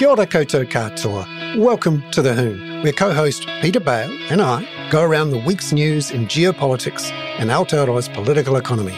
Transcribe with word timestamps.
Kia 0.00 0.08
ora 0.08 0.26
koutou 0.26 0.64
katoa. 0.64 1.58
Welcome 1.58 2.02
to 2.12 2.22
The 2.22 2.32
Hoon, 2.32 2.82
where 2.82 2.90
co-host 2.90 3.46
Peter 3.60 3.80
Bale 3.80 4.10
and 4.30 4.40
I 4.40 4.66
go 4.90 5.02
around 5.02 5.28
the 5.28 5.38
week's 5.40 5.74
news 5.74 6.10
in 6.10 6.26
geopolitics 6.26 7.10
and 7.38 7.50
Aotearoa's 7.50 8.08
political 8.08 8.56
economy 8.56 8.96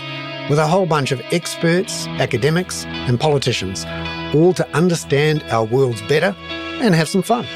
with 0.48 0.60
a 0.60 0.66
whole 0.68 0.86
bunch 0.86 1.10
of 1.10 1.20
experts, 1.32 2.06
academics 2.20 2.84
and 2.84 3.18
politicians, 3.18 3.84
all 4.32 4.52
to 4.54 4.64
understand 4.76 5.42
our 5.50 5.64
worlds 5.64 6.00
better 6.02 6.36
and 6.80 6.94
have 6.94 7.08
some 7.08 7.22
fun. 7.22 7.46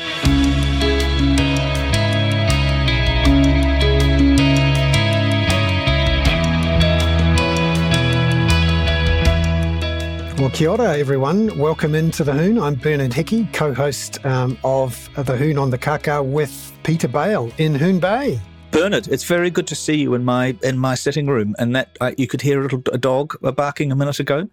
Well, 10.39 10.51
kia 10.51 10.69
ora, 10.69 10.99
everyone. 10.99 11.59
Welcome 11.59 11.95
into 11.95 12.23
The 12.23 12.35
Hoon. 12.35 12.59
I'm 12.61 12.75
Bernard 12.75 13.15
Hickey, 13.15 13.49
co 13.55 13.73
host 13.73 14.23
um, 14.27 14.59
of 14.65 15.09
The 15.15 15.35
Hoon 15.35 15.57
on 15.57 15.71
the 15.71 15.79
Kaka 15.79 16.23
with 16.23 16.75
Peter 16.83 17.09
Bale 17.09 17.51
in 17.57 17.75
Hoon 17.75 17.99
Bay. 17.99 18.39
Bernard, 18.71 19.09
it's 19.09 19.25
very 19.25 19.49
good 19.49 19.67
to 19.69 19.75
see 19.75 19.95
you 19.95 20.13
in 20.13 20.27
my 20.27 20.55
in 20.63 20.79
my 20.79 20.95
sitting 20.95 21.27
room, 21.27 21.57
and 21.59 21.75
that 21.75 21.97
uh, 22.03 22.13
you 22.19 22.27
could 22.27 22.43
hear 22.43 22.61
a 22.61 22.63
little 22.65 22.83
a 22.93 22.99
dog 22.99 23.35
barking 23.57 23.91
a 23.91 23.97
minute 23.97 24.21
ago. 24.21 24.47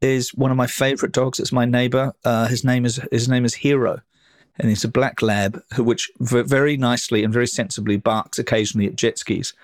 Is 0.00 0.34
one 0.34 0.50
of 0.50 0.56
my 0.56 0.66
favourite 0.66 1.12
dogs. 1.12 1.38
It's 1.38 1.52
my 1.52 1.66
neighbour. 1.66 2.12
Uh, 2.24 2.48
his 2.48 2.64
name 2.64 2.84
is 2.84 3.00
his 3.12 3.28
name 3.28 3.44
is 3.44 3.54
Hero, 3.54 4.00
and 4.58 4.70
he's 4.70 4.82
a 4.82 4.88
black 4.88 5.22
lab 5.22 5.62
who, 5.74 5.84
which 5.84 6.10
very 6.18 6.76
nicely 6.76 7.22
and 7.22 7.32
very 7.32 7.46
sensibly 7.46 7.96
barks 7.96 8.40
occasionally 8.40 8.88
at 8.88 8.96
jet 8.96 9.18
skis 9.18 9.54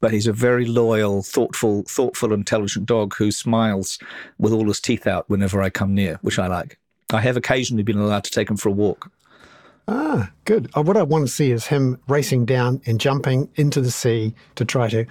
but 0.00 0.12
he's 0.12 0.26
a 0.26 0.32
very 0.32 0.66
loyal, 0.66 1.22
thoughtful, 1.22 1.84
thoughtful, 1.88 2.32
intelligent 2.32 2.86
dog 2.86 3.14
who 3.16 3.30
smiles 3.30 3.98
with 4.38 4.52
all 4.52 4.66
his 4.66 4.80
teeth 4.80 5.06
out 5.06 5.28
whenever 5.28 5.62
I 5.62 5.70
come 5.70 5.94
near, 5.94 6.18
which 6.22 6.38
I 6.38 6.46
like. 6.46 6.78
I 7.12 7.20
have 7.20 7.36
occasionally 7.36 7.82
been 7.82 7.98
allowed 7.98 8.24
to 8.24 8.30
take 8.30 8.50
him 8.50 8.56
for 8.56 8.68
a 8.68 8.72
walk. 8.72 9.10
Ah, 9.90 10.30
good. 10.44 10.70
Uh, 10.76 10.82
what 10.82 10.98
I 10.98 11.02
want 11.02 11.26
to 11.26 11.32
see 11.32 11.50
is 11.50 11.66
him 11.66 11.98
racing 12.08 12.44
down 12.44 12.82
and 12.84 13.00
jumping 13.00 13.48
into 13.54 13.80
the 13.80 13.90
sea 13.90 14.34
to 14.56 14.66
try 14.66 14.86
to 14.90 15.06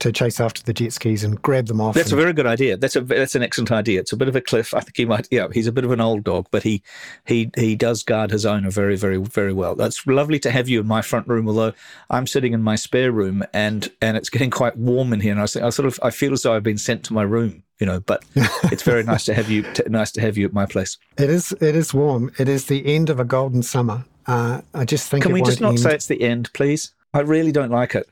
to 0.00 0.10
chase 0.10 0.40
after 0.40 0.62
the 0.64 0.72
jet 0.72 0.92
skis 0.92 1.22
and 1.22 1.40
grab 1.40 1.66
them 1.66 1.80
off. 1.80 1.94
That's 1.94 2.10
and... 2.10 2.18
a 2.18 2.22
very 2.22 2.32
good 2.32 2.46
idea. 2.46 2.76
That's 2.76 2.96
a 2.96 3.02
that's 3.02 3.36
an 3.36 3.44
excellent 3.44 3.70
idea. 3.70 4.00
It's 4.00 4.12
a 4.12 4.16
bit 4.16 4.26
of 4.26 4.34
a 4.34 4.40
cliff. 4.40 4.74
I 4.74 4.80
think 4.80 4.96
he 4.96 5.04
might. 5.04 5.28
Yeah, 5.30 5.46
he's 5.52 5.68
a 5.68 5.72
bit 5.72 5.84
of 5.84 5.92
an 5.92 6.00
old 6.00 6.24
dog, 6.24 6.48
but 6.50 6.64
he 6.64 6.82
he 7.24 7.52
he 7.56 7.76
does 7.76 8.02
guard 8.02 8.32
his 8.32 8.44
owner 8.44 8.68
very 8.68 8.96
very 8.96 9.18
very 9.18 9.52
well. 9.52 9.76
That's 9.76 10.04
lovely 10.08 10.40
to 10.40 10.50
have 10.50 10.68
you 10.68 10.80
in 10.80 10.88
my 10.88 11.02
front 11.02 11.28
room. 11.28 11.46
Although 11.46 11.72
I'm 12.10 12.26
sitting 12.26 12.52
in 12.52 12.62
my 12.62 12.74
spare 12.74 13.12
room 13.12 13.44
and 13.54 13.88
and 14.02 14.16
it's 14.16 14.28
getting 14.28 14.50
quite 14.50 14.76
warm 14.76 15.12
in 15.12 15.20
here, 15.20 15.32
and 15.32 15.40
I, 15.40 15.44
I 15.44 15.70
sort 15.70 15.86
of 15.86 16.00
I 16.02 16.10
feel 16.10 16.32
as 16.32 16.42
though 16.42 16.54
I've 16.54 16.64
been 16.64 16.78
sent 16.78 17.04
to 17.04 17.14
my 17.14 17.22
room 17.22 17.62
you 17.78 17.86
know 17.86 18.00
but 18.00 18.24
it's 18.72 18.82
very 18.82 19.02
nice 19.02 19.26
to 19.26 19.34
have 19.34 19.50
you 19.50 19.62
t- 19.74 19.82
nice 19.88 20.10
to 20.10 20.22
have 20.22 20.38
you 20.38 20.46
at 20.46 20.52
my 20.54 20.64
place 20.64 20.96
it 21.18 21.28
is 21.28 21.52
it 21.60 21.76
is 21.76 21.92
warm 21.92 22.32
it 22.38 22.48
is 22.48 22.66
the 22.66 22.86
end 22.86 23.10
of 23.10 23.20
a 23.20 23.24
golden 23.24 23.62
summer 23.62 24.02
uh, 24.26 24.60
I 24.74 24.84
just 24.84 25.08
think. 25.10 25.22
Can 25.22 25.32
we 25.32 25.42
just 25.42 25.60
not 25.60 25.70
end. 25.70 25.80
say 25.80 25.94
it's 25.94 26.06
the 26.06 26.20
end, 26.20 26.52
please? 26.52 26.92
I 27.14 27.20
really 27.20 27.52
don't 27.52 27.70
like 27.70 27.94
it. 27.94 28.08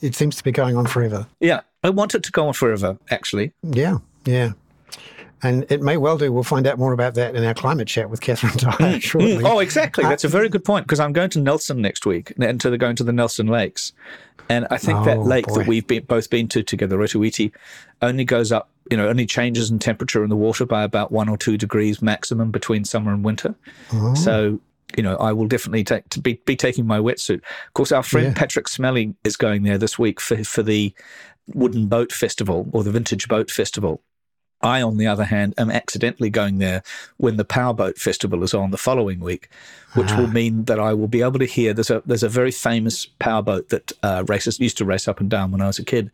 It 0.00 0.14
seems 0.14 0.36
to 0.36 0.44
be 0.44 0.52
going 0.52 0.76
on 0.76 0.86
forever. 0.86 1.26
Yeah, 1.40 1.60
I 1.82 1.90
want 1.90 2.14
it 2.14 2.22
to 2.24 2.32
go 2.32 2.46
on 2.46 2.54
forever. 2.54 2.98
Actually. 3.10 3.52
Yeah, 3.62 3.98
yeah. 4.24 4.52
And 5.42 5.66
it 5.70 5.82
may 5.82 5.96
well 5.96 6.18
do. 6.18 6.32
We'll 6.32 6.42
find 6.42 6.66
out 6.66 6.78
more 6.78 6.92
about 6.92 7.14
that 7.14 7.36
in 7.36 7.44
our 7.44 7.54
climate 7.54 7.86
chat 7.86 8.10
with 8.10 8.20
Catherine 8.20 8.52
Dyer 8.56 8.96
mm, 8.96 9.02
shortly. 9.02 9.42
Oh, 9.44 9.60
exactly. 9.60 10.04
Uh, 10.04 10.08
That's 10.08 10.24
a 10.24 10.28
very 10.28 10.48
good 10.48 10.64
point 10.64 10.86
because 10.86 10.98
I'm 10.98 11.12
going 11.12 11.30
to 11.30 11.40
Nelson 11.40 11.80
next 11.80 12.06
week 12.06 12.32
and 12.40 12.60
to 12.60 12.70
the, 12.70 12.78
going 12.78 12.96
to 12.96 13.04
the 13.04 13.12
Nelson 13.12 13.46
Lakes. 13.46 13.92
And 14.48 14.66
I 14.70 14.78
think 14.78 14.98
oh, 14.98 15.04
that 15.04 15.20
lake 15.20 15.46
boy. 15.46 15.58
that 15.58 15.66
we've 15.66 15.86
been, 15.86 16.04
both 16.04 16.30
been 16.30 16.48
to 16.48 16.62
together, 16.62 16.96
Rotoiti, 16.96 17.52
only 18.02 18.24
goes 18.24 18.50
up, 18.50 18.70
you 18.90 18.96
know, 18.96 19.08
only 19.08 19.26
changes 19.26 19.70
in 19.70 19.78
temperature 19.78 20.24
in 20.24 20.30
the 20.30 20.36
water 20.36 20.64
by 20.64 20.82
about 20.82 21.12
one 21.12 21.28
or 21.28 21.36
two 21.36 21.56
degrees 21.56 22.00
maximum 22.00 22.50
between 22.50 22.84
summer 22.84 23.12
and 23.12 23.22
winter. 23.22 23.54
Oh. 23.92 24.14
So 24.14 24.58
you 24.96 25.02
know, 25.02 25.16
I 25.16 25.32
will 25.32 25.46
definitely 25.46 25.84
take 25.84 26.08
to 26.10 26.20
be, 26.20 26.40
be 26.44 26.56
taking 26.56 26.86
my 26.86 26.98
wetsuit. 26.98 27.42
Of 27.66 27.74
course, 27.74 27.92
our 27.92 28.02
friend 28.02 28.28
yeah. 28.28 28.34
Patrick 28.34 28.66
Smellie 28.66 29.14
is 29.24 29.36
going 29.36 29.62
there 29.62 29.78
this 29.78 29.98
week 29.98 30.20
for 30.20 30.42
for 30.44 30.62
the 30.62 30.94
Wooden 31.54 31.86
Boat 31.86 32.12
Festival 32.12 32.68
or 32.72 32.82
the 32.84 32.90
Vintage 32.90 33.28
Boat 33.28 33.50
Festival. 33.50 34.02
I, 34.60 34.82
on 34.82 34.96
the 34.96 35.06
other 35.06 35.24
hand, 35.24 35.54
am 35.56 35.70
accidentally 35.70 36.30
going 36.30 36.58
there 36.58 36.82
when 37.16 37.36
the 37.36 37.44
Powerboat 37.44 37.96
Festival 37.96 38.42
is 38.42 38.54
on 38.54 38.72
the 38.72 38.76
following 38.76 39.20
week, 39.20 39.48
which 39.94 40.10
will 40.12 40.26
ah. 40.26 40.32
mean 40.32 40.64
that 40.64 40.80
I 40.80 40.94
will 40.94 41.06
be 41.06 41.22
able 41.22 41.38
to 41.38 41.44
hear. 41.44 41.72
There's 41.72 41.90
a 41.90 42.02
there's 42.06 42.24
a 42.24 42.28
very 42.28 42.50
famous 42.50 43.06
powerboat 43.06 43.68
that 43.68 43.92
uh, 44.02 44.24
races 44.26 44.58
used 44.58 44.78
to 44.78 44.84
race 44.84 45.06
up 45.06 45.20
and 45.20 45.30
down 45.30 45.52
when 45.52 45.60
I 45.60 45.66
was 45.66 45.78
a 45.78 45.84
kid, 45.84 46.10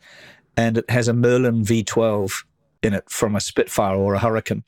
and 0.56 0.78
it 0.78 0.90
has 0.90 1.08
a 1.08 1.14
Merlin 1.14 1.64
V12 1.64 2.44
in 2.82 2.92
it 2.92 3.08
from 3.08 3.34
a 3.34 3.40
Spitfire 3.40 3.96
or 3.96 4.14
a 4.14 4.18
Hurricane 4.18 4.64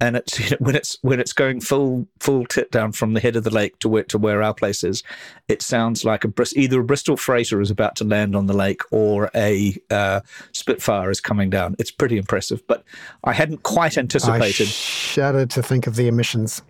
and 0.00 0.16
it's 0.16 0.38
you 0.50 0.50
know, 0.50 0.56
when 0.60 0.74
it's 0.74 0.98
when 1.02 1.20
it's 1.20 1.32
going 1.32 1.60
full 1.60 2.06
full 2.20 2.46
tit 2.46 2.70
down 2.70 2.92
from 2.92 3.14
the 3.14 3.20
head 3.20 3.36
of 3.36 3.44
the 3.44 3.50
lake 3.50 3.78
to 3.80 3.88
where 3.88 4.04
to 4.04 4.18
where 4.18 4.42
our 4.42 4.54
place 4.54 4.84
is, 4.84 5.02
it 5.48 5.62
sounds 5.62 6.04
like 6.04 6.24
a 6.24 6.32
either 6.56 6.80
a 6.80 6.84
Bristol 6.84 7.16
freighter 7.16 7.60
is 7.60 7.70
about 7.70 7.96
to 7.96 8.04
land 8.04 8.34
on 8.36 8.46
the 8.46 8.54
lake 8.54 8.82
or 8.90 9.30
a 9.34 9.76
uh, 9.90 10.20
Spitfire 10.52 11.10
is 11.10 11.20
coming 11.20 11.50
down. 11.50 11.76
It's 11.78 11.90
pretty 11.90 12.16
impressive, 12.16 12.66
but 12.66 12.84
I 13.24 13.32
hadn't 13.32 13.62
quite 13.62 13.96
anticipated. 13.96 14.66
I 14.66 14.70
shudder 14.70 15.46
to 15.46 15.62
think 15.62 15.86
of 15.86 15.96
the 15.96 16.08
emissions. 16.08 16.62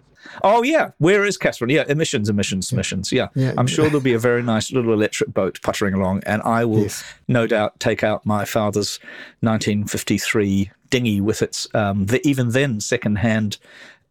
Oh 0.42 0.62
yeah, 0.62 0.90
where 0.98 1.24
is 1.24 1.36
Catherine? 1.36 1.70
Yeah, 1.70 1.84
emissions, 1.88 2.28
emissions, 2.28 2.72
emissions. 2.72 3.12
Yeah, 3.12 3.28
yeah. 3.34 3.52
I'm 3.56 3.66
sure 3.66 3.86
there'll 3.86 4.00
be 4.00 4.14
a 4.14 4.18
very 4.18 4.42
nice 4.42 4.72
little 4.72 4.92
electric 4.92 5.32
boat 5.32 5.60
puttering 5.62 5.94
along, 5.94 6.22
and 6.26 6.42
I 6.42 6.64
will 6.64 6.82
yes. 6.82 7.04
no 7.28 7.46
doubt 7.46 7.78
take 7.78 8.02
out 8.02 8.24
my 8.26 8.44
father's 8.44 8.98
1953 9.40 10.70
dinghy 10.94 11.20
with 11.20 11.42
its 11.42 11.66
um, 11.74 12.06
the, 12.06 12.24
even 12.24 12.50
then 12.50 12.80
second-hand 12.80 13.58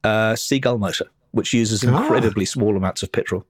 uh, 0.03 0.35
seagull 0.35 0.77
motor, 0.77 1.05
which 1.31 1.53
uses 1.53 1.81
ah. 1.85 1.97
incredibly 1.97 2.43
ah. 2.43 2.45
small 2.45 2.75
amounts 2.75 3.01
of 3.01 3.09
petrol. 3.09 3.45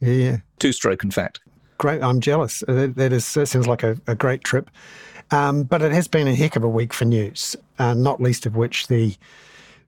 Yeah, 0.00 0.12
yeah. 0.12 0.36
two-stroke, 0.58 1.04
in 1.04 1.10
fact. 1.10 1.40
Great, 1.76 2.02
I'm 2.02 2.18
jealous. 2.20 2.64
That, 2.66 2.94
that 2.96 3.12
is 3.12 3.34
that 3.34 3.44
sounds 3.46 3.66
like 3.66 3.82
a, 3.82 3.98
a 4.06 4.14
great 4.14 4.42
trip. 4.42 4.70
Um, 5.30 5.64
but 5.64 5.82
it 5.82 5.92
has 5.92 6.08
been 6.08 6.26
a 6.26 6.34
heck 6.34 6.56
of 6.56 6.64
a 6.64 6.68
week 6.68 6.94
for 6.94 7.04
news, 7.04 7.54
uh, 7.78 7.92
not 7.92 8.22
least 8.22 8.46
of 8.46 8.56
which 8.56 8.86
the 8.86 9.14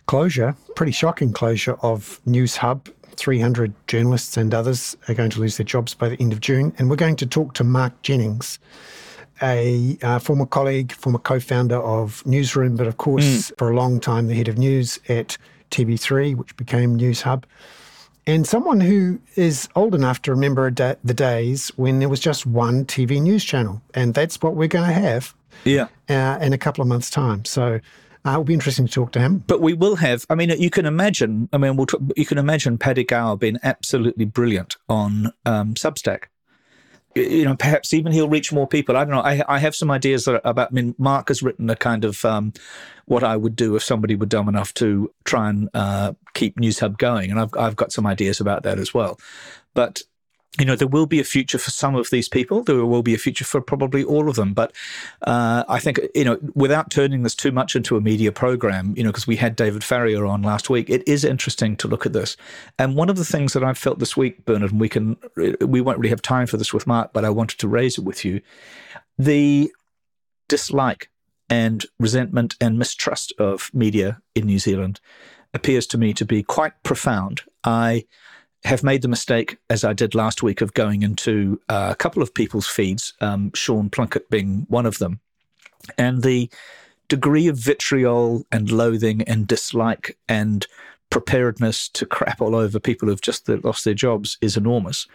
closure, 0.05 0.55
pretty 0.77 0.93
shocking 0.93 1.33
closure 1.33 1.78
of 1.81 2.21
Newshub. 2.27 2.93
300 3.16 3.72
journalists 3.87 4.37
and 4.37 4.55
others 4.55 4.97
are 5.09 5.15
going 5.15 5.31
to 5.31 5.41
lose 5.41 5.56
their 5.56 5.65
jobs 5.65 5.94
by 5.94 6.09
the 6.09 6.16
end 6.21 6.33
of 6.33 6.41
June. 6.41 6.72
And 6.78 6.89
we're 6.91 6.97
going 6.97 7.16
to 7.16 7.27
talk 7.27 7.55
to 7.55 7.65
Mark 7.65 8.00
Jennings, 8.03 8.59
a 9.43 9.99
uh, 10.03 10.19
former 10.19 10.47
colleague, 10.47 10.93
former 10.93 11.19
co 11.19 11.41
founder 11.41 11.77
of 11.77 12.25
Newsroom, 12.27 12.77
but 12.77 12.87
of 12.87 12.97
course, 12.97 13.25
mm. 13.25 13.59
for 13.59 13.71
a 13.71 13.77
long 13.77 14.01
time, 14.01 14.27
the 14.27 14.34
head 14.34 14.49
of 14.49 14.59
news 14.59 14.99
at 15.09 15.37
TV3, 15.71 16.37
which 16.37 16.56
became 16.56 16.99
Newshub. 16.99 17.45
And 18.27 18.47
someone 18.47 18.81
who 18.81 19.19
is 19.34 19.69
old 19.75 19.95
enough 19.95 20.23
to 20.23 20.31
remember 20.31 20.71
da- 20.71 20.95
the 21.03 21.15
days 21.15 21.69
when 21.77 21.99
there 21.99 22.09
was 22.09 22.21
just 22.21 22.47
one 22.47 22.84
TV 22.84 23.21
news 23.21 23.45
channel. 23.45 23.83
And 23.95 24.15
that's 24.15 24.41
what 24.43 24.55
we're 24.55 24.69
going 24.69 24.87
to 24.87 24.95
have 24.95 25.34
yeah. 25.65 25.89
Uh, 26.09 26.39
in 26.41 26.53
a 26.53 26.59
couple 26.59 26.83
of 26.83 26.89
months' 26.89 27.11
time. 27.11 27.45
So 27.45 27.81
uh, 28.25 28.31
it'll 28.31 28.45
be 28.45 28.55
interesting 28.55 28.87
to 28.87 28.93
talk 28.93 29.12
to 29.12 29.21
him. 29.21 29.43
But 29.47 29.61
we 29.61 29.72
will 29.72 29.97
have. 29.97 30.27
I 30.28 30.34
mean, 30.34 30.51
you 30.51 30.71
can 30.71 30.87
imagine. 30.87 31.49
I 31.53 31.59
mean, 31.59 31.77
we'll 31.77 31.87
talk, 31.87 32.01
you 32.17 32.27
can 32.27 32.39
imagine 32.39 32.78
Paddy 32.78 33.05
Gower 33.05 33.37
being 33.37 33.59
absolutely 33.62 34.27
brilliant 34.27 34.77
on 34.89 35.33
um, 35.47 35.75
Substack. 35.75 36.25
You 37.15 37.44
know, 37.44 37.56
perhaps 37.56 37.93
even 37.93 38.12
he'll 38.12 38.28
reach 38.28 38.53
more 38.53 38.69
people. 38.69 38.97
I 38.97 39.04
don't 39.04 39.15
know. 39.15 39.21
I, 39.21 39.43
I 39.48 39.59
have 39.59 39.75
some 39.75 39.91
ideas 39.91 40.28
about. 40.28 40.69
I 40.69 40.69
mean, 40.71 40.94
Mark 40.97 41.28
has 41.28 41.43
written 41.43 41.69
a 41.69 41.75
kind 41.75 42.04
of 42.04 42.25
um, 42.25 42.53
what 43.06 43.25
I 43.25 43.37
would 43.37 43.56
do 43.56 43.75
if 43.75 43.82
somebody 43.82 44.15
were 44.15 44.26
dumb 44.26 44.48
enough 44.48 44.72
to 44.75 45.12
try 45.25 45.50
and 45.50 45.69
uh, 45.75 46.12
keep 46.34 46.56
Newshub 46.56 46.98
going, 46.98 47.31
and 47.32 47.41
I've 47.41 47.50
I've 47.59 47.76
got 47.76 47.93
some 47.93 48.06
ideas 48.06 48.41
about 48.41 48.62
that 48.62 48.78
as 48.78 48.94
well. 48.94 49.19
But 49.75 50.03
you 50.59 50.65
know, 50.65 50.75
there 50.75 50.88
will 50.88 51.06
be 51.06 51.21
a 51.21 51.25
future 51.25 51.59
for 51.59 51.71
some 51.71 51.94
of 51.94 52.11
these 52.11 52.28
people. 52.28 52.65
There 52.65 52.84
will 52.84 53.05
be 53.05 53.15
a 53.15 53.19
future 53.19 53.44
for 53.44 53.61
probably 53.61 54.03
all 54.03 54.28
of 54.28 54.34
them. 54.34 54.53
But 54.53 54.72
uh, 55.22 55.62
I 55.69 55.78
think, 55.78 56.00
you 56.12 56.25
know, 56.25 56.38
without 56.54 56.91
turning 56.91 57.22
this 57.22 57.36
too 57.36 57.53
much 57.53 57.77
into 57.77 57.97
a 57.97 58.01
media 58.01 58.33
program, 58.33 58.92
you 58.97 59.04
know, 59.04 59.10
because 59.10 59.28
we 59.28 59.36
had 59.36 59.54
David 59.54 59.84
Farrier 59.84 60.27
on 60.27 60.42
last 60.42 60.69
week, 60.69 60.91
it 60.91 61.07
is 61.07 61.25
interesting 61.25 61.77
to 61.77 61.89
look 61.89 62.04
at 62.04 62.13
this. 62.13 62.36
And 62.80 62.97
one 62.97 63.09
of 63.09 63.16
the 63.16 63.25
things 63.25 63.53
that 63.53 63.63
I've 63.63 63.78
felt 63.78 64.01
this 64.01 64.16
week, 64.16 64.45
Bernard, 64.45 64.72
and 64.72 64.80
we 64.80 64.89
can, 64.89 65.16
we 65.60 65.80
won't 65.80 65.98
really 65.98 66.10
have 66.10 66.22
time 66.22 66.48
for 66.48 66.57
this 66.57 66.75
with 66.75 66.86
Mark, 66.86 67.13
but 67.13 67.25
I 67.25 67.30
wanted 67.30 67.59
to 67.60 67.69
raise 67.69 67.97
it 67.97 68.04
with 68.04 68.25
you. 68.25 68.41
The 69.19 69.71
dislike 70.48 71.10
and 71.48 71.86
resentment 72.01 72.57
and 72.60 72.77
mistrust 72.77 73.33
of 73.39 73.71
media 73.72 74.21
in 74.34 74.47
New 74.47 74.59
Zealand 74.59 75.01
appears 75.54 75.86
to 75.89 75.98
me 75.98 76.13
to 76.15 76.25
be 76.25 76.42
quite 76.42 76.83
profound. 76.83 77.42
I 77.63 78.04
have 78.65 78.83
made 78.83 79.03
the 79.03 79.09
mistake, 79.09 79.57
as 79.71 79.84
I 79.84 79.92
did 79.92 80.15
last 80.15 80.42
week, 80.42 80.60
of 80.60 80.74
going 80.74 81.03
into 81.03 81.60
uh, 81.68 81.89
a 81.91 81.97
couple 81.97 82.22
of 82.22 82.34
people's 82.34 82.66
feeds, 82.66 83.15
um, 83.21 83.51
Sean 83.54 83.89
Plunket 83.89 84.28
being 84.28 84.66
one 84.68 84.86
of 84.86 84.98
them. 84.98 85.21
And 85.97 86.22
the 86.22 86.51
degree 87.09 87.48
of 87.48 87.57
vitriol 87.57 88.47
and 88.53 88.71
loathing 88.71 89.22
and 89.22 89.47
dislike 89.47 90.16
and 90.28 90.66
preparedness 91.10 91.89
to 91.89 92.07
crap 92.07 92.41
all 92.41 92.54
over 92.54 92.78
people 92.78 93.09
who've 93.09 93.21
just 93.21 93.48
lost 93.48 93.84
their 93.84 93.95
jobs 93.95 94.39
is 94.41 94.57
enormous. 94.57 95.06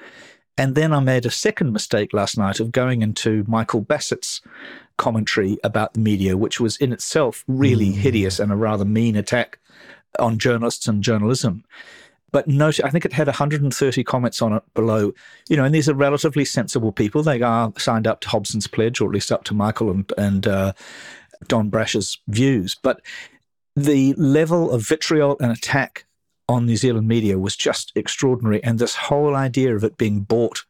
And 0.58 0.76
then 0.76 0.94
I 0.94 1.00
made 1.00 1.26
a 1.26 1.32
second 1.32 1.74
mistake 1.74 2.14
last 2.14 2.38
night 2.38 2.60
of 2.60 2.72
going 2.72 3.02
into 3.02 3.44
Michael 3.48 3.82
Bassett's 3.82 4.42
commentary 4.98 5.58
about 5.64 5.94
the 5.94 6.00
media, 6.00 6.38
which 6.38 6.60
was 6.60 6.78
in 6.78 6.94
itself 6.94 7.44
really 7.48 7.90
mm. 7.90 7.96
hideous 7.96 8.40
and 8.40 8.52
a 8.52 8.56
rather 8.56 8.86
mean 8.86 9.16
attack 9.16 9.60
on 10.18 10.38
journalists 10.38 10.88
and 10.88 11.04
journalism. 11.04 11.64
But 12.36 12.50
note, 12.50 12.82
I 12.84 12.90
think 12.90 13.06
it 13.06 13.14
had 13.14 13.28
130 13.28 14.04
comments 14.04 14.42
on 14.42 14.52
it 14.52 14.64
below. 14.74 15.14
You 15.48 15.56
know, 15.56 15.64
and 15.64 15.74
these 15.74 15.88
are 15.88 15.94
relatively 15.94 16.44
sensible 16.44 16.92
people. 16.92 17.24
They 17.24 17.42
are 17.42 17.72
signed 17.78 18.08
up 18.08 18.20
to 18.20 18.28
Hobson's 18.28 18.68
pledge, 18.68 19.00
or 19.00 19.06
at 19.06 19.14
least 19.14 19.32
up 19.32 19.46
to 19.46 19.54
Michael 19.54 19.90
and 19.90 20.12
and 20.18 20.46
uh, 20.46 20.74
Don 21.48 21.70
Brash's 21.70 22.18
views. 22.28 22.76
But 22.76 23.00
the 23.74 24.14
level 24.16 24.70
of 24.70 24.86
vitriol 24.86 25.38
and 25.40 25.50
attack 25.50 26.08
on 26.50 26.66
New 26.66 26.76
Zealand 26.76 27.08
media 27.08 27.40
was 27.40 27.56
just 27.56 27.94
extraordinary, 27.96 28.62
and 28.66 28.80
this 28.80 28.96
whole 28.96 29.34
idea 29.34 29.74
of 29.74 29.86
it 29.86 29.96
being 29.96 30.20
bought 30.20 30.66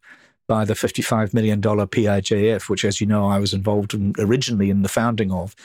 by 0.47 0.65
the 0.65 0.75
$55 0.75 1.33
million 1.33 1.59
PIJF, 1.59 2.69
which, 2.69 2.85
as 2.85 3.01
you 3.01 3.07
know, 3.07 3.25
I 3.25 3.39
was 3.39 3.55
involved 3.55 3.95
in 3.95 4.13
originally 4.19 4.69
in 4.69 4.83
the 4.83 4.87
founding 4.87 5.31
of, 5.31 5.55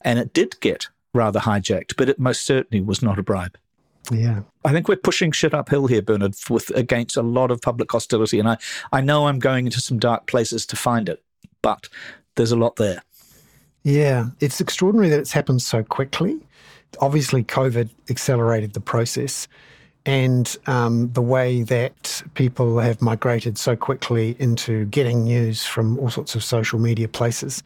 and 0.00 0.18
it 0.18 0.32
did 0.32 0.58
get 0.58 0.88
rather 1.12 1.38
hijacked, 1.38 1.94
but 1.96 2.08
it 2.08 2.18
most 2.18 2.42
certainly 2.42 2.82
was 2.82 3.02
not 3.02 3.20
a 3.20 3.22
bribe. 3.22 3.56
Yeah. 4.10 4.40
I 4.64 4.72
think 4.72 4.88
we're 4.88 4.96
pushing 4.96 5.32
shit 5.32 5.54
uphill 5.54 5.86
here, 5.86 6.02
Bernard, 6.02 6.34
with 6.50 6.70
against 6.70 7.16
a 7.16 7.22
lot 7.22 7.50
of 7.50 7.60
public 7.60 7.90
hostility. 7.90 8.38
And 8.38 8.48
I, 8.48 8.56
I 8.92 9.00
know 9.00 9.26
I'm 9.26 9.38
going 9.38 9.66
into 9.66 9.80
some 9.80 9.98
dark 9.98 10.26
places 10.26 10.66
to 10.66 10.76
find 10.76 11.08
it, 11.08 11.22
but 11.62 11.88
there's 12.36 12.52
a 12.52 12.56
lot 12.56 12.76
there. 12.76 13.02
Yeah. 13.82 14.26
It's 14.40 14.60
extraordinary 14.60 15.08
that 15.10 15.20
it's 15.20 15.32
happened 15.32 15.62
so 15.62 15.82
quickly. 15.82 16.38
Obviously, 17.00 17.42
COVID 17.42 17.88
accelerated 18.10 18.72
the 18.72 18.80
process. 18.80 19.48
And 20.06 20.54
um, 20.66 21.10
the 21.12 21.22
way 21.22 21.62
that 21.62 22.22
people 22.34 22.78
have 22.78 23.00
migrated 23.00 23.56
so 23.56 23.74
quickly 23.74 24.36
into 24.38 24.84
getting 24.86 25.24
news 25.24 25.64
from 25.64 25.98
all 25.98 26.10
sorts 26.10 26.34
of 26.34 26.44
social 26.44 26.78
media 26.78 27.08
places 27.08 27.62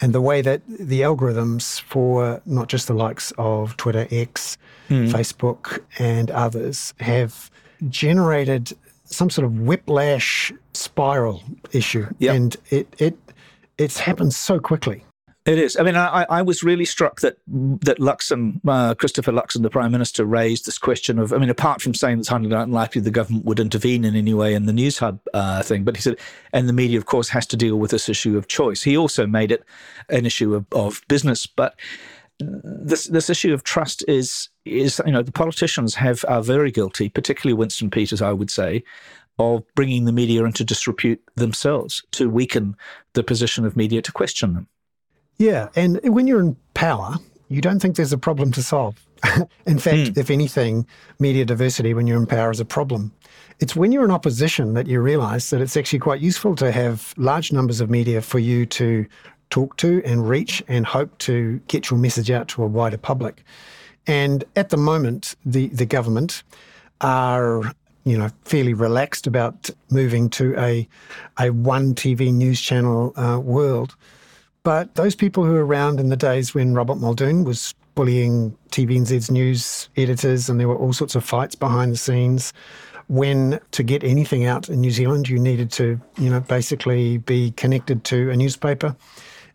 and 0.00 0.12
the 0.12 0.20
way 0.20 0.42
that 0.42 0.62
the 0.66 1.00
algorithms 1.02 1.80
for 1.80 2.40
not 2.46 2.68
just 2.68 2.88
the 2.88 2.94
likes 2.94 3.32
of 3.38 3.76
Twitter, 3.76 4.06
X, 4.10 4.58
mm. 4.88 5.08
Facebook, 5.10 5.80
and 5.98 6.30
others 6.30 6.94
have 7.00 7.50
generated 7.88 8.72
some 9.04 9.30
sort 9.30 9.44
of 9.44 9.60
whiplash 9.60 10.52
spiral 10.72 11.42
issue, 11.72 12.06
yep. 12.18 12.34
and 12.34 12.56
it 12.70 12.88
it 12.98 13.16
it's 13.78 13.98
happened 13.98 14.34
so 14.34 14.58
quickly. 14.58 15.04
It 15.46 15.58
is. 15.58 15.76
I 15.76 15.82
mean, 15.82 15.94
I, 15.94 16.24
I 16.30 16.40
was 16.40 16.62
really 16.62 16.86
struck 16.86 17.20
that 17.20 17.36
that 17.46 17.98
Luxon, 17.98 18.60
uh, 18.66 18.94
Christopher 18.94 19.30
Luxon, 19.30 19.60
the 19.60 19.68
Prime 19.68 19.92
Minister, 19.92 20.24
raised 20.24 20.64
this 20.64 20.78
question 20.78 21.18
of. 21.18 21.34
I 21.34 21.38
mean, 21.38 21.50
apart 21.50 21.82
from 21.82 21.92
saying 21.92 22.20
it's 22.20 22.28
highly 22.28 22.50
unlikely 22.50 23.02
the 23.02 23.10
government 23.10 23.44
would 23.44 23.60
intervene 23.60 24.06
in 24.06 24.16
any 24.16 24.32
way 24.32 24.54
in 24.54 24.64
the 24.64 24.72
Newshub 24.72 25.18
uh, 25.34 25.62
thing, 25.62 25.84
but 25.84 25.96
he 25.96 26.02
said, 26.02 26.18
and 26.54 26.66
the 26.66 26.72
media, 26.72 26.96
of 26.96 27.04
course, 27.04 27.28
has 27.28 27.44
to 27.48 27.58
deal 27.58 27.76
with 27.76 27.90
this 27.90 28.08
issue 28.08 28.38
of 28.38 28.48
choice. 28.48 28.82
He 28.82 28.96
also 28.96 29.26
made 29.26 29.52
it 29.52 29.64
an 30.08 30.24
issue 30.24 30.54
of, 30.54 30.64
of 30.72 31.02
business, 31.08 31.46
but 31.46 31.78
this 32.40 33.06
this 33.08 33.28
issue 33.28 33.52
of 33.52 33.64
trust 33.64 34.02
is 34.08 34.48
is 34.64 35.00
you 35.04 35.12
know 35.12 35.22
the 35.22 35.30
politicians 35.30 35.94
have 35.94 36.24
are 36.26 36.42
very 36.42 36.70
guilty, 36.70 37.10
particularly 37.10 37.52
Winston 37.52 37.90
Peters, 37.90 38.22
I 38.22 38.32
would 38.32 38.50
say, 38.50 38.82
of 39.38 39.62
bringing 39.74 40.06
the 40.06 40.12
media 40.12 40.44
into 40.44 40.64
disrepute 40.64 41.22
themselves 41.34 42.02
to 42.12 42.30
weaken 42.30 42.76
the 43.12 43.22
position 43.22 43.66
of 43.66 43.76
media 43.76 44.00
to 44.00 44.10
question 44.10 44.54
them. 44.54 44.68
Yeah, 45.38 45.68
and 45.74 46.00
when 46.04 46.26
you're 46.26 46.40
in 46.40 46.56
power, 46.74 47.16
you 47.48 47.60
don't 47.60 47.80
think 47.80 47.96
there's 47.96 48.12
a 48.12 48.18
problem 48.18 48.52
to 48.52 48.62
solve. 48.62 48.96
in 49.66 49.78
fact, 49.78 49.96
mm. 49.96 50.18
if 50.18 50.30
anything, 50.30 50.86
media 51.18 51.44
diversity 51.44 51.94
when 51.94 52.06
you're 52.06 52.18
in 52.18 52.26
power 52.26 52.50
is 52.50 52.60
a 52.60 52.64
problem. 52.64 53.12
It's 53.60 53.76
when 53.76 53.92
you're 53.92 54.04
in 54.04 54.10
opposition 54.10 54.74
that 54.74 54.86
you 54.86 55.00
realize 55.00 55.50
that 55.50 55.60
it's 55.60 55.76
actually 55.76 56.00
quite 56.00 56.20
useful 56.20 56.56
to 56.56 56.72
have 56.72 57.14
large 57.16 57.52
numbers 57.52 57.80
of 57.80 57.88
media 57.88 58.20
for 58.20 58.38
you 58.38 58.66
to 58.66 59.06
talk 59.50 59.76
to 59.76 60.02
and 60.04 60.28
reach 60.28 60.62
and 60.68 60.84
hope 60.84 61.16
to 61.18 61.60
get 61.68 61.90
your 61.90 61.98
message 61.98 62.30
out 62.30 62.48
to 62.48 62.62
a 62.62 62.66
wider 62.66 62.98
public. 62.98 63.44
And 64.06 64.44
at 64.56 64.70
the 64.70 64.76
moment, 64.76 65.36
the, 65.44 65.68
the 65.68 65.86
government 65.86 66.42
are 67.00 67.72
you 68.04 68.18
know 68.18 68.30
fairly 68.44 68.74
relaxed 68.74 69.26
about 69.26 69.70
moving 69.90 70.28
to 70.30 70.54
a 70.58 70.86
a 71.38 71.50
one 71.50 71.94
TV 71.94 72.32
news 72.32 72.60
channel 72.60 73.12
uh, 73.16 73.38
world. 73.38 73.96
But 74.64 74.94
those 74.94 75.14
people 75.14 75.44
who 75.44 75.52
were 75.52 75.64
around 75.64 76.00
in 76.00 76.08
the 76.08 76.16
days 76.16 76.54
when 76.54 76.74
Robert 76.74 76.96
Muldoon 76.96 77.44
was 77.44 77.74
bullying 77.94 78.56
TVNZ's 78.70 79.30
news 79.30 79.88
editors 79.96 80.48
and 80.48 80.58
there 80.58 80.66
were 80.66 80.76
all 80.76 80.94
sorts 80.94 81.14
of 81.14 81.22
fights 81.22 81.54
behind 81.54 81.92
the 81.92 81.98
scenes, 81.98 82.52
when 83.08 83.60
to 83.72 83.82
get 83.82 84.02
anything 84.02 84.46
out 84.46 84.70
in 84.70 84.80
New 84.80 84.90
Zealand, 84.90 85.28
you 85.28 85.38
needed 85.38 85.70
to, 85.72 86.00
you 86.18 86.30
know, 86.30 86.40
basically 86.40 87.18
be 87.18 87.50
connected 87.52 88.04
to 88.04 88.30
a 88.30 88.36
newspaper. 88.36 88.96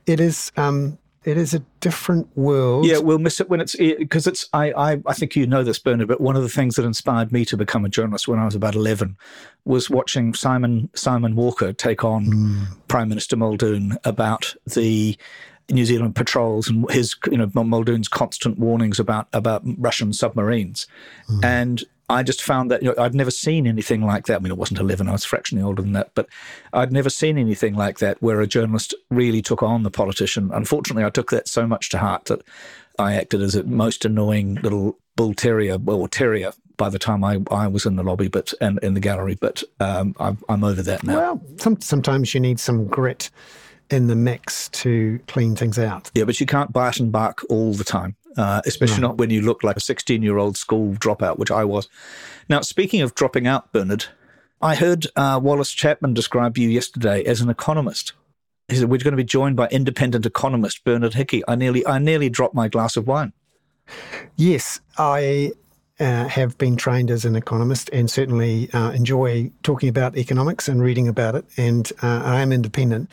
It 0.05 0.19
is 0.19 0.51
um, 0.55 0.99
it 1.25 1.37
is 1.37 1.53
a 1.53 1.59
different 1.81 2.27
world. 2.37 2.85
Yeah, 2.85 2.99
we'll 2.99 3.19
miss 3.19 3.41
it 3.41 3.49
when 3.49 3.59
it's 3.59 3.75
because 3.75 4.25
it's. 4.25 4.47
I, 4.53 4.71
I 4.71 5.01
I 5.05 5.13
think 5.13 5.35
you 5.35 5.45
know 5.45 5.63
this, 5.63 5.77
Bernard. 5.77 6.07
But 6.07 6.21
one 6.21 6.35
of 6.35 6.43
the 6.43 6.49
things 6.49 6.75
that 6.75 6.85
inspired 6.85 7.31
me 7.31 7.43
to 7.45 7.57
become 7.57 7.83
a 7.83 7.89
journalist 7.89 8.27
when 8.27 8.39
I 8.39 8.45
was 8.45 8.55
about 8.55 8.75
eleven 8.75 9.17
was 9.65 9.89
watching 9.89 10.33
Simon 10.33 10.89
Simon 10.95 11.35
Walker 11.35 11.73
take 11.73 12.03
on 12.03 12.25
mm. 12.25 12.65
Prime 12.87 13.09
Minister 13.09 13.35
Muldoon 13.35 13.97
about 14.05 14.55
the 14.65 15.17
New 15.69 15.85
Zealand 15.85 16.15
patrols 16.15 16.69
and 16.69 16.89
his 16.89 17.15
you 17.29 17.37
know 17.37 17.51
Muldoon's 17.53 18.07
constant 18.07 18.57
warnings 18.57 18.99
about 18.99 19.27
about 19.33 19.61
Russian 19.77 20.13
submarines, 20.13 20.87
mm. 21.29 21.43
and 21.43 21.83
I 22.09 22.23
just 22.23 22.41
found 22.41 22.71
that 22.71 22.81
you 22.81 22.89
know, 22.89 23.03
I'd 23.03 23.13
never 23.13 23.31
seen 23.31 23.67
anything 23.67 24.01
like 24.01 24.25
that. 24.25 24.37
I 24.37 24.39
mean, 24.39 24.51
it 24.51 24.57
wasn't 24.57 24.79
11, 24.79 25.07
I 25.07 25.11
was 25.11 25.25
fractionally 25.25 25.63
older 25.63 25.81
than 25.81 25.93
that, 25.93 26.11
but 26.15 26.27
I'd 26.73 26.91
never 26.91 27.09
seen 27.09 27.37
anything 27.37 27.75
like 27.75 27.99
that 27.99 28.21
where 28.21 28.41
a 28.41 28.47
journalist 28.47 28.95
really 29.09 29.41
took 29.41 29.61
on 29.61 29.83
the 29.83 29.91
politician. 29.91 30.49
Unfortunately, 30.53 31.05
I 31.05 31.11
took 31.11 31.29
that 31.29 31.47
so 31.47 31.67
much 31.67 31.89
to 31.89 31.99
heart 31.99 32.25
that 32.25 32.41
I 32.97 33.13
acted 33.13 33.41
as 33.41 33.55
a 33.55 33.63
most 33.63 34.05
annoying 34.05 34.55
little 34.55 34.97
bull 35.15 35.33
terrier, 35.33 35.77
well, 35.77 36.07
terrier 36.07 36.51
by 36.77 36.89
the 36.89 36.99
time 36.99 37.23
I, 37.23 37.41
I 37.51 37.67
was 37.67 37.85
in 37.85 37.95
the 37.95 38.03
lobby 38.03 38.29
but 38.29 38.53
and 38.59 38.79
in 38.79 38.95
the 38.95 38.99
gallery, 38.99 39.35
but 39.35 39.63
um, 39.79 40.15
I'm, 40.19 40.39
I'm 40.49 40.63
over 40.63 40.81
that 40.81 41.03
now. 41.03 41.17
Well, 41.17 41.41
some, 41.57 41.79
sometimes 41.81 42.33
you 42.33 42.39
need 42.39 42.59
some 42.59 42.87
grit 42.87 43.29
in 43.91 44.07
the 44.07 44.15
mix 44.15 44.69
to 44.69 45.19
clean 45.27 45.55
things 45.55 45.77
out. 45.77 46.09
Yeah, 46.13 46.23
but 46.23 46.39
you 46.39 46.45
can't 46.45 46.71
bite 46.71 46.99
and 46.99 47.11
bark 47.11 47.43
all 47.49 47.73
the 47.73 47.83
time 47.83 48.15
uh, 48.37 48.61
especially 48.65 49.01
no. 49.01 49.09
not 49.09 49.17
when 49.17 49.29
you 49.29 49.41
look 49.41 49.63
like 49.63 49.77
a 49.77 49.81
16 49.81 50.21
year 50.21 50.37
old 50.37 50.57
school 50.57 50.93
dropout, 50.93 51.37
which 51.37 51.51
I 51.51 51.63
was. 51.63 51.87
Now, 52.49 52.61
speaking 52.61 53.01
of 53.01 53.15
dropping 53.15 53.47
out, 53.47 53.71
Bernard, 53.71 54.05
I 54.61 54.75
heard 54.75 55.07
uh, 55.15 55.39
Wallace 55.41 55.71
Chapman 55.71 56.13
describe 56.13 56.57
you 56.57 56.69
yesterday 56.69 57.23
as 57.23 57.41
an 57.41 57.49
economist. 57.49 58.13
He 58.67 58.75
said, 58.75 58.89
We're 58.89 58.97
going 58.97 59.11
to 59.11 59.17
be 59.17 59.23
joined 59.23 59.55
by 59.55 59.67
independent 59.69 60.25
economist 60.25 60.83
Bernard 60.83 61.13
Hickey. 61.13 61.43
I 61.47 61.55
nearly, 61.55 61.85
I 61.87 61.97
nearly 61.97 62.29
dropped 62.29 62.55
my 62.55 62.67
glass 62.67 62.97
of 62.97 63.07
wine. 63.07 63.33
Yes, 64.35 64.79
I 64.97 65.53
uh, 65.99 66.27
have 66.27 66.57
been 66.57 66.75
trained 66.75 67.11
as 67.11 67.25
an 67.25 67.35
economist 67.35 67.89
and 67.91 68.09
certainly 68.09 68.71
uh, 68.71 68.91
enjoy 68.91 69.51
talking 69.63 69.89
about 69.89 70.17
economics 70.17 70.67
and 70.67 70.81
reading 70.81 71.07
about 71.07 71.35
it. 71.35 71.45
And 71.57 71.91
uh, 72.01 72.21
I 72.23 72.41
am 72.41 72.51
independent 72.51 73.09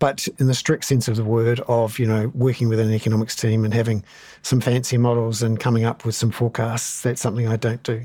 but 0.00 0.26
in 0.38 0.48
the 0.48 0.54
strict 0.54 0.84
sense 0.84 1.06
of 1.06 1.14
the 1.14 1.22
word 1.22 1.60
of 1.68 2.00
you 2.00 2.06
know 2.06 2.32
working 2.34 2.68
with 2.68 2.80
an 2.80 2.92
economics 2.92 3.36
team 3.36 3.64
and 3.64 3.72
having 3.72 4.02
some 4.42 4.60
fancy 4.60 4.98
models 4.98 5.42
and 5.42 5.60
coming 5.60 5.84
up 5.84 6.04
with 6.04 6.16
some 6.16 6.32
forecasts 6.32 7.02
that's 7.02 7.20
something 7.20 7.46
i 7.46 7.56
don't 7.56 7.84
do. 7.84 8.04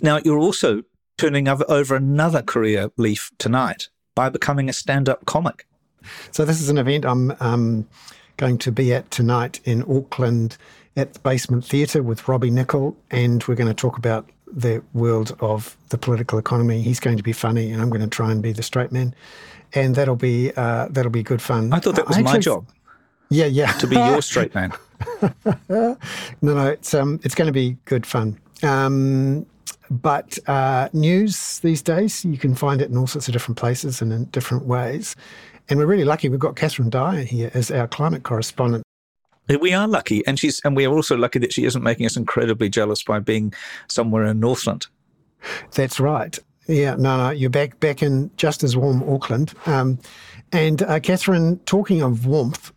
Now 0.00 0.18
you're 0.24 0.38
also 0.38 0.82
turning 1.18 1.46
over 1.46 1.94
another 1.94 2.40
career 2.40 2.90
leaf 2.96 3.30
tonight 3.38 3.88
by 4.14 4.30
becoming 4.30 4.68
a 4.68 4.72
stand-up 4.72 5.26
comic. 5.26 5.66
So 6.30 6.44
this 6.44 6.62
is 6.62 6.70
an 6.70 6.78
event 6.78 7.04
i'm 7.04 7.34
um, 7.40 7.86
going 8.38 8.56
to 8.58 8.72
be 8.72 8.94
at 8.94 9.10
tonight 9.10 9.60
in 9.64 9.82
auckland 9.82 10.56
at 10.96 11.12
the 11.12 11.20
basement 11.20 11.64
theatre 11.64 12.02
with 12.02 12.26
robbie 12.28 12.50
nicol 12.50 12.96
and 13.10 13.44
we're 13.44 13.54
going 13.54 13.68
to 13.68 13.74
talk 13.74 13.98
about 13.98 14.28
the 14.54 14.82
world 14.92 15.36
of 15.40 15.76
the 15.88 15.98
political 15.98 16.38
economy 16.38 16.82
he's 16.82 17.00
going 17.00 17.16
to 17.16 17.22
be 17.22 17.32
funny 17.32 17.70
and 17.70 17.80
i'm 17.80 17.90
going 17.90 18.02
to 18.02 18.06
try 18.06 18.30
and 18.30 18.42
be 18.42 18.52
the 18.52 18.62
straight 18.62 18.92
man 18.92 19.14
and 19.74 19.94
that'll 19.94 20.16
be 20.16 20.52
uh, 20.56 20.88
that'll 20.90 21.10
be 21.10 21.22
good 21.22 21.42
fun. 21.42 21.72
I 21.72 21.78
thought 21.78 21.96
that 21.96 22.06
was 22.06 22.16
actually, 22.16 22.32
my 22.32 22.38
job. 22.38 22.66
Yeah, 23.30 23.46
yeah. 23.46 23.72
To 23.72 23.86
be 23.86 23.96
your 23.96 24.22
straight 24.22 24.54
man. 24.54 24.72
no, 25.68 25.96
no, 26.42 26.66
it's 26.66 26.94
um, 26.94 27.20
it's 27.24 27.34
going 27.34 27.46
to 27.46 27.52
be 27.52 27.76
good 27.84 28.06
fun. 28.06 28.38
Um, 28.62 29.46
but 29.90 30.38
uh, 30.48 30.88
news 30.92 31.58
these 31.60 31.82
days, 31.82 32.24
you 32.24 32.38
can 32.38 32.54
find 32.54 32.80
it 32.80 32.90
in 32.90 32.96
all 32.96 33.06
sorts 33.06 33.28
of 33.28 33.32
different 33.32 33.58
places 33.58 34.00
and 34.00 34.12
in 34.12 34.24
different 34.26 34.64
ways. 34.64 35.16
And 35.68 35.78
we're 35.78 35.86
really 35.86 36.04
lucky. 36.04 36.28
We've 36.28 36.40
got 36.40 36.56
Catherine 36.56 36.90
Dyer 36.90 37.24
here 37.24 37.50
as 37.54 37.70
our 37.70 37.88
climate 37.88 38.24
correspondent. 38.24 38.84
We 39.48 39.72
are 39.72 39.88
lucky, 39.88 40.24
and 40.26 40.38
she's 40.38 40.60
and 40.64 40.76
we 40.76 40.86
are 40.86 40.92
also 40.92 41.16
lucky 41.16 41.38
that 41.40 41.52
she 41.52 41.64
isn't 41.64 41.82
making 41.82 42.06
us 42.06 42.16
incredibly 42.16 42.68
jealous 42.68 43.02
by 43.02 43.18
being 43.18 43.52
somewhere 43.88 44.24
in 44.24 44.40
Northland. 44.40 44.86
That's 45.72 45.98
right. 45.98 46.38
Yeah, 46.68 46.94
no, 46.94 47.16
no, 47.16 47.30
you're 47.30 47.50
back 47.50 47.80
back 47.80 48.02
in 48.02 48.30
just 48.36 48.62
as 48.62 48.76
warm 48.76 49.02
Auckland. 49.02 49.52
Um, 49.66 49.98
and 50.52 50.82
uh, 50.82 51.00
Katherine, 51.00 51.58
talking 51.66 52.02
of 52.02 52.26
warmth, 52.26 52.72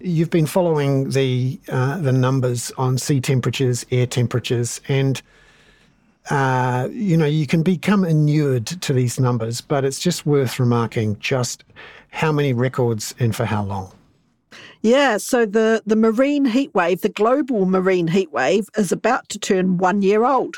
you've 0.00 0.30
been 0.30 0.46
following 0.46 1.10
the 1.10 1.60
uh, 1.68 1.98
the 1.98 2.12
numbers 2.12 2.72
on 2.78 2.98
sea 2.98 3.20
temperatures, 3.20 3.86
air 3.92 4.06
temperatures, 4.06 4.80
and 4.88 5.22
uh, 6.30 6.88
you 6.90 7.16
know 7.16 7.26
you 7.26 7.46
can 7.46 7.62
become 7.62 8.04
inured 8.04 8.66
to 8.66 8.92
these 8.92 9.20
numbers, 9.20 9.60
but 9.60 9.84
it's 9.84 10.00
just 10.00 10.26
worth 10.26 10.58
remarking 10.58 11.16
just 11.20 11.62
how 12.10 12.32
many 12.32 12.52
records 12.52 13.14
and 13.20 13.36
for 13.36 13.44
how 13.44 13.62
long. 13.62 13.92
Yeah, 14.82 15.16
so 15.16 15.44
the, 15.44 15.82
the 15.86 15.96
marine 15.96 16.44
heat 16.44 16.74
wave, 16.74 17.00
the 17.00 17.08
global 17.08 17.66
marine 17.66 18.08
heat 18.08 18.32
wave, 18.32 18.68
is 18.76 18.92
about 18.92 19.28
to 19.30 19.38
turn 19.38 19.78
one 19.78 20.02
year 20.02 20.24
old. 20.24 20.56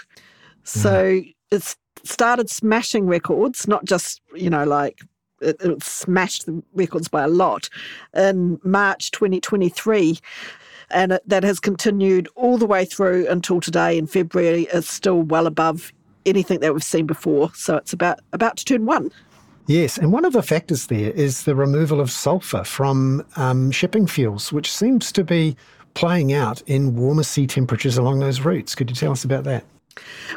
So 0.65 0.91
mm-hmm. 0.91 1.31
it's 1.51 1.77
started 2.05 2.51
smashing 2.51 3.07
records, 3.07 3.67
not 3.67 3.85
just, 3.85 4.21
you 4.35 4.51
know, 4.51 4.65
like 4.65 5.01
it, 5.41 5.57
it 5.61 5.83
smashed 5.83 6.47
the 6.47 6.63
records 6.75 7.09
by 7.09 7.25
a 7.25 7.29
lot 7.29 7.69
in 8.15 8.61
March 8.63 9.11
2023 9.11 10.19
and 10.91 11.13
it, 11.13 11.23
that 11.27 11.45
has 11.45 11.61
continued 11.61 12.29
all 12.35 12.59
the 12.59 12.67
way 12.67 12.85
through 12.85 13.27
until 13.29 13.61
today 13.61 13.97
in 13.97 14.07
February. 14.07 14.67
It's 14.73 14.91
still 14.91 15.23
well 15.23 15.47
above 15.47 15.93
anything 16.27 16.61
that 16.61 16.73
we've 16.73 16.85
seen 16.85 17.07
before, 17.07 17.53
so 17.55 17.77
it's 17.77 17.93
about 17.93 18.21
about 18.33 18.57
to 18.59 18.65
turn 18.65 18.87
one. 18.87 19.11
Yes, 19.71 19.99
and 19.99 20.11
one 20.11 20.25
of 20.25 20.33
the 20.33 20.43
factors 20.43 20.89
there 20.89 21.13
is 21.13 21.45
the 21.45 21.55
removal 21.55 22.01
of 22.01 22.11
sulfur 22.11 22.65
from 22.65 23.25
um, 23.37 23.71
shipping 23.71 24.09
fuels, 24.09 24.53
which 24.53 24.69
seems 24.69 25.13
to 25.13 25.23
be 25.23 25.57
playing 25.95 26.33
out 26.33 26.61
in 26.63 26.97
warmer 26.97 27.23
sea 27.23 27.47
temperatures 27.47 27.97
along 27.97 28.19
those 28.19 28.41
routes. 28.41 28.75
Could 28.75 28.91
you 28.91 28.97
tell 28.97 29.13
us 29.13 29.23
about 29.23 29.45
that? 29.45 29.63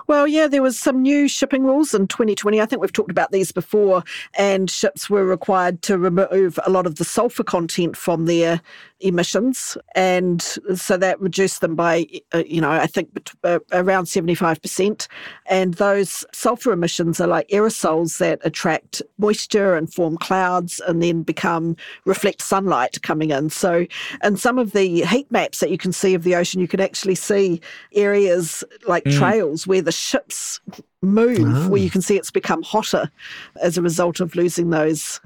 Well, 0.05 0.27
yeah, 0.27 0.47
there 0.47 0.61
was 0.61 0.77
some 0.77 1.01
new 1.01 1.27
shipping 1.27 1.63
rules 1.63 1.95
in 1.95 2.07
2020. 2.07 2.61
I 2.61 2.67
think 2.67 2.79
we've 2.79 2.93
talked 2.93 3.09
about 3.09 3.31
these 3.31 3.51
before, 3.51 4.03
and 4.37 4.69
ships 4.69 5.09
were 5.09 5.25
required 5.25 5.81
to 5.83 5.97
remove 5.97 6.59
a 6.63 6.69
lot 6.69 6.85
of 6.85 6.95
the 6.95 7.03
sulfur 7.03 7.43
content 7.43 7.97
from 7.97 8.25
their 8.25 8.61
emissions, 9.03 9.77
and 9.95 10.41
so 10.41 10.97
that 10.97 11.19
reduced 11.19 11.61
them 11.61 11.75
by, 11.75 12.07
uh, 12.33 12.43
you 12.45 12.61
know, 12.61 12.71
I 12.71 12.87
think 12.87 13.31
uh, 13.43 13.59
around 13.71 14.05
75%. 14.05 15.07
And 15.45 15.73
those 15.75 16.25
sulfur 16.33 16.71
emissions 16.71 17.19
are 17.19 17.27
like 17.27 17.47
aerosols 17.49 18.17
that 18.19 18.39
attract 18.43 19.01
moisture 19.17 19.75
and 19.75 19.93
form 19.93 20.17
clouds 20.17 20.81
and 20.87 21.03
then 21.03 21.23
become 21.23 21.75
reflect 22.05 22.41
sunlight 22.41 23.01
coming 23.01 23.31
in. 23.31 23.49
So, 23.49 23.85
in 24.23 24.37
some 24.37 24.57
of 24.57 24.71
the 24.71 25.01
heat 25.01 25.29
maps 25.31 25.59
that 25.59 25.69
you 25.69 25.77
can 25.77 25.91
see 25.91 26.13
of 26.13 26.23
the 26.23 26.35
ocean, 26.35 26.61
you 26.61 26.67
can 26.67 26.79
actually 26.79 27.15
see 27.15 27.61
areas 27.93 28.63
like 28.87 29.03
mm. 29.03 29.17
trails 29.17 29.67
where 29.67 29.81
the 29.81 29.91
ships 29.91 30.59
move, 31.01 31.39
oh. 31.41 31.69
where 31.69 31.81
you 31.81 31.89
can 31.89 32.01
see 32.01 32.17
it's 32.17 32.31
become 32.31 32.63
hotter 32.63 33.11
as 33.61 33.77
a 33.77 33.81
result 33.81 34.19
of 34.19 34.35
losing 34.35 34.69
those 34.69 35.19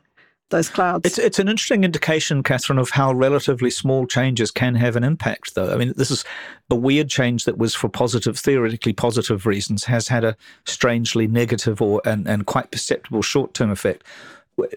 those 0.49 0.69
clouds. 0.69 1.05
It's 1.05 1.17
it's 1.17 1.39
an 1.39 1.49
interesting 1.49 1.83
indication, 1.83 2.43
Catherine, 2.43 2.79
of 2.79 2.89
how 2.89 3.13
relatively 3.13 3.69
small 3.69 4.05
changes 4.05 4.51
can 4.51 4.75
have 4.75 4.95
an 4.95 5.03
impact. 5.03 5.55
Though 5.55 5.73
I 5.73 5.77
mean, 5.77 5.93
this 5.95 6.11
is 6.11 6.23
a 6.69 6.75
weird 6.75 7.09
change 7.09 7.45
that 7.45 7.57
was 7.57 7.75
for 7.75 7.89
positive, 7.89 8.37
theoretically 8.37 8.93
positive 8.93 9.45
reasons, 9.45 9.83
has 9.85 10.07
had 10.07 10.23
a 10.23 10.35
strangely 10.65 11.27
negative 11.27 11.81
or 11.81 12.01
and, 12.05 12.27
and 12.27 12.45
quite 12.45 12.71
perceptible 12.71 13.21
short 13.21 13.53
term 13.53 13.69
effect. 13.69 14.03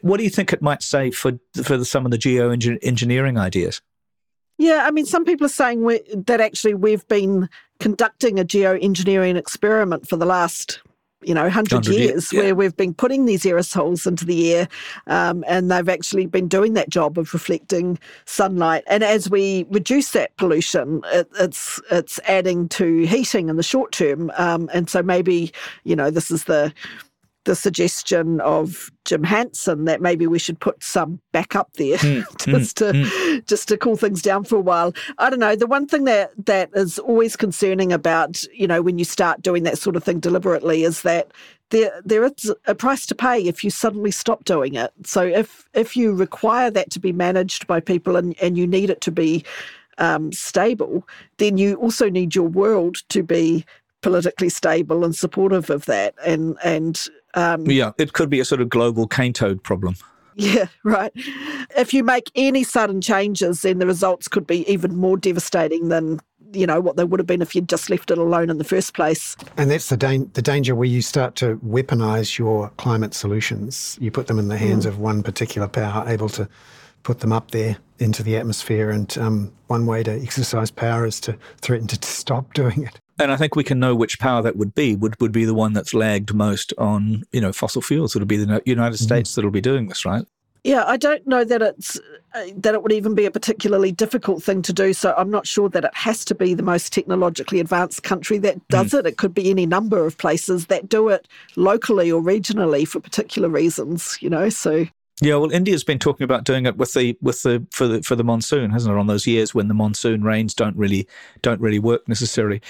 What 0.03 0.19
do 0.19 0.25
you 0.25 0.31
think 0.31 0.53
it 0.53 0.61
might 0.61 0.83
say 0.83 1.11
for 1.11 1.39
for 1.63 1.85
some 1.85 2.05
of 2.05 2.11
the 2.11 2.19
geoengineering 2.19 3.39
ideas? 3.39 3.81
Yeah, 4.59 4.85
I 4.87 4.91
mean, 4.91 5.07
some 5.07 5.25
people 5.25 5.47
are 5.47 5.49
saying 5.49 5.83
that 6.27 6.39
actually 6.39 6.75
we've 6.75 7.09
been 7.09 7.49
conducting 7.79 8.39
a 8.39 8.45
geoengineering 8.45 9.37
experiment 9.37 10.07
for 10.07 10.17
the 10.17 10.27
last 10.27 10.83
you 11.23 11.35
know, 11.35 11.43
100, 11.43 11.73
100 11.73 11.93
years, 11.93 12.11
years 12.11 12.33
yeah. 12.33 12.41
where 12.41 12.55
we've 12.55 12.77
been 12.77 12.95
putting 12.95 13.27
these 13.27 13.45
aerosols 13.45 14.07
into 14.07 14.25
the 14.25 14.55
air 14.55 14.69
um, 15.07 15.45
and 15.47 15.71
they've 15.71 15.89
actually 15.89 16.27
been 16.27 16.49
doing 16.49 16.73
that 16.75 16.89
job 16.89 17.19
of 17.19 17.33
reflecting 17.35 17.99
sunlight. 18.25 18.85
And 18.87 19.05
as 19.05 19.29
we 19.29 19.67
reduce 19.71 20.13
that 20.13 20.35
pollution, 20.37 21.03
it, 21.07 21.29
it's 21.39 21.81
it's 21.91 22.19
adding 22.25 22.69
to 22.71 23.07
heating 23.07 23.49
in 23.49 23.57
the 23.57 23.63
short 23.63 23.93
term. 23.93 24.33
Um, 24.37 24.71
and 24.73 24.89
so 24.89 25.03
maybe, 25.03 25.53
you 25.85 25.95
know, 25.95 26.11
this 26.11 26.31
is 26.31 26.45
the 26.45 26.73
the 27.45 27.55
suggestion 27.57 28.41
of 28.43 28.91
Jim 29.05 29.25
Hansen 29.25 29.87
that 29.87 30.03
maybe 30.03 30.27
we 30.27 30.39
should 30.39 30.61
put 30.61 30.83
some 30.83 31.21
back 31.33 31.57
up 31.57 31.73
there 31.75 31.97
mm, 31.97 32.23
just 32.45 32.77
mm, 32.77 32.79
to 32.79 32.93
mm. 32.93 33.47
just 33.47 33.69
to 33.69 33.77
cool 33.77 33.97
things 33.97 34.23
down 34.23 34.45
for 34.45 34.57
a 34.57 34.61
while. 34.61 34.93
I 35.19 35.31
don't 35.31 35.39
know. 35.39 35.57
The 35.57 35.67
one 35.67 35.87
thing 35.87 36.05
that 36.05 36.33
that 36.47 36.71
is 36.75 36.99
always 36.99 37.37
concerning 37.37 37.93
about 37.93 38.45
you 38.53 38.67
know 38.67 38.83
when 38.83 38.99
you 38.99 39.05
start 39.05 39.43
doing 39.43 39.63
that 39.63 39.79
sort 39.79 39.97
of 39.97 40.05
thing 40.05 40.21
deliberately 40.21 40.85
is 40.85 41.03
that 41.03 41.33
there 41.71 42.01
there 42.05 42.25
is 42.25 42.53
a 42.67 42.75
price 42.75 43.07
to 43.07 43.15
pay 43.15 43.41
if 43.43 43.65
you 43.65 43.71
suddenly 43.71 44.11
stop 44.11 44.45
doing 44.45 44.75
it. 44.75 44.93
So 45.05 45.25
if 45.25 45.69
if 45.73 45.97
you 45.97 46.13
require 46.13 46.71
that 46.71 46.91
to 46.91 47.01
be 47.01 47.13
managed 47.13 47.67
by 47.67 47.81
people 47.81 48.17
and 48.17 48.37
and 48.43 48.59
you 48.59 48.67
need 48.67 48.91
it 48.91 49.01
to 49.03 49.11
be 49.11 49.45
um, 49.99 50.33
stable, 50.33 51.07
then 51.39 51.59
you 51.59 51.77
also 51.77 52.11
need 52.11 52.35
your 52.35 52.49
world 52.49 53.03
to 53.11 53.23
be 53.23 53.65
politically 54.03 54.49
stable 54.49 55.05
and 55.05 55.15
supportive 55.15 55.71
of 55.71 55.87
that. 55.87 56.15
And 56.25 56.57
and 56.63 57.01
um, 57.35 57.67
yeah, 57.67 57.93
it 57.99 58.13
could 58.13 58.31
be 58.31 58.41
a 58.41 58.45
sort 58.45 58.61
of 58.61 58.69
global 58.69 59.07
cane 59.07 59.33
toad 59.33 59.63
problem. 59.63 59.97
Yeah, 60.35 60.67
right. 60.85 61.13
If 61.77 61.93
you 61.93 62.03
make 62.05 62.31
any 62.35 62.65
sudden 62.65 63.01
changes, 63.01 63.63
then 63.63 63.79
the 63.79 63.87
results 63.87 64.29
could 64.29 64.47
be 64.47 64.71
even 64.71 64.97
more 64.97 65.17
devastating 65.17 65.89
than 65.89 66.21
you 66.53 66.67
know 66.67 66.81
what 66.81 66.97
they 66.97 67.05
would 67.05 67.21
have 67.21 67.27
been 67.27 67.43
if 67.43 67.55
you'd 67.55 67.69
just 67.69 67.91
left 67.91 68.11
it 68.11 68.19
alone 68.19 68.51
in 68.51 68.59
the 68.59 68.65
first 68.65 68.95
place. 68.95 69.37
And 69.57 69.71
that's 69.71 69.89
the 69.89 69.97
da- 69.97 70.27
the 70.33 70.43
danger 70.43 70.75
where 70.75 70.89
you 70.89 71.03
start 71.03 71.37
to 71.37 71.57
weaponize 71.59 72.39
your 72.39 72.71
climate 72.77 73.15
solutions. 73.15 73.99
You 74.01 74.11
put 74.11 74.27
them 74.27 74.39
in 74.39 74.49
the 74.49 74.59
hands 74.59 74.85
mm. 74.87 74.89
of 74.89 74.99
one 74.99 75.23
particular 75.23 75.69
power, 75.69 76.09
able 76.09 76.29
to 76.31 76.49
put 77.03 77.21
them 77.21 77.33
up 77.33 77.51
there 77.51 77.79
into 77.99 78.23
the 78.23 78.37
atmosphere. 78.37 78.91
And 78.91 79.17
um, 79.19 79.53
one 79.69 79.87
way 79.87 80.03
to 80.03 80.11
exercise 80.11 80.71
power 80.71 81.07
is 81.07 81.21
to 81.21 81.37
threaten 81.61 81.87
to 81.89 82.09
stop 82.09 82.53
doing 82.55 82.85
it. 82.85 83.01
And 83.21 83.31
I 83.31 83.37
think 83.37 83.55
we 83.55 83.65
can 83.65 83.79
know 83.79 83.95
which 83.95 84.19
power 84.19 84.43
that 84.43 84.57
would 84.57 84.75
be. 84.75 84.97
Would 84.97 85.21
would 85.21 85.33
be 85.33 85.45
the 85.45 85.55
one 85.55 85.73
that's 85.73 85.93
lagged 85.93 86.35
most 86.35 86.73
on 86.79 87.25
you 87.33 87.41
know 87.41 87.53
fossil 87.53 87.83
fuels. 87.83 88.17
It'll 88.17 88.27
be 88.27 88.37
the 88.37 88.63
United 88.65 88.97
mm-hmm. 88.97 89.05
States 89.05 89.35
that'll 89.35 89.51
be 89.51 89.61
doing 89.61 89.89
this, 89.89 90.05
right? 90.05 90.25
Yeah, 90.65 90.85
I 90.87 90.99
don't 90.99 91.27
know 91.27 91.43
that 91.45 91.63
it's 91.63 91.99
uh, 92.35 92.47
that 92.57 92.75
it 92.75 92.83
would 92.83 92.93
even 92.93 93.15
be 93.15 93.25
a 93.25 93.31
particularly 93.31 93.93
difficult 93.93 94.43
thing 94.43 94.63
to 94.63 94.73
do. 94.73 94.93
So 94.93 95.15
I'm 95.17 95.31
not 95.31 95.47
sure 95.47 95.69
that 95.71 95.85
it 95.85 95.95
has 95.95 96.25
to 96.27 96.35
be 96.35 96.55
the 96.55 96.63
most 96.63 96.93
technologically 96.93 97.61
advanced 97.61 98.03
country 98.03 98.39
that 98.39 98.57
mm. 98.57 98.69
does 98.69 98.91
mm. 98.93 99.01
it. 99.01 99.07
It 99.07 99.17
could 99.17 99.35
be 99.35 99.51
any 99.51 99.67
number 99.67 100.05
of 100.05 100.19
places 100.19 100.67
that 100.67 100.89
do 100.89 101.09
it 101.09 101.29
locally 101.57 102.13
or 102.13 102.23
regionally 102.23 102.87
for 102.87 103.01
particular 103.01 103.49
reasons. 103.49 104.19
You 104.21 104.31
know, 104.31 104.49
so 104.49 104.87
yeah, 105.21 105.37
well, 105.37 105.51
India's 105.51 105.85
been 105.85 105.99
talking 105.99 106.25
about 106.25 106.45
doing 106.45 106.67
it 106.67 106.77
with 106.77 106.95
the 106.95 107.17
with 107.21 107.43
the 107.43 107.67
for 107.71 107.87
the 107.87 108.03
for 108.03 108.17
the 108.17 108.25
monsoon, 108.25 108.71
hasn't 108.71 108.95
it? 108.95 108.99
On 108.99 109.07
those 109.07 109.27
years 109.27 109.55
when 109.55 109.69
the 109.69 109.75
monsoon 109.75 110.23
rains 110.23 110.55
don't 110.55 110.77
really 110.77 111.07
don't 111.43 111.61
really 111.61 111.79
work 111.79 112.09
necessarily. 112.09 112.63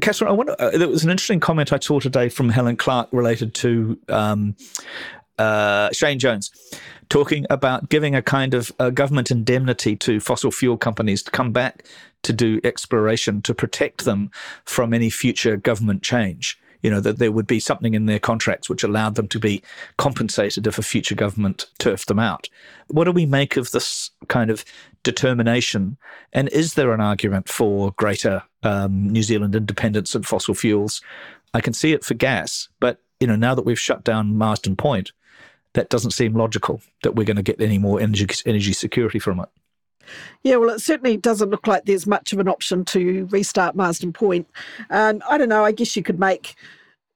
Catherine, 0.00 0.30
I 0.30 0.32
wonder. 0.32 0.56
Uh, 0.58 0.70
there 0.70 0.88
was 0.88 1.04
an 1.04 1.10
interesting 1.10 1.40
comment 1.40 1.72
I 1.72 1.78
saw 1.78 2.00
today 2.00 2.28
from 2.28 2.48
Helen 2.48 2.76
Clark 2.76 3.08
related 3.12 3.54
to 3.56 3.98
um, 4.08 4.56
uh, 5.38 5.90
Shane 5.92 6.18
Jones, 6.18 6.50
talking 7.10 7.46
about 7.50 7.90
giving 7.90 8.14
a 8.14 8.22
kind 8.22 8.54
of 8.54 8.72
government 8.94 9.30
indemnity 9.30 9.94
to 9.96 10.20
fossil 10.20 10.50
fuel 10.50 10.78
companies 10.78 11.22
to 11.24 11.30
come 11.30 11.52
back 11.52 11.84
to 12.22 12.32
do 12.32 12.60
exploration 12.64 13.42
to 13.42 13.54
protect 13.54 14.04
them 14.04 14.30
from 14.64 14.92
any 14.92 15.10
future 15.10 15.56
government 15.56 16.02
change 16.02 16.58
you 16.82 16.90
know, 16.90 17.00
that 17.00 17.18
there 17.18 17.32
would 17.32 17.46
be 17.46 17.60
something 17.60 17.94
in 17.94 18.06
their 18.06 18.18
contracts 18.18 18.68
which 18.68 18.84
allowed 18.84 19.14
them 19.14 19.28
to 19.28 19.38
be 19.38 19.62
compensated 19.96 20.66
if 20.66 20.78
a 20.78 20.82
future 20.82 21.14
government 21.14 21.66
turfed 21.78 22.08
them 22.08 22.18
out. 22.18 22.48
What 22.88 23.04
do 23.04 23.12
we 23.12 23.26
make 23.26 23.56
of 23.56 23.70
this 23.72 24.10
kind 24.28 24.50
of 24.50 24.64
determination? 25.02 25.96
And 26.32 26.48
is 26.50 26.74
there 26.74 26.92
an 26.92 27.00
argument 27.00 27.48
for 27.48 27.92
greater 27.92 28.42
um, 28.62 29.08
New 29.08 29.22
Zealand 29.22 29.54
independence 29.54 30.14
and 30.14 30.26
fossil 30.26 30.54
fuels? 30.54 31.00
I 31.54 31.60
can 31.60 31.72
see 31.72 31.92
it 31.92 32.04
for 32.04 32.14
gas, 32.14 32.68
but 32.80 33.00
you 33.20 33.26
know, 33.26 33.36
now 33.36 33.54
that 33.54 33.64
we've 33.64 33.78
shut 33.78 34.04
down 34.04 34.36
Marsden 34.36 34.76
Point, 34.76 35.12
that 35.74 35.90
doesn't 35.90 36.12
seem 36.12 36.34
logical 36.34 36.80
that 37.02 37.14
we're 37.14 37.24
going 37.24 37.36
to 37.36 37.42
get 37.42 37.60
any 37.60 37.78
more 37.78 38.00
energy 38.00 38.26
energy 38.46 38.72
security 38.72 39.18
from 39.18 39.40
it. 39.40 39.48
Yeah, 40.42 40.56
well, 40.56 40.70
it 40.70 40.80
certainly 40.80 41.16
doesn't 41.16 41.50
look 41.50 41.66
like 41.66 41.84
there's 41.84 42.06
much 42.06 42.32
of 42.32 42.38
an 42.38 42.48
option 42.48 42.84
to 42.86 43.26
restart 43.30 43.76
Marsden 43.76 44.12
Point. 44.12 44.48
Um, 44.90 45.22
I 45.28 45.38
don't 45.38 45.48
know. 45.48 45.64
I 45.64 45.72
guess 45.72 45.96
you 45.96 46.02
could 46.02 46.18
make 46.18 46.54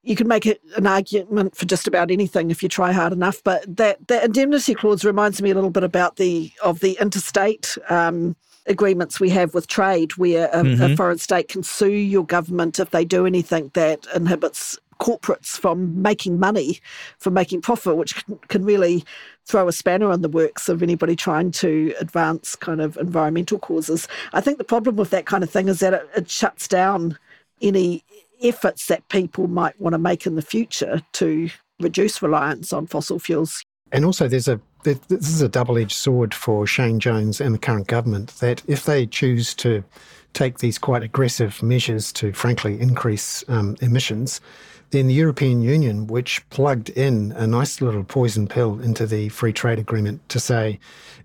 you 0.05 0.17
could 0.17 0.27
make 0.27 0.45
an 0.45 0.85
argument 0.85 1.55
for 1.55 1.65
just 1.65 1.87
about 1.87 2.11
anything 2.11 2.51
if 2.51 2.61
you 2.61 2.67
try 2.67 2.91
hard 2.91 3.13
enough. 3.13 3.41
But 3.43 3.63
that 3.77 4.07
that 4.07 4.23
indemnity 4.23 4.75
clause 4.75 5.05
reminds 5.05 5.41
me 5.41 5.51
a 5.51 5.55
little 5.55 5.69
bit 5.69 5.83
about 5.83 6.17
the 6.17 6.51
of 6.63 6.79
the 6.79 6.97
interstate. 6.99 7.77
Um, 7.89 8.35
agreements 8.65 9.19
we 9.19 9.29
have 9.29 9.53
with 9.53 9.67
trade 9.67 10.15
where 10.15 10.47
a, 10.53 10.63
mm-hmm. 10.63 10.81
a, 10.81 10.95
foreign 10.95 11.17
state 11.17 11.49
can 11.49 11.61
sue 11.63 11.91
your 11.91 12.25
government 12.25 12.79
if 12.79 12.91
they 12.91 13.03
do 13.03 13.25
anything 13.25 13.69
that 13.73 14.07
inhibits 14.15 14.79
corporates 15.01 15.57
from 15.59 16.01
making 16.01 16.39
money, 16.39 16.79
from 17.19 17.33
making 17.33 17.61
profit, 17.61 17.97
which 17.97 18.23
can, 18.23 18.37
can 18.47 18.63
really 18.63 19.03
throw 19.45 19.67
a 19.67 19.73
spanner 19.73 20.09
on 20.09 20.21
the 20.21 20.29
works 20.29 20.69
of 20.69 20.81
anybody 20.81 21.15
trying 21.15 21.51
to 21.51 21.93
advance 21.99 22.55
kind 22.55 22.81
of 22.81 22.97
environmental 22.97 23.59
causes. 23.59 24.07
I 24.33 24.41
think 24.41 24.57
the 24.57 24.63
problem 24.63 24.95
with 24.95 25.09
that 25.09 25.25
kind 25.25 25.43
of 25.43 25.49
thing 25.49 25.67
is 25.67 25.79
that 25.79 25.93
it, 25.93 26.09
it 26.15 26.29
shuts 26.29 26.67
down 26.67 27.17
any 27.61 28.03
efforts 28.41 28.87
that 28.87 29.07
people 29.09 29.47
might 29.47 29.79
want 29.79 29.93
to 29.93 29.97
make 29.97 30.25
in 30.25 30.35
the 30.35 30.41
future 30.41 31.01
to 31.13 31.49
reduce 31.79 32.21
reliance 32.21 32.73
on 32.73 32.87
fossil 32.87 33.19
fuels. 33.19 33.63
And 33.91 34.05
also, 34.05 34.27
there's 34.27 34.47
a 34.47 34.59
this 34.83 35.29
is 35.29 35.41
a 35.41 35.47
double-edged 35.47 35.93
sword 35.93 36.33
for 36.33 36.67
Shane 36.67 36.99
Jones 36.99 37.39
and 37.39 37.55
the 37.55 37.59
current 37.59 37.87
government 37.87 38.35
that 38.39 38.61
if 38.67 38.83
they 38.83 39.05
choose 39.05 39.53
to 39.55 39.81
take 40.33 40.59
these 40.59 40.77
quite 40.77 41.03
aggressive 41.03 41.63
measures 41.63 42.11
to, 42.13 42.33
frankly, 42.33 42.81
increase 42.81 43.45
um, 43.47 43.77
emissions, 43.81 44.41
then 44.93 45.07
the 45.07 45.13
European 45.13 45.61
Union, 45.61 46.05
which 46.05 46.47
plugged 46.51 46.89
in 46.89 47.31
a 47.33 47.47
nice 47.47 47.81
little 47.81 48.03
poison 48.03 48.47
pill 48.47 48.79
into 48.79 49.07
the 49.07 49.27
free 49.29 49.51
trade 49.51 49.79
agreement 49.79 50.27
to 50.29 50.39
say, 50.39 50.79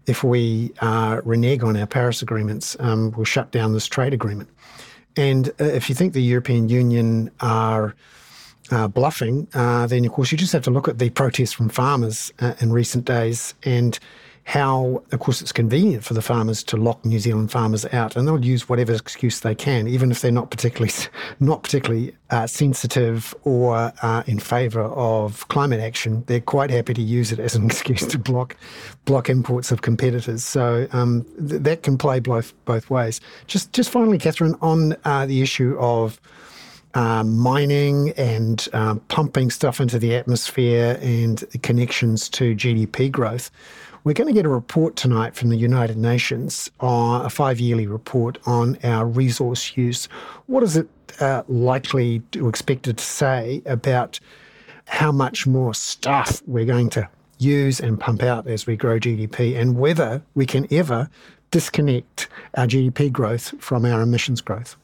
if 0.07 0.25
we 0.25 0.73
uh, 0.81 1.21
renege 1.23 1.63
on 1.63 1.77
our 1.77 1.87
Paris 1.87 2.23
agreements, 2.23 2.77
um, 2.81 3.13
we'll 3.13 3.27
shut 3.27 3.51
down 3.51 3.75
this 3.75 3.87
trade 3.87 4.15
agreement. 4.15 4.49
And 5.17 5.51
uh, 5.61 5.65
if 5.65 5.91
you 5.91 5.95
think 5.95 6.15
the 6.15 6.23
European 6.23 6.71
Union 6.71 7.31
are 7.41 7.95
uh, 8.71 8.89
bluffing, 8.89 9.47
uh, 9.53 9.87
then 9.87 10.05
of 10.07 10.13
course 10.13 10.33
you 10.33 10.39
just 10.39 10.55
have 10.55 10.63
to 10.63 10.71
look 10.71 10.89
at 10.89 10.99
the 10.99 11.11
protests 11.11 11.53
from 11.53 11.69
farmers 11.69 12.33
uh, 12.41 12.55
in 12.61 12.73
recent 12.73 13.05
days 13.05 13.55
and 13.65 13.99
how, 14.49 15.03
of 15.13 15.21
course, 15.21 15.43
it's 15.43 15.53
convenient 15.53 16.03
for 16.03 16.15
the 16.15 16.23
farmers 16.23 16.63
to 16.63 16.79
lock 16.79 17.05
New 17.05 17.19
Zealand 17.19 17.51
farmers 17.51 17.85
out, 17.93 18.17
and 18.17 18.27
they'll 18.27 18.43
use 18.43 18.67
whatever 18.67 18.95
excuse 18.95 19.41
they 19.41 19.55
can, 19.55 19.87
even 19.87 20.11
if 20.11 20.23
they're 20.23 20.33
not 20.33 20.51
particularly 20.51 20.91
not 21.41 21.63
particularly 21.63 22.17
uh, 22.31 22.47
sensitive 22.47 23.35
or 23.45 23.93
uh, 24.01 24.23
in 24.27 24.39
favour 24.39 24.85
of 24.85 25.47
climate 25.49 25.81
action. 25.81 26.25
They're 26.29 26.41
quite 26.41 26.71
happy 26.71 26.95
to 26.95 27.03
use 27.03 27.31
it 27.31 27.39
as 27.39 27.57
an 27.57 27.67
excuse 27.67 28.07
to 28.07 28.19
block 28.19 28.57
block 29.05 29.29
imports 29.29 29.71
of 29.71 29.83
competitors. 29.83 30.45
So 30.45 30.89
um, 30.93 31.27
th- 31.47 31.61
that 31.61 31.83
can 31.83 31.99
play 31.99 32.19
both 32.19 32.55
both 32.65 32.89
ways. 32.89 33.21
Just 33.49 33.75
just 33.75 33.91
finally, 33.91 34.17
Catherine, 34.17 34.55
on 34.63 34.97
uh, 35.05 35.27
the 35.27 35.43
issue 35.43 35.77
of 35.79 36.19
um, 36.95 37.37
mining 37.37 38.15
and 38.17 38.67
um, 38.73 39.01
pumping 39.09 39.51
stuff 39.51 39.79
into 39.79 39.99
the 39.99 40.17
atmosphere 40.17 40.99
and 41.03 41.45
connections 41.63 42.31
to 42.31 42.55
GDP 42.55 43.13
growth. 43.13 43.51
We're 44.05 44.13
going 44.13 44.29
to 44.29 44.35
get 44.35 44.47
a 44.47 44.51
report 44.51 44.97
tonight 44.97 45.35
from 45.35 45.49
the 45.49 45.57
United 45.57 45.97
Nations, 45.97 46.71
uh, 46.81 47.23
a 47.25 47.31
five 47.31 47.59
yearly 47.59 47.87
report 47.87 48.39
on 48.47 48.79
our 48.85 49.07
resource 49.07 49.77
use. 49.77 50.07
What 50.47 50.63
is 50.63 50.77
it 50.77 50.89
uh, 51.21 51.43
likely 51.49 52.21
to 52.33 52.49
expected 52.49 52.99
to 52.99 53.05
say 53.05 53.61
about 53.67 54.21
how 54.87 55.11
much 55.13 55.47
more 55.47 55.75
stuff 55.75 56.43
we're 56.47 56.65
going 56.65 56.91
to 56.91 57.09
use 57.39 57.81
and 57.81 57.99
pump 57.99 58.23
out 58.23 58.47
as 58.47 58.67
we 58.67 58.77
grow 58.77 58.99
GDP 58.99 59.57
and 59.57 59.77
whether 59.77 60.23
we 60.35 60.47
can 60.47 60.67
ever 60.73 61.11
disconnect 61.51 62.29
our 62.55 62.67
GDP 62.67 63.11
growth 63.11 63.55
from 63.59 63.85
our 63.85 64.01
emissions 64.01 64.41
growth? 64.41 64.77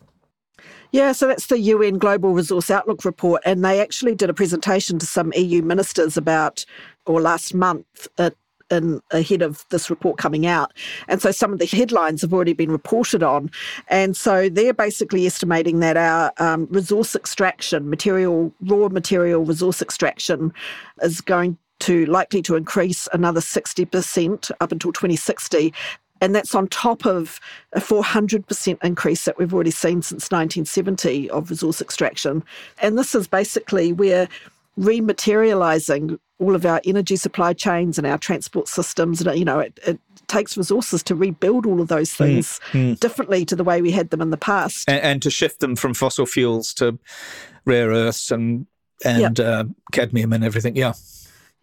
Yeah, 0.92 1.12
so 1.12 1.26
that's 1.26 1.47
the 1.47 1.59
UN 1.59 1.99
Global 1.99 2.33
Resource 2.35 2.71
Outlook 2.71 3.04
report. 3.04 3.42
And 3.44 3.64
they 3.64 3.80
actually 3.80 4.14
did 4.14 4.30
a 4.30 4.35
presentation 4.35 4.99
to 5.00 5.06
some 5.06 5.33
EU 5.35 5.61
ministers 5.62 6.16
about, 6.16 6.64
or 7.06 7.21
last 7.21 7.52
month, 7.52 8.06
at 8.16 8.35
in, 8.75 9.00
ahead 9.11 9.43
of 9.43 9.64
this 9.71 9.88
report 9.88 10.19
coming 10.19 10.47
out. 10.47 10.73
And 11.09 11.23
so 11.23 11.31
some 11.31 11.52
of 11.52 11.59
the 11.59 11.66
headlines 11.66 12.21
have 12.23 12.35
already 12.35 12.52
been 12.52 12.71
reported 12.71 13.23
on. 13.23 13.50
And 13.88 14.16
so 14.16 14.49
they're 14.49 14.75
basically 14.75 15.26
estimating 15.26 15.81
that 15.81 15.97
our 15.97 16.33
um, 16.38 16.66
resource 16.71 17.14
extraction, 17.14 17.88
material, 17.88 18.52
raw 18.61 18.88
material 18.88 19.45
resource 19.45 19.81
extraction, 19.81 20.52
is 21.02 21.21
going 21.21 21.57
to 21.81 22.07
likely 22.07 22.43
to 22.43 22.57
increase 22.57 23.09
another 23.12 23.40
60% 23.40 24.50
up 24.61 24.73
until 24.73 24.93
2060. 24.93 25.73
And 26.21 26.35
that's 26.35 26.54
on 26.54 26.69
top 26.69 27.04
of 27.04 27.40
a 27.73 27.81
400% 27.81 28.78
increase 28.83 29.25
that 29.25 29.37
we've 29.37 29.52
already 29.52 29.71
seen 29.71 30.00
since 30.00 30.31
1970 30.31 31.28
of 31.31 31.50
resource 31.50 31.83
extraction. 31.83 32.43
And 32.81 32.97
this 32.97 33.14
is 33.14 33.26
basically 33.26 33.93
where 33.93 34.28
rematerializing 34.78 36.19
all 36.38 36.54
of 36.54 36.66
our 36.66 36.81
energy 36.85 37.16
supply 37.16 37.52
chains 37.52 37.99
and 37.99 38.07
our 38.07 38.19
transport 38.19 38.69
systems. 38.69 39.21
And, 39.21 39.38
you 39.38 39.45
know, 39.45 39.61
it, 39.61 39.78
it 39.87 40.00
takes 40.26 40.57
resources 40.57 41.02
to 41.04 41.14
rebuild 41.14 41.66
all 41.66 41.81
of 41.81 41.88
those 41.88 42.12
hmm. 42.12 42.25
things 42.25 42.61
mm, 42.73 42.99
differently 43.00 43.45
to 43.45 43.57
the 43.57 43.64
way 43.64 43.83
we 43.83 43.90
had 43.90 44.11
them 44.11 44.21
in 44.21 44.31
the 44.31 44.37
past. 44.37 44.88
And, 44.88 45.02
and, 45.02 45.23
to 45.23 45.31
shift 45.31 45.61
them 45.61 45.76
from 45.76 45.95
fossil 45.95 46.26
fuels 46.26 46.75
to 46.75 46.99
rare 47.64 47.88
earths 47.88 48.31
and, 48.31 48.66
and 49.04 49.38
yep. 49.38 49.47
uh, 49.47 49.64
cadmium 49.93 50.33
and 50.33 50.45
everything. 50.45 50.76
Yeah. 50.76 50.95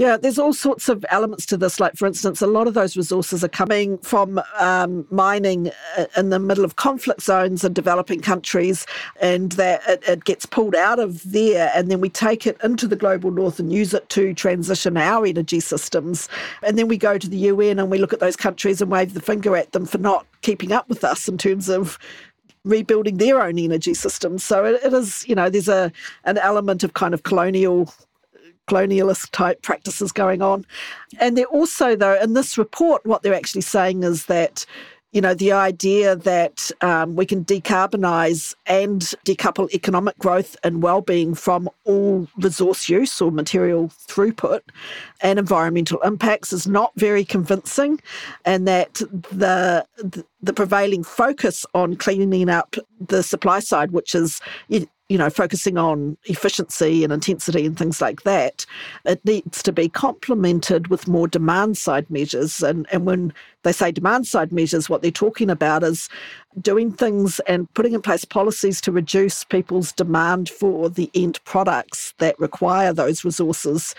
Yeah, 0.01 0.17
there's 0.17 0.39
all 0.39 0.51
sorts 0.51 0.89
of 0.89 1.05
elements 1.09 1.45
to 1.45 1.57
this. 1.57 1.79
Like, 1.79 1.95
for 1.95 2.07
instance, 2.07 2.41
a 2.41 2.47
lot 2.47 2.65
of 2.65 2.73
those 2.73 2.97
resources 2.97 3.43
are 3.43 3.47
coming 3.47 3.99
from 3.99 4.41
um, 4.57 5.05
mining 5.11 5.69
uh, 5.95 6.05
in 6.17 6.31
the 6.31 6.39
middle 6.39 6.65
of 6.65 6.75
conflict 6.75 7.21
zones 7.21 7.63
in 7.63 7.73
developing 7.73 8.19
countries, 8.19 8.87
and 9.21 9.51
that 9.51 9.79
it, 9.87 10.03
it, 10.07 10.23
gets 10.23 10.47
pulled 10.47 10.73
out 10.73 10.97
of 10.97 11.21
there, 11.31 11.71
and 11.75 11.91
then 11.91 12.01
we 12.01 12.09
take 12.09 12.47
it 12.47 12.57
into 12.63 12.87
the 12.87 12.95
global 12.95 13.29
north 13.29 13.59
and 13.59 13.71
use 13.71 13.93
it 13.93 14.09
to 14.09 14.33
transition 14.33 14.97
our 14.97 15.23
energy 15.23 15.59
systems. 15.59 16.27
And 16.63 16.79
then 16.79 16.87
we 16.87 16.97
go 16.97 17.19
to 17.19 17.29
the 17.29 17.37
UN 17.37 17.77
and 17.77 17.91
we 17.91 17.99
look 17.99 18.11
at 18.11 18.19
those 18.19 18.35
countries 18.35 18.81
and 18.81 18.89
wave 18.89 19.13
the 19.13 19.21
finger 19.21 19.55
at 19.55 19.71
them 19.71 19.85
for 19.85 19.99
not 19.99 20.25
keeping 20.41 20.71
up 20.71 20.89
with 20.89 21.03
us 21.03 21.27
in 21.27 21.37
terms 21.37 21.69
of 21.69 21.99
rebuilding 22.63 23.17
their 23.17 23.39
own 23.39 23.59
energy 23.59 23.93
systems. 23.93 24.43
So 24.43 24.65
it, 24.65 24.83
it 24.83 24.93
is, 24.93 25.27
you 25.27 25.35
know, 25.35 25.51
there's 25.51 25.69
a 25.69 25.91
an 26.23 26.39
element 26.39 26.83
of 26.83 26.95
kind 26.95 27.13
of 27.13 27.21
colonial 27.21 27.93
colonialist 28.71 29.31
type 29.31 29.61
practices 29.61 30.11
going 30.11 30.41
on. 30.41 30.65
And 31.19 31.37
they're 31.37 31.45
also, 31.45 31.95
though, 31.95 32.19
in 32.21 32.33
this 32.33 32.57
report, 32.57 33.05
what 33.05 33.21
they're 33.21 33.33
actually 33.33 33.61
saying 33.61 34.03
is 34.03 34.25
that 34.25 34.65
you 35.11 35.19
know, 35.19 35.33
the 35.33 35.51
idea 35.51 36.15
that 36.15 36.71
um, 36.79 37.15
we 37.17 37.25
can 37.25 37.43
decarbonise 37.43 38.55
and 38.65 39.01
decouple 39.25 39.69
economic 39.73 40.17
growth 40.19 40.55
and 40.63 40.81
well-being 40.81 41.35
from 41.35 41.69
all 41.83 42.27
resource 42.37 42.87
use 42.87 43.21
or 43.21 43.29
material 43.29 43.89
throughput 44.07 44.61
and 45.19 45.37
environmental 45.37 45.99
impacts 46.01 46.53
is 46.53 46.65
not 46.65 46.93
very 46.95 47.25
convincing, 47.25 47.99
and 48.45 48.65
that 48.67 49.01
the 49.31 49.85
the 50.41 50.53
prevailing 50.53 51.03
focus 51.03 51.65
on 51.73 51.97
cleaning 51.97 52.49
up 52.49 52.77
the 53.05 53.21
supply 53.21 53.59
side, 53.59 53.91
which 53.91 54.15
is 54.15 54.39
you 55.11 55.17
know, 55.17 55.29
focusing 55.29 55.77
on 55.77 56.17
efficiency 56.23 57.03
and 57.03 57.11
intensity 57.11 57.65
and 57.65 57.77
things 57.77 57.99
like 57.99 58.21
that, 58.21 58.65
it 59.03 59.23
needs 59.25 59.61
to 59.61 59.73
be 59.73 59.89
complemented 59.89 60.87
with 60.87 61.05
more 61.05 61.27
demand 61.27 61.77
side 61.77 62.09
measures. 62.09 62.63
And, 62.63 62.87
and 62.93 63.05
when 63.05 63.33
they 63.63 63.73
say 63.73 63.91
demand 63.91 64.25
side 64.25 64.53
measures, 64.53 64.89
what 64.89 65.01
they're 65.01 65.11
talking 65.11 65.49
about 65.49 65.83
is 65.83 66.07
doing 66.61 66.93
things 66.93 67.41
and 67.41 67.71
putting 67.73 67.91
in 67.91 68.01
place 68.01 68.23
policies 68.23 68.79
to 68.81 68.91
reduce 68.93 69.43
people's 69.43 69.91
demand 69.91 70.47
for 70.47 70.89
the 70.89 71.11
end 71.13 71.43
products 71.43 72.13
that 72.19 72.39
require 72.39 72.93
those 72.93 73.25
resources, 73.25 73.93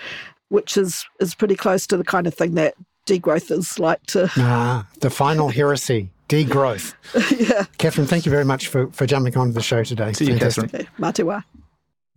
which 0.49 0.79
is, 0.79 1.05
is 1.21 1.35
pretty 1.35 1.57
close 1.57 1.87
to 1.89 1.99
the 1.99 2.05
kind 2.05 2.27
of 2.27 2.33
thing 2.33 2.55
that 2.55 2.75
degrowthers 3.05 3.79
like 3.79 4.03
to. 4.07 4.31
Ah, 4.39 4.87
the 5.01 5.11
final 5.11 5.51
heresy 5.51 6.09
degrowth. 6.29 6.95
yeah. 7.51 7.65
Catherine, 7.79 8.07
thank 8.07 8.27
you 8.27 8.31
very 8.31 8.45
much 8.45 8.69
for, 8.69 8.91
for 8.93 9.07
jumping 9.07 9.37
onto 9.37 9.53
the 9.53 9.63
show 9.63 9.85
today. 9.85 10.13
See 10.13 10.33
you, 10.33 10.39
Catherine. 10.39 10.71
Okay. 10.73 10.89
Matiwa. 10.99 11.45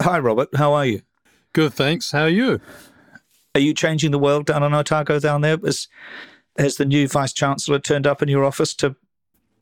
Hi, 0.02 0.20
Robert. 0.20 0.50
How 0.56 0.74
are 0.74 0.86
you? 0.86 1.02
Good, 1.54 1.74
thanks. 1.74 2.12
How 2.12 2.24
are 2.24 2.30
you? 2.30 2.60
Are 3.54 3.62
you 3.62 3.74
changing 3.74 4.12
the 4.12 4.20
world 4.20 4.46
down 4.46 4.64
on 4.64 4.74
Otago 4.74 5.20
down 5.20 5.42
there? 5.42 5.58
Has, 5.58 5.88
has 6.58 6.76
the 6.76 6.86
new 6.86 7.08
Vice 7.08 7.34
Chancellor 7.34 7.80
turned 7.80 8.06
up 8.06 8.22
in 8.22 8.28
your 8.28 8.44
office 8.44 8.74
to 8.76 8.96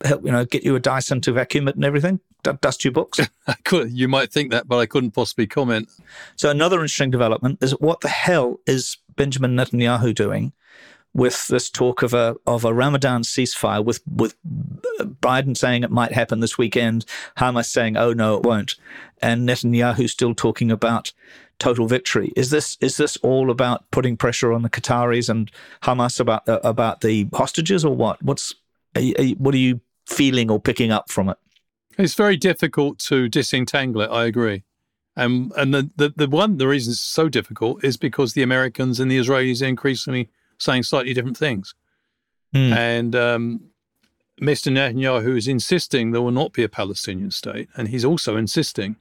help, 0.04 0.24
you 0.24 0.32
know, 0.32 0.44
get 0.44 0.64
you 0.64 0.74
a 0.74 0.80
Dyson 0.80 1.20
to 1.22 1.32
vacuum 1.32 1.68
it 1.68 1.76
and 1.76 1.84
everything? 1.84 2.20
dust 2.60 2.84
your 2.84 2.92
books? 2.92 3.20
I 3.46 3.54
could. 3.64 3.92
You 3.92 4.08
might 4.08 4.32
think 4.32 4.50
that, 4.50 4.68
but 4.68 4.78
I 4.78 4.86
couldn't 4.86 5.12
possibly 5.12 5.46
comment. 5.46 5.88
So 6.36 6.50
another 6.50 6.76
interesting 6.76 7.10
development 7.10 7.58
is 7.62 7.72
what 7.72 8.00
the 8.00 8.08
hell 8.08 8.60
is 8.66 8.98
Benjamin 9.16 9.56
Netanyahu 9.56 10.14
doing 10.14 10.52
with 11.14 11.46
this 11.46 11.70
talk 11.70 12.02
of 12.02 12.12
a 12.12 12.36
of 12.46 12.64
a 12.64 12.74
Ramadan 12.74 13.22
ceasefire, 13.22 13.84
with 13.84 14.00
with 14.06 14.36
Biden 15.00 15.56
saying 15.56 15.84
it 15.84 15.90
might 15.90 16.12
happen 16.12 16.40
this 16.40 16.58
weekend, 16.58 17.06
Hamas 17.38 17.66
saying, 17.66 17.96
"Oh 17.96 18.12
no, 18.12 18.36
it 18.36 18.42
won't," 18.42 18.74
and 19.22 19.48
Netanyahu 19.48 20.10
still 20.10 20.34
talking 20.34 20.70
about 20.70 21.12
total 21.58 21.86
victory. 21.86 22.32
Is 22.36 22.50
this 22.50 22.76
is 22.80 22.96
this 22.96 23.16
all 23.18 23.50
about 23.50 23.90
putting 23.90 24.16
pressure 24.16 24.52
on 24.52 24.62
the 24.62 24.70
Qataris 24.70 25.28
and 25.28 25.50
Hamas 25.82 26.18
about 26.18 26.48
uh, 26.48 26.60
about 26.64 27.00
the 27.00 27.28
hostages, 27.32 27.84
or 27.84 27.94
what? 27.94 28.20
What's 28.22 28.54
are 28.96 29.00
you, 29.00 29.14
are 29.18 29.24
you, 29.24 29.34
what 29.36 29.54
are 29.54 29.58
you 29.58 29.80
feeling 30.06 30.50
or 30.50 30.60
picking 30.60 30.90
up 30.90 31.10
from 31.10 31.28
it? 31.28 31.38
It's 31.96 32.14
very 32.14 32.36
difficult 32.36 32.98
to 33.00 33.28
disentangle 33.28 34.02
it. 34.02 34.10
I 34.10 34.24
agree. 34.24 34.64
Um, 35.16 35.52
and 35.56 35.72
the, 35.72 35.90
the, 35.94 36.12
the 36.16 36.28
one 36.28 36.58
the 36.58 36.66
reason 36.66 36.90
it's 36.90 37.00
so 37.00 37.28
difficult 37.28 37.84
is 37.84 37.96
because 37.96 38.32
the 38.32 38.42
Americans 38.42 38.98
and 38.98 39.08
the 39.08 39.18
Israelis 39.18 39.62
are 39.62 39.66
increasingly 39.66 40.28
saying 40.58 40.84
slightly 40.84 41.14
different 41.14 41.36
things. 41.36 41.74
Mm. 42.54 42.72
And 42.72 43.16
um, 43.16 43.60
Mr. 44.40 44.72
Netanyahu 44.72 45.36
is 45.36 45.48
insisting 45.48 46.10
there 46.10 46.22
will 46.22 46.30
not 46.30 46.52
be 46.52 46.62
a 46.62 46.68
Palestinian 46.68 47.30
state, 47.30 47.68
and 47.76 47.88
he's 47.88 48.04
also 48.04 48.36
insisting 48.36 48.96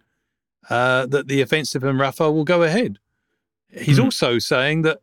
uh, 0.69 1.05
that 1.07 1.27
the 1.27 1.41
offensive 1.41 1.83
in 1.83 1.97
Rafah 1.97 2.33
will 2.33 2.43
go 2.43 2.63
ahead. 2.63 2.99
He's 3.69 3.99
mm. 3.99 4.05
also 4.05 4.39
saying 4.39 4.83
that 4.83 5.01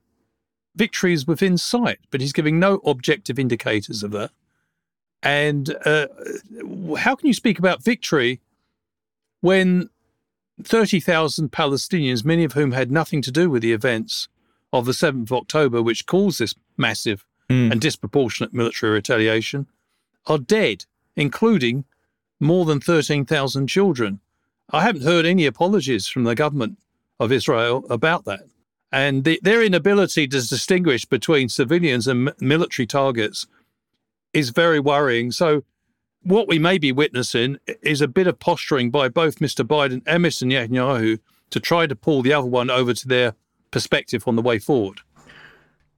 victory 0.76 1.12
is 1.12 1.26
within 1.26 1.58
sight, 1.58 1.98
but 2.10 2.20
he's 2.20 2.32
giving 2.32 2.58
no 2.58 2.80
objective 2.84 3.38
indicators 3.38 4.02
of 4.02 4.12
that. 4.12 4.30
And 5.22 5.76
uh, 5.84 6.06
how 6.98 7.14
can 7.14 7.26
you 7.26 7.34
speak 7.34 7.58
about 7.58 7.82
victory 7.82 8.40
when 9.40 9.90
30,000 10.62 11.50
Palestinians, 11.52 12.24
many 12.24 12.44
of 12.44 12.52
whom 12.52 12.72
had 12.72 12.90
nothing 12.90 13.22
to 13.22 13.30
do 13.30 13.50
with 13.50 13.62
the 13.62 13.72
events, 13.72 14.28
of 14.72 14.86
the 14.86 14.92
7th 14.92 15.22
of 15.22 15.32
October, 15.32 15.82
which 15.82 16.06
caused 16.06 16.40
this 16.40 16.54
massive 16.76 17.24
mm. 17.48 17.70
and 17.70 17.80
disproportionate 17.80 18.54
military 18.54 18.92
retaliation, 18.92 19.66
are 20.26 20.38
dead, 20.38 20.84
including 21.16 21.84
more 22.38 22.64
than 22.64 22.80
13,000 22.80 23.66
children. 23.66 24.20
I 24.70 24.82
haven't 24.82 25.02
heard 25.02 25.26
any 25.26 25.46
apologies 25.46 26.06
from 26.06 26.24
the 26.24 26.34
government 26.34 26.78
of 27.18 27.32
Israel 27.32 27.84
about 27.90 28.24
that. 28.24 28.40
And 28.92 29.24
the, 29.24 29.38
their 29.42 29.62
inability 29.62 30.26
to 30.26 30.40
distinguish 30.40 31.04
between 31.04 31.48
civilians 31.48 32.08
and 32.08 32.32
military 32.40 32.86
targets 32.86 33.46
is 34.32 34.50
very 34.50 34.80
worrying. 34.80 35.30
So, 35.30 35.62
what 36.22 36.48
we 36.48 36.58
may 36.58 36.76
be 36.76 36.92
witnessing 36.92 37.58
is 37.82 38.00
a 38.00 38.08
bit 38.08 38.26
of 38.26 38.38
posturing 38.38 38.90
by 38.90 39.08
both 39.08 39.38
Mr. 39.38 39.66
Biden 39.66 40.02
and 40.06 40.24
Mr. 40.24 40.44
Netanyahu 40.46 41.18
to 41.50 41.60
try 41.60 41.86
to 41.86 41.96
pull 41.96 42.22
the 42.22 42.32
other 42.32 42.46
one 42.46 42.68
over 42.68 42.92
to 42.92 43.08
their 43.08 43.34
perspective 43.70 44.24
on 44.26 44.36
the 44.36 44.42
way 44.42 44.58
forward. 44.58 45.00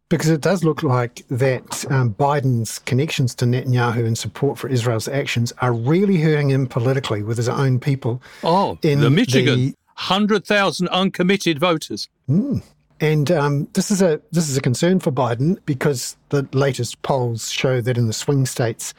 Because 0.08 0.28
it 0.28 0.42
does 0.42 0.62
look 0.62 0.82
like 0.82 1.24
that 1.28 1.90
um, 1.90 2.14
Biden's 2.14 2.78
connections 2.80 3.34
to 3.36 3.46
Netanyahu 3.46 4.06
and 4.06 4.16
support 4.16 4.58
for 4.58 4.68
Israel's 4.68 5.08
actions 5.08 5.54
are 5.62 5.72
really 5.72 6.18
hurting 6.18 6.50
him 6.50 6.66
politically 6.66 7.22
with 7.22 7.38
his 7.38 7.48
own 7.48 7.80
people. 7.80 8.22
Oh, 8.44 8.78
in 8.82 9.00
the 9.00 9.08
Michigan, 9.08 9.58
the, 9.58 9.76
100,000 9.94 10.88
uncommitted 10.88 11.58
voters. 11.58 12.10
Mm. 12.28 12.62
And 13.00 13.30
um, 13.30 13.68
this 13.72 13.90
is 13.90 14.00
a 14.00 14.20
this 14.30 14.48
is 14.48 14.56
a 14.56 14.60
concern 14.60 15.00
for 15.00 15.10
Biden 15.10 15.58
because 15.66 16.16
the 16.28 16.46
latest 16.52 17.02
polls 17.02 17.50
show 17.50 17.80
that 17.80 17.98
in 17.98 18.06
the 18.06 18.12
swing 18.12 18.46
states, 18.46 18.94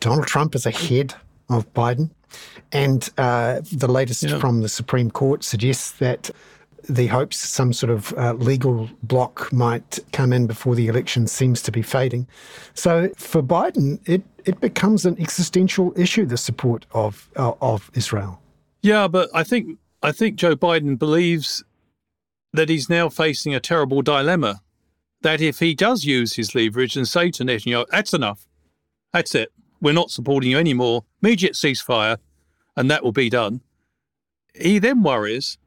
Donald 0.00 0.26
Trump 0.26 0.56
is 0.56 0.66
ahead 0.66 1.14
of 1.48 1.72
Biden, 1.72 2.10
and 2.72 3.08
uh, 3.18 3.60
the 3.70 3.86
latest 3.86 4.24
yeah. 4.24 4.38
from 4.40 4.62
the 4.62 4.68
Supreme 4.68 5.10
Court 5.10 5.44
suggests 5.44 5.92
that 5.92 6.30
the 6.88 7.06
hopes 7.06 7.36
some 7.36 7.72
sort 7.72 7.90
of 7.90 8.12
uh, 8.16 8.34
legal 8.34 8.88
block 9.02 9.52
might 9.52 9.98
come 10.12 10.32
in 10.32 10.46
before 10.46 10.74
the 10.74 10.88
election 10.88 11.26
seems 11.26 11.62
to 11.62 11.72
be 11.72 11.82
fading. 11.82 12.26
So 12.74 13.10
for 13.16 13.42
Biden, 13.42 14.00
it 14.08 14.22
it 14.44 14.60
becomes 14.60 15.06
an 15.06 15.20
existential 15.20 15.92
issue 15.96 16.26
the 16.26 16.36
support 16.36 16.86
of 16.92 17.30
uh, 17.36 17.52
of 17.60 17.90
Israel. 17.94 18.40
Yeah, 18.82 19.08
but 19.08 19.30
I 19.34 19.44
think 19.44 19.78
I 20.02 20.12
think 20.12 20.36
Joe 20.36 20.56
Biden 20.56 20.98
believes 20.98 21.62
that 22.52 22.68
he's 22.68 22.88
now 22.88 23.08
facing 23.08 23.54
a 23.54 23.60
terrible 23.60 24.02
dilemma. 24.02 24.60
That 25.22 25.40
if 25.40 25.60
he 25.60 25.74
does 25.74 26.04
use 26.04 26.34
his 26.34 26.54
leverage 26.54 26.96
and 26.96 27.06
say 27.06 27.30
to 27.30 27.44
Netanyahu, 27.44 27.86
"That's 27.90 28.12
enough, 28.12 28.46
that's 29.12 29.34
it, 29.34 29.52
we're 29.80 29.92
not 29.92 30.10
supporting 30.10 30.50
you 30.50 30.58
anymore," 30.58 31.04
immediate 31.22 31.54
ceasefire, 31.54 32.18
and 32.76 32.90
that 32.90 33.04
will 33.04 33.12
be 33.12 33.30
done. 33.30 33.60
He 34.54 34.78
then 34.80 35.02
worries 35.02 35.58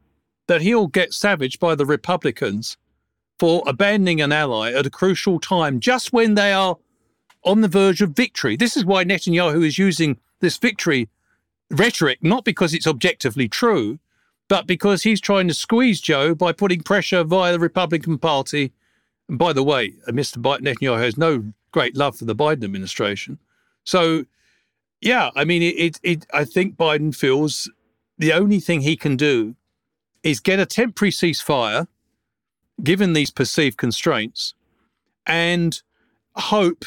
that 0.47 0.61
he'll 0.61 0.87
get 0.87 1.13
savaged 1.13 1.59
by 1.59 1.75
the 1.75 1.85
Republicans 1.85 2.77
for 3.39 3.63
abandoning 3.67 4.21
an 4.21 4.31
ally 4.31 4.71
at 4.71 4.85
a 4.85 4.89
crucial 4.89 5.39
time, 5.39 5.79
just 5.79 6.13
when 6.13 6.35
they 6.35 6.53
are 6.53 6.77
on 7.43 7.61
the 7.61 7.67
verge 7.67 8.01
of 8.01 8.11
victory. 8.11 8.55
This 8.55 8.75
is 8.75 8.85
why 8.85 9.03
Netanyahu 9.03 9.65
is 9.65 9.77
using 9.77 10.17
this 10.39 10.57
victory 10.57 11.09
rhetoric, 11.69 12.19
not 12.21 12.45
because 12.45 12.73
it's 12.73 12.87
objectively 12.87 13.47
true, 13.47 13.99
but 14.47 14.67
because 14.67 15.03
he's 15.03 15.21
trying 15.21 15.47
to 15.47 15.53
squeeze 15.53 15.99
Joe 15.99 16.35
by 16.35 16.51
putting 16.51 16.81
pressure 16.81 17.23
via 17.23 17.51
the 17.51 17.59
Republican 17.59 18.17
Party. 18.17 18.71
And 19.27 19.37
by 19.39 19.53
the 19.53 19.63
way, 19.63 19.93
uh, 20.07 20.11
Mr. 20.11 20.37
Netanyahu 20.37 20.99
has 20.99 21.17
no 21.17 21.53
great 21.71 21.95
love 21.95 22.17
for 22.17 22.25
the 22.25 22.35
Biden 22.35 22.63
administration. 22.63 23.39
So, 23.83 24.25
yeah, 25.01 25.29
I 25.35 25.45
mean, 25.45 25.61
it, 25.61 25.75
it, 25.75 25.99
it 26.03 26.25
I 26.33 26.45
think 26.45 26.75
Biden 26.77 27.13
feels 27.15 27.69
the 28.17 28.33
only 28.33 28.59
thing 28.59 28.81
he 28.81 28.95
can 28.95 29.17
do 29.17 29.55
is 30.25 30.39
get 30.41 30.59
a 30.59 30.65
temporary 30.65 31.11
ceasefire, 31.11 31.87
given 32.83 33.13
these 33.13 33.31
perceived 33.31 33.77
constraints, 33.77 34.55
and 35.25 35.81
hope 36.35 36.83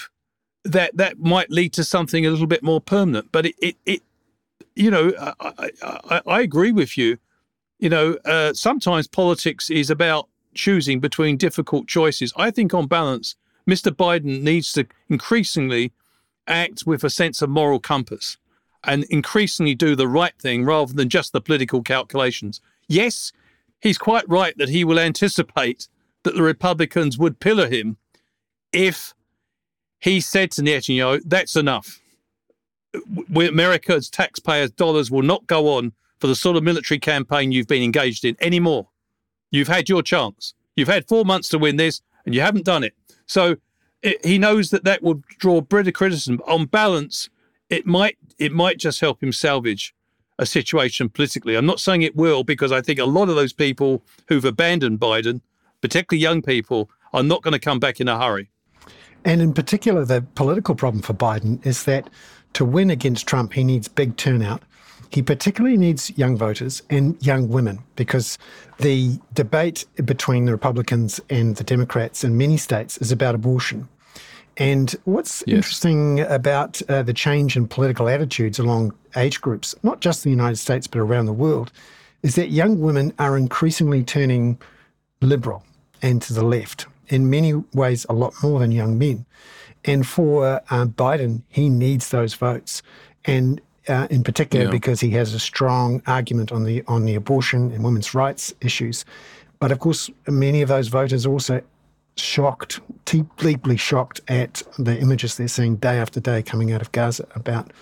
that 0.64 0.94
that 0.96 1.18
might 1.18 1.50
lead 1.50 1.72
to 1.72 1.84
something 1.84 2.26
a 2.26 2.30
little 2.30 2.48
bit 2.48 2.62
more 2.62 2.80
permanent. 2.80 3.30
But 3.32 3.46
it, 3.46 3.54
it, 3.62 3.76
it 3.86 4.02
you 4.74 4.90
know, 4.90 5.12
I, 5.40 5.70
I, 5.82 6.20
I, 6.26 6.40
agree 6.40 6.72
with 6.72 6.98
you. 6.98 7.16
You 7.78 7.88
know, 7.88 8.18
uh, 8.24 8.52
sometimes 8.52 9.06
politics 9.06 9.70
is 9.70 9.88
about 9.88 10.28
choosing 10.54 10.98
between 10.98 11.36
difficult 11.36 11.86
choices. 11.86 12.32
I 12.36 12.50
think, 12.50 12.74
on 12.74 12.88
balance, 12.88 13.36
Mr. 13.68 13.92
Biden 13.92 14.42
needs 14.42 14.72
to 14.72 14.86
increasingly 15.08 15.92
act 16.48 16.84
with 16.86 17.04
a 17.04 17.10
sense 17.10 17.40
of 17.40 17.50
moral 17.50 17.78
compass 17.78 18.36
and 18.84 19.04
increasingly 19.04 19.74
do 19.74 19.94
the 19.94 20.08
right 20.08 20.36
thing 20.40 20.64
rather 20.64 20.92
than 20.92 21.08
just 21.08 21.32
the 21.32 21.40
political 21.40 21.82
calculations. 21.82 22.60
Yes, 22.88 23.32
he's 23.80 23.98
quite 23.98 24.28
right 24.28 24.56
that 24.56 24.70
he 24.70 24.84
will 24.84 24.98
anticipate 24.98 25.88
that 26.24 26.34
the 26.34 26.42
Republicans 26.42 27.18
would 27.18 27.40
pillar 27.40 27.68
him 27.68 27.96
if 28.72 29.14
he 29.98 30.20
said 30.20 30.50
to 30.52 30.62
Netanyahu, 30.62 31.22
that's 31.24 31.56
enough. 31.56 32.00
America's 33.34 34.08
taxpayers' 34.08 34.70
dollars 34.70 35.10
will 35.10 35.22
not 35.22 35.46
go 35.46 35.74
on 35.76 35.92
for 36.18 36.26
the 36.26 36.34
sort 36.34 36.56
of 36.56 36.62
military 36.62 36.98
campaign 36.98 37.52
you've 37.52 37.66
been 37.66 37.82
engaged 37.82 38.24
in 38.24 38.36
anymore. 38.40 38.88
You've 39.50 39.68
had 39.68 39.88
your 39.88 40.02
chance. 40.02 40.54
You've 40.76 40.88
had 40.88 41.08
four 41.08 41.24
months 41.24 41.48
to 41.50 41.58
win 41.58 41.76
this, 41.76 42.02
and 42.24 42.34
you 42.34 42.40
haven't 42.40 42.64
done 42.64 42.84
it. 42.84 42.94
So 43.26 43.56
it, 44.02 44.24
he 44.24 44.38
knows 44.38 44.70
that 44.70 44.84
that 44.84 45.02
will 45.02 45.22
draw 45.38 45.60
bitter 45.60 45.92
criticism. 45.92 46.40
On 46.46 46.66
balance, 46.66 47.28
it 47.68 47.86
might 47.86 48.16
it 48.38 48.52
might 48.52 48.78
just 48.78 49.00
help 49.00 49.22
him 49.22 49.32
salvage 49.32 49.94
a 50.38 50.46
situation 50.46 51.08
politically. 51.08 51.56
I'm 51.56 51.66
not 51.66 51.80
saying 51.80 52.02
it 52.02 52.16
will 52.16 52.44
because 52.44 52.72
I 52.72 52.80
think 52.80 52.98
a 52.98 53.04
lot 53.04 53.28
of 53.28 53.34
those 53.34 53.52
people 53.52 54.02
who've 54.28 54.44
abandoned 54.44 55.00
Biden, 55.00 55.40
particularly 55.80 56.22
young 56.22 56.42
people, 56.42 56.90
are 57.12 57.22
not 57.22 57.42
going 57.42 57.52
to 57.52 57.58
come 57.58 57.80
back 57.80 58.00
in 58.00 58.08
a 58.08 58.18
hurry. 58.20 58.50
And 59.24 59.40
in 59.42 59.52
particular, 59.52 60.04
the 60.04 60.22
political 60.34 60.74
problem 60.74 61.02
for 61.02 61.14
Biden 61.14 61.64
is 61.66 61.84
that 61.84 62.08
to 62.54 62.64
win 62.64 62.90
against 62.90 63.26
Trump, 63.26 63.52
he 63.52 63.64
needs 63.64 63.88
big 63.88 64.16
turnout. 64.16 64.62
He 65.10 65.22
particularly 65.22 65.76
needs 65.76 66.16
young 66.18 66.36
voters 66.36 66.82
and 66.90 67.16
young 67.24 67.48
women 67.48 67.80
because 67.96 68.38
the 68.78 69.18
debate 69.32 69.86
between 70.04 70.44
the 70.44 70.52
Republicans 70.52 71.20
and 71.30 71.56
the 71.56 71.64
Democrats 71.64 72.24
in 72.24 72.36
many 72.36 72.56
states 72.58 72.98
is 72.98 73.10
about 73.10 73.34
abortion. 73.34 73.88
And 74.58 74.94
what's 75.04 75.44
yes. 75.46 75.56
interesting 75.56 76.20
about 76.20 76.82
uh, 76.88 77.02
the 77.02 77.14
change 77.14 77.56
in 77.56 77.68
political 77.68 78.08
attitudes 78.08 78.58
along 78.58 78.92
age 79.16 79.40
groups, 79.40 79.74
not 79.84 80.00
just 80.00 80.26
in 80.26 80.32
the 80.32 80.36
United 80.36 80.56
States, 80.56 80.88
but 80.88 80.98
around 80.98 81.26
the 81.26 81.32
world, 81.32 81.70
is 82.22 82.34
that 82.34 82.50
young 82.50 82.80
women 82.80 83.12
are 83.20 83.36
increasingly 83.36 84.02
turning 84.02 84.58
liberal 85.20 85.62
and 86.02 86.20
to 86.22 86.32
the 86.32 86.44
left, 86.44 86.86
in 87.08 87.30
many 87.30 87.54
ways, 87.72 88.04
a 88.08 88.12
lot 88.12 88.34
more 88.42 88.58
than 88.58 88.72
young 88.72 88.98
men. 88.98 89.24
And 89.84 90.06
for 90.06 90.60
uh, 90.70 90.86
Biden, 90.86 91.42
he 91.48 91.68
needs 91.68 92.10
those 92.10 92.34
votes. 92.34 92.82
And 93.24 93.60
uh, 93.88 94.08
in 94.10 94.24
particular, 94.24 94.66
yeah. 94.66 94.70
because 94.70 95.00
he 95.00 95.10
has 95.10 95.34
a 95.34 95.40
strong 95.40 96.02
argument 96.06 96.52
on 96.52 96.64
the 96.64 96.82
on 96.88 97.04
the 97.04 97.14
abortion 97.14 97.72
and 97.72 97.82
women's 97.84 98.12
rights 98.12 98.52
issues. 98.60 99.04
But 99.60 99.72
of 99.72 99.78
course, 99.78 100.10
many 100.26 100.62
of 100.62 100.68
those 100.68 100.88
voters 100.88 101.24
also 101.24 101.62
shocked, 102.20 102.80
deeply 103.04 103.76
shocked 103.76 104.20
at 104.28 104.62
the 104.78 104.98
images 104.98 105.36
they're 105.36 105.48
seeing 105.48 105.76
day 105.76 105.98
after 105.98 106.20
day 106.20 106.42
coming 106.42 106.72
out 106.72 106.82
of 106.82 106.92
Gaza 106.92 107.26
about, 107.34 107.72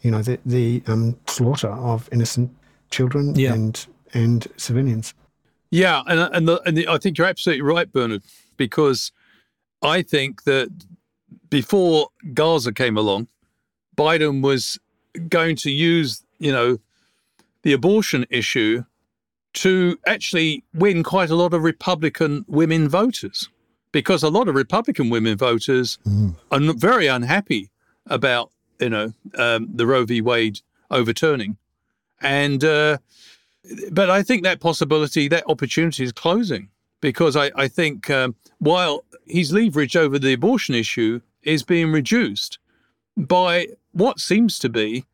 you 0.00 0.10
know, 0.10 0.22
the, 0.22 0.38
the 0.44 0.82
um, 0.86 1.18
slaughter 1.26 1.68
of 1.68 2.08
innocent 2.12 2.50
children 2.90 3.34
yeah. 3.34 3.52
and 3.52 3.86
and 4.12 4.46
civilians. 4.56 5.14
Yeah, 5.70 6.02
and 6.06 6.20
and, 6.20 6.48
the, 6.48 6.62
and 6.62 6.76
the, 6.76 6.88
I 6.88 6.98
think 6.98 7.18
you're 7.18 7.26
absolutely 7.26 7.62
right, 7.62 7.90
Bernard, 7.90 8.22
because 8.56 9.10
I 9.82 10.02
think 10.02 10.44
that 10.44 10.68
before 11.50 12.08
Gaza 12.32 12.72
came 12.72 12.96
along, 12.96 13.28
Biden 13.96 14.42
was 14.42 14.78
going 15.28 15.56
to 15.56 15.70
use, 15.70 16.24
you 16.38 16.52
know, 16.52 16.78
the 17.62 17.72
abortion 17.72 18.24
issue 18.30 18.84
to 19.54 19.98
actually 20.06 20.64
win 20.74 21.02
quite 21.02 21.30
a 21.30 21.36
lot 21.36 21.54
of 21.54 21.62
Republican 21.62 22.44
women 22.48 22.88
voters 22.88 23.48
because 23.94 24.24
a 24.24 24.28
lot 24.28 24.48
of 24.48 24.56
Republican 24.56 25.08
women 25.08 25.38
voters 25.38 25.98
mm. 26.04 26.34
are 26.50 26.60
very 26.74 27.06
unhappy 27.06 27.70
about 28.08 28.50
you 28.80 28.90
know 28.90 29.12
um, 29.38 29.68
the 29.72 29.86
Roe 29.86 30.04
v. 30.04 30.20
Wade 30.20 30.60
overturning, 30.90 31.56
and 32.20 32.64
uh, 32.64 32.98
but 33.92 34.10
I 34.10 34.22
think 34.24 34.42
that 34.42 34.58
possibility, 34.60 35.28
that 35.28 35.44
opportunity 35.48 36.02
is 36.02 36.12
closing 36.12 36.68
because 37.00 37.36
I, 37.36 37.52
I 37.54 37.68
think 37.68 38.10
um, 38.10 38.34
while 38.58 39.04
his 39.26 39.52
leverage 39.52 39.96
over 39.96 40.18
the 40.18 40.32
abortion 40.32 40.74
issue 40.74 41.20
is 41.44 41.62
being 41.62 41.92
reduced 41.92 42.58
by 43.16 43.68
what 43.92 44.18
seems 44.18 44.58
to 44.58 44.68
be 44.68 45.04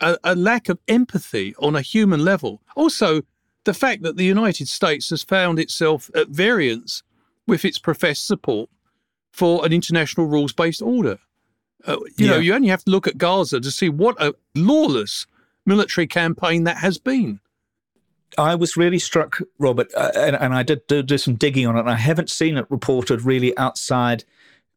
a, 0.00 0.18
a 0.24 0.34
lack 0.34 0.68
of 0.68 0.80
empathy 0.88 1.54
on 1.60 1.76
a 1.76 1.82
human 1.82 2.24
level. 2.24 2.60
Also, 2.74 3.22
the 3.62 3.74
fact 3.74 4.02
that 4.02 4.16
the 4.16 4.24
United 4.24 4.66
States 4.66 5.10
has 5.10 5.22
found 5.22 5.60
itself 5.60 6.10
at 6.16 6.28
variance 6.28 7.04
with 7.48 7.64
its 7.64 7.78
professed 7.78 8.26
support 8.26 8.70
for 9.32 9.64
an 9.66 9.72
international 9.72 10.26
rules 10.26 10.52
based 10.52 10.82
order. 10.82 11.18
Uh, 11.86 11.96
you 12.16 12.26
yeah. 12.26 12.30
know, 12.30 12.38
you 12.38 12.54
only 12.54 12.68
have 12.68 12.84
to 12.84 12.90
look 12.90 13.06
at 13.06 13.18
Gaza 13.18 13.60
to 13.60 13.70
see 13.70 13.88
what 13.88 14.20
a 14.22 14.34
lawless 14.54 15.26
military 15.64 16.06
campaign 16.06 16.64
that 16.64 16.78
has 16.78 16.98
been. 16.98 17.40
I 18.36 18.54
was 18.54 18.76
really 18.76 18.98
struck, 18.98 19.40
Robert, 19.58 19.88
uh, 19.96 20.12
and, 20.14 20.36
and, 20.36 20.54
I 20.54 20.62
did 20.62 20.86
do, 20.86 21.02
do, 21.02 21.16
some 21.16 21.34
digging 21.34 21.66
on 21.66 21.76
it. 21.76 21.80
And 21.80 21.90
I 21.90 21.94
haven't 21.94 22.30
seen 22.30 22.58
it 22.58 22.66
reported 22.68 23.22
really 23.22 23.56
outside 23.56 24.24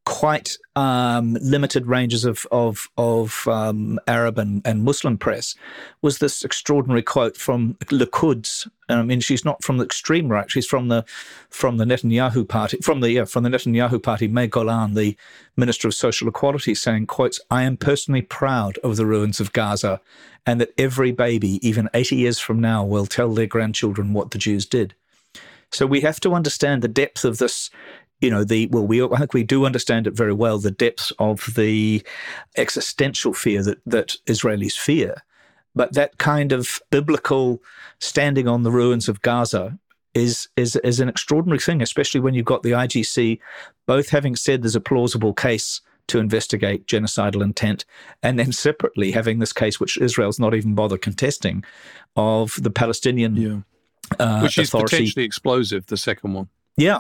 quite 0.06 0.58
um, 0.76 1.34
limited 1.42 1.86
ranges 1.86 2.26
of 2.26 2.48
of, 2.52 2.90
of 2.98 3.48
um, 3.48 4.00
Arab 4.08 4.38
and, 4.38 4.62
and 4.66 4.84
Muslim 4.84 5.18
press 5.18 5.56
was 6.02 6.18
this 6.18 6.44
extraordinary 6.44 7.04
quote 7.04 7.38
from 7.38 7.76
Likud. 7.86 8.68
I 8.90 9.04
mean, 9.04 9.22
she's 9.22 9.46
not 9.46 9.64
from 9.64 9.78
the 9.78 9.86
extreme 9.86 10.30
right; 10.30 10.50
she's 10.50 10.66
from 10.66 10.88
the 10.88 11.06
from 11.50 11.78
the 11.78 11.86
Netanyahu 11.86 12.48
party, 12.48 12.78
from 12.78 13.02
the 13.02 13.12
yeah, 13.12 13.26
from 13.26 13.44
the 13.44 13.50
Netanyahu 13.50 14.02
party. 14.02 14.28
May 14.28 14.48
Golan, 14.48 14.96
the 14.96 15.16
minister 15.56 15.88
of 15.88 15.94
social 15.94 16.28
equality, 16.28 16.76
saying, 16.76 17.06
"quotes 17.08 17.40
I 17.50 17.64
am 17.64 17.78
personally 17.78 18.22
proud 18.22 18.78
of 18.80 18.98
the 18.98 19.06
ruins 19.06 19.40
of 19.40 19.54
Gaza, 19.54 20.02
and 20.46 20.60
that 20.60 20.74
every 20.78 21.12
baby, 21.12 21.66
even 21.68 21.90
80 21.94 22.16
years 22.16 22.40
from 22.40 22.60
now, 22.60 22.84
will 22.84 23.06
tell 23.06 23.34
their 23.34 23.48
grandchildren 23.48 24.14
what 24.14 24.32
the 24.32 24.38
Jews 24.38 24.66
did." 24.66 24.96
So 25.72 25.86
we 25.86 26.02
have 26.02 26.20
to 26.22 26.34
understand 26.34 26.82
the 26.82 26.90
depth 26.90 27.24
of 27.24 27.38
this 27.38 27.70
you 28.22 28.30
know 28.30 28.44
the 28.44 28.68
well 28.68 28.86
we 28.86 29.04
I 29.04 29.18
think 29.18 29.34
we 29.34 29.44
do 29.44 29.66
understand 29.66 30.08
it 30.08 30.16
very 30.16 30.34
well 30.34 30.60
the 30.60 30.72
depths 30.72 31.12
of 31.20 31.54
the 31.56 32.06
existential 32.56 33.34
fear 33.34 33.64
that 33.64 33.80
that 33.86 34.16
Israelis 34.28 34.78
fear 34.78 35.16
but 35.76 35.94
that 35.94 36.18
kind 36.18 36.52
of 36.52 36.80
biblical 36.90 37.62
standing 38.00 38.48
on 38.48 38.64
the 38.64 38.72
ruins 38.72 39.10
of 39.10 39.22
Gaza 39.22 39.78
is 40.14 40.48
is 40.56 40.76
is 40.78 41.00
an 41.00 41.10
extraordinary 41.10 41.60
thing 41.60 41.82
especially 41.82 42.20
when 42.20 42.34
you've 42.34 42.46
got 42.46 42.64
the 42.64 42.72
ICJ 42.72 43.40
both 43.88 44.10
having 44.10 44.36
said 44.36 44.62
there's 44.62 44.76
a 44.76 44.82
plausible 44.82 45.34
case 45.34 45.82
to 46.08 46.20
investigate 46.20 46.86
genocidal 46.88 47.42
intent 47.42 47.86
and 48.22 48.38
then 48.38 48.52
separately 48.52 49.12
having 49.12 49.40
this 49.40 49.54
case 49.54 49.80
which 49.80 49.98
Israel's 49.98 50.40
not 50.40 50.54
even 50.54 50.76
bothered 50.76 51.02
contesting 51.02 51.64
of 52.16 52.62
the 52.62 52.70
Palestinian 52.70 53.36
yeah. 53.38 53.60
uh, 54.20 54.42
which 54.42 54.58
is 54.58 54.68
authority. 54.68 54.98
potentially 54.98 55.26
explosive 55.26 55.86
the 55.86 55.98
second 55.98 56.34
one 56.34 56.50
yeah 56.76 57.00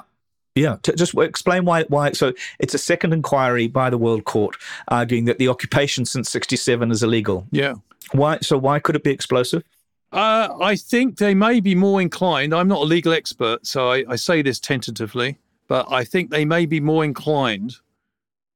yeah, 0.55 0.77
to 0.83 0.93
just 0.93 1.17
explain 1.17 1.65
why. 1.65 1.83
Why? 1.83 2.11
So 2.11 2.33
it's 2.59 2.73
a 2.73 2.77
second 2.77 3.13
inquiry 3.13 3.67
by 3.67 3.89
the 3.89 3.97
World 3.97 4.25
Court 4.25 4.55
arguing 4.89 5.25
that 5.25 5.37
the 5.37 5.47
occupation 5.47 6.05
since 6.05 6.29
'67 6.29 6.91
is 6.91 7.03
illegal. 7.03 7.47
Yeah. 7.51 7.75
Why? 8.11 8.39
So 8.39 8.57
why 8.57 8.79
could 8.79 8.95
it 8.95 9.03
be 9.03 9.11
explosive? 9.11 9.63
Uh, 10.11 10.49
I 10.61 10.75
think 10.75 11.17
they 11.17 11.33
may 11.33 11.61
be 11.61 11.73
more 11.73 12.01
inclined. 12.01 12.53
I'm 12.53 12.67
not 12.67 12.81
a 12.81 12.85
legal 12.85 13.13
expert, 13.13 13.65
so 13.65 13.89
I, 13.89 14.03
I 14.09 14.15
say 14.17 14.41
this 14.41 14.59
tentatively, 14.59 15.37
but 15.69 15.89
I 15.89 16.03
think 16.03 16.29
they 16.29 16.43
may 16.43 16.65
be 16.65 16.81
more 16.81 17.05
inclined. 17.05 17.77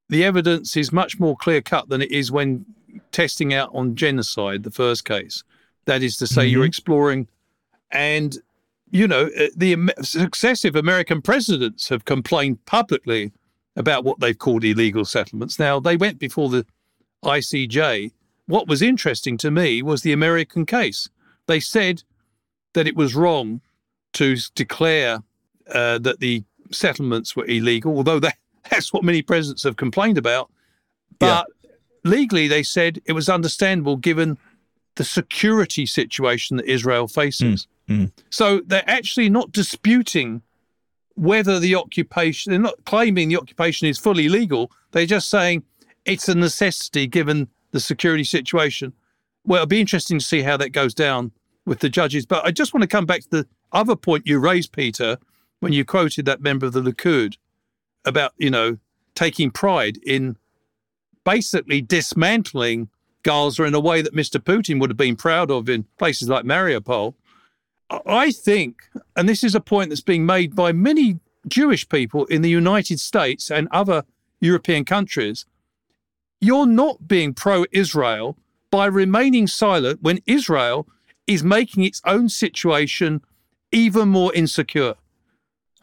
The 0.10 0.26
evidence 0.26 0.76
is 0.76 0.92
much 0.92 1.18
more 1.18 1.38
clear 1.38 1.62
cut 1.62 1.88
than 1.88 2.02
it 2.02 2.12
is 2.12 2.30
when 2.30 2.66
testing 3.14 3.54
out 3.54 3.70
on 3.74 3.96
genocide, 3.96 4.64
the 4.64 4.72
first 4.72 5.06
case. 5.06 5.46
That 5.86 6.04
is 6.04 6.18
to 6.18 6.28
say, 6.28 6.42
mm-hmm. 6.42 6.52
you're 6.52 6.66
exploring, 6.66 7.28
and 7.92 8.38
you 8.92 9.08
know, 9.08 9.30
uh, 9.38 9.48
the 9.56 9.94
successive 10.02 10.76
American 10.76 11.22
presidents 11.22 11.90
have 11.90 12.06
complained 12.06 12.64
publicly 12.66 13.32
about 13.76 14.04
what 14.04 14.20
they've 14.20 14.38
called 14.38 14.64
illegal 14.64 15.06
settlements. 15.06 15.60
Now, 15.60 15.80
they 15.80 15.98
went 15.98 16.20
before 16.20 16.50
the 16.50 16.66
ICJ. 17.24 18.12
What 18.48 18.68
was 18.68 18.82
interesting 18.82 19.38
to 19.40 19.52
me 19.52 19.82
was 19.82 20.02
the 20.02 20.14
American 20.14 20.66
case. 20.66 21.10
They 21.48 21.60
said 21.60 22.04
that 22.74 22.88
it 22.88 22.96
was 22.96 23.16
wrong 23.16 23.62
to 24.14 24.38
declare 24.54 25.20
uh, 25.74 25.98
that 26.00 26.20
the 26.20 26.44
settlements 26.72 27.36
were 27.36 27.46
illegal, 27.46 27.98
although 27.98 28.20
that, 28.20 28.38
that's 28.70 28.94
what 28.94 29.04
many 29.04 29.22
presidents 29.22 29.64
have 29.64 29.76
complained 29.76 30.18
about. 30.18 30.50
But 31.20 31.48
yeah. 31.64 31.72
legally, 32.04 32.48
they 32.48 32.64
said 32.64 33.02
it 33.06 33.14
was 33.14 33.30
understandable 33.30 33.98
given 33.98 34.38
the 34.96 35.04
security 35.04 35.86
situation 35.86 36.58
that 36.58 36.66
Israel 36.66 37.08
faces. 37.08 37.64
Mm. 37.64 37.68
Mm. 37.90 38.12
So 38.30 38.62
they're 38.66 38.90
actually 38.90 39.30
not 39.30 39.52
disputing 39.52 40.42
whether 41.16 41.60
the 41.60 41.76
occupation, 41.76 42.52
they're 42.52 42.60
not 42.60 42.84
claiming 42.86 43.30
the 43.30 43.38
occupation 43.38 43.88
is 43.88 43.98
fully 43.98 44.28
legal. 44.28 44.72
They're 44.92 45.06
just 45.06 45.30
saying 45.30 45.64
it's 46.06 46.28
a 46.28 46.36
necessity 46.36 47.08
given 47.08 47.48
the 47.72 47.80
security 47.80 48.24
situation. 48.24 48.94
Well, 49.46 49.58
it'll 49.58 49.68
be 49.68 49.82
interesting 49.82 50.20
to 50.20 50.26
see 50.26 50.42
how 50.42 50.58
that 50.58 50.70
goes 50.70 50.94
down 50.94 51.32
with 51.66 51.80
the 51.80 51.90
judges. 51.90 52.26
But 52.26 52.46
I 52.46 52.52
just 52.52 52.74
want 52.74 52.82
to 52.82 52.88
come 52.88 53.06
back 53.06 53.22
to 53.22 53.30
the 53.30 53.48
other 53.72 53.96
point 53.96 54.28
you 54.28 54.40
raised, 54.40 54.72
Peter, 54.72 55.18
when 55.60 55.74
you 55.74 55.86
quoted 55.86 56.26
that 56.26 56.42
member 56.42 56.66
of 56.66 56.74
the 56.74 56.82
Likud 56.82 57.38
about, 58.06 58.34
you 58.38 58.50
know, 58.50 58.78
taking 59.16 59.52
pride 59.52 59.98
in 60.06 60.38
basically 61.24 61.82
dismantling 61.82 62.90
Gaza 63.24 63.64
in 63.64 63.74
a 63.74 63.80
way 63.80 64.02
that 64.02 64.14
Mr. 64.14 64.40
Putin 64.40 64.80
would 64.80 64.90
have 64.90 64.98
been 64.98 65.16
proud 65.16 65.50
of 65.50 65.68
in 65.68 65.86
places 65.98 66.30
like 66.30 66.46
Mariupol. 66.46 67.16
I 67.90 68.32
think, 68.32 68.90
and 69.16 69.30
this 69.30 69.44
is 69.44 69.56
a 69.56 69.60
point 69.60 69.90
that's 69.90 70.02
being 70.02 70.26
made 70.26 70.56
by 70.56 70.72
many 70.72 71.20
Jewish 71.48 71.88
people 71.88 72.26
in 72.26 72.42
the 72.42 72.50
United 72.50 73.00
States 73.00 73.52
and 73.52 73.68
other 73.72 74.04
European 74.40 74.86
countries, 74.86 75.46
you're 76.42 76.66
not 76.66 77.08
being 77.08 77.34
pro 77.34 77.66
Israel 77.72 78.38
by 78.72 78.86
remaining 78.86 79.48
silent 79.48 80.02
when 80.02 80.20
Israel 80.26 80.88
is 81.28 81.44
making 81.44 81.84
its 81.84 82.02
own 82.06 82.30
situation 82.30 83.22
even 83.72 84.10
more 84.10 84.34
insecure. 84.34 84.96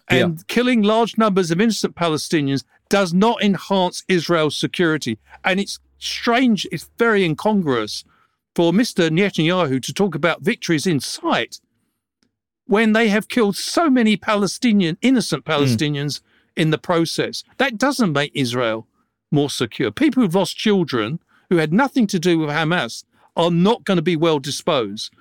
And 0.08 0.38
yeah. 0.38 0.42
killing 0.48 0.82
large 0.82 1.16
numbers 1.16 1.50
of 1.50 1.60
innocent 1.60 1.94
Palestinians 1.94 2.64
does 2.88 3.14
not 3.14 3.42
enhance 3.42 4.04
Israel's 4.08 4.56
security. 4.56 5.18
And 5.44 5.58
it's 5.58 5.78
strange, 5.98 6.66
it's 6.70 6.88
very 6.98 7.24
incongruous 7.24 8.04
for 8.54 8.72
Mr. 8.72 9.08
Netanyahu 9.08 9.82
to 9.82 9.94
talk 9.94 10.14
about 10.14 10.42
victories 10.42 10.86
in 10.86 11.00
sight 11.00 11.60
when 12.66 12.92
they 12.92 13.08
have 13.08 13.28
killed 13.28 13.56
so 13.56 13.90
many 13.90 14.16
Palestinian, 14.16 14.96
innocent 15.02 15.44
hmm. 15.44 15.50
Palestinians 15.50 16.20
mm. 16.20 16.22
in 16.56 16.70
the 16.70 16.78
process. 16.78 17.44
That 17.58 17.78
doesn't 17.78 18.12
make 18.12 18.32
Israel 18.34 18.86
more 19.30 19.50
secure. 19.50 19.90
People 19.90 20.22
who've 20.22 20.34
lost 20.34 20.56
children 20.56 21.18
who 21.50 21.56
had 21.56 21.72
nothing 21.72 22.06
to 22.08 22.18
do 22.18 22.38
with 22.38 22.50
Hamas 22.50 23.04
are 23.36 23.50
not 23.50 23.84
going 23.84 23.96
to 23.96 24.02
be 24.02 24.16
well 24.16 24.38
disposed 24.38 25.12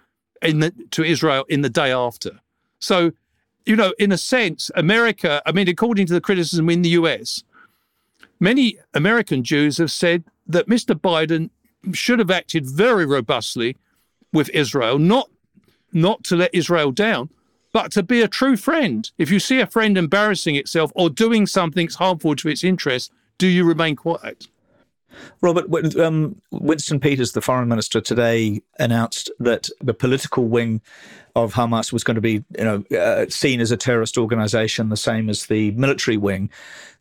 in 0.42 0.60
the, 0.60 0.74
to 0.92 1.04
Israel 1.04 1.46
in 1.50 1.62
the 1.62 1.70
day 1.70 1.92
after. 1.92 2.40
So, 2.80 3.12
you 3.66 3.76
know, 3.76 3.94
in 4.00 4.12
a 4.12 4.18
sense, 4.18 4.72
America, 4.76 5.42
I 5.46 5.52
mean, 5.52 5.70
according 5.70 6.08
to 6.08 6.14
the 6.14 6.22
criticism 6.22 6.70
in 6.70 6.82
the 6.82 6.90
US, 6.90 7.44
many 8.40 8.78
American 8.94 9.44
Jews 9.44 9.78
have 9.78 9.92
said 9.92 10.24
that 10.48 10.68
Mr. 10.68 10.96
Biden 10.96 11.50
should 11.94 12.20
have 12.20 12.32
acted 12.32 12.66
very 12.70 13.06
robustly 13.06 13.78
with 14.34 14.50
Israel, 14.50 15.00
not 15.00 15.30
not 15.94 16.24
to 16.26 16.36
let 16.36 16.54
Israel 16.54 16.92
down, 16.92 17.30
but 17.72 17.92
to 17.94 18.04
be 18.04 18.22
a 18.22 18.28
true 18.28 18.58
friend. 18.58 19.10
If 19.18 19.32
you 19.32 19.40
see 19.40 19.60
a 19.60 19.68
friend 19.68 19.98
embarrassing 19.98 20.56
itself 20.56 20.92
or 20.96 21.10
doing 21.10 21.48
something 21.48 21.86
that's 21.86 21.96
harmful 21.96 22.36
to 22.38 22.50
its 22.50 22.64
interests, 22.64 23.12
do 23.38 23.48
you 23.48 23.64
remain 23.64 23.96
quiet? 23.96 24.48
Robert, 25.42 25.96
um, 25.98 26.42
Winston 26.52 27.00
Peters, 27.00 27.34
the 27.34 27.42
foreign 27.42 27.68
minister, 27.68 28.00
today 28.02 28.62
announced 28.80 29.30
that 29.40 29.70
the 29.82 29.94
political 29.94 30.46
wing 30.46 30.82
of 31.36 31.54
Hamas 31.54 31.94
was 31.94 32.04
going 32.04 32.16
to 32.16 32.22
be, 32.22 32.44
you 32.58 32.64
know, 32.64 32.84
uh, 32.98 33.26
seen 33.30 33.62
as 33.62 33.72
a 33.72 33.78
terrorist 33.78 34.18
organization, 34.18 34.90
the 34.90 34.98
same 34.98 35.30
as 35.30 35.46
the 35.46 35.72
military 35.72 36.18
wing. 36.18 36.50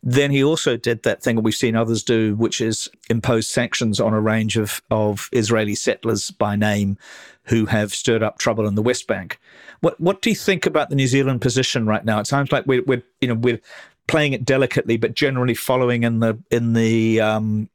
Then 0.03 0.31
he 0.31 0.42
also 0.42 0.76
did 0.76 1.03
that 1.03 1.22
thing 1.22 1.37
that 1.37 1.42
we've 1.42 1.55
seen 1.55 1.76
others 1.76 2.03
do, 2.03 2.35
which 2.37 2.61
is 2.61 2.88
impose 3.09 3.46
sanctions 3.46 4.00
on 4.00 4.14
a 4.14 4.20
range 4.20 4.57
of, 4.57 4.83
of 4.90 5.29
Israeli 5.33 5.74
settlers 5.74 6.31
by 6.31 6.57
name 6.57 6.96
who 7.44 7.66
have 7.66 7.92
stirred 7.94 8.22
up 8.22 8.38
trouble 8.38 8.66
in 8.66 8.74
the 8.74 8.83
West 8.83 9.07
Bank. 9.07 9.38
What 9.81 10.00
what 10.00 10.22
do 10.22 10.31
you 10.31 10.37
think 10.37 10.66
about 10.66 10.90
the 10.90 10.96
New 10.96 11.07
Zealand 11.07 11.40
position 11.40 11.87
right 11.87 12.05
now? 12.05 12.20
It 12.20 12.26
sounds 12.26 12.53
like 12.53 12.66
we're, 12.66 12.83
we're 12.83 13.03
you 13.20 13.29
know 13.29 13.35
we're 13.35 13.61
playing 14.07 14.33
it 14.33 14.44
delicately, 14.44 14.96
but 14.96 15.14
generally 15.14 15.55
following 15.55 16.03
in 16.03 16.20
the 16.20 16.38
in 16.50 16.72
the 16.74 17.20
um, 17.20 17.68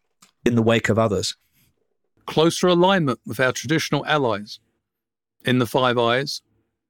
in 0.45 0.55
the 0.55 0.61
wake 0.61 0.89
of 0.89 0.99
others. 0.99 1.35
Closer 2.25 2.67
alignment 2.67 3.19
with 3.25 3.39
our 3.39 3.51
traditional 3.51 4.05
allies 4.05 4.59
in 5.45 5.59
the 5.59 5.67
Five 5.67 5.97
Eyes 5.97 6.41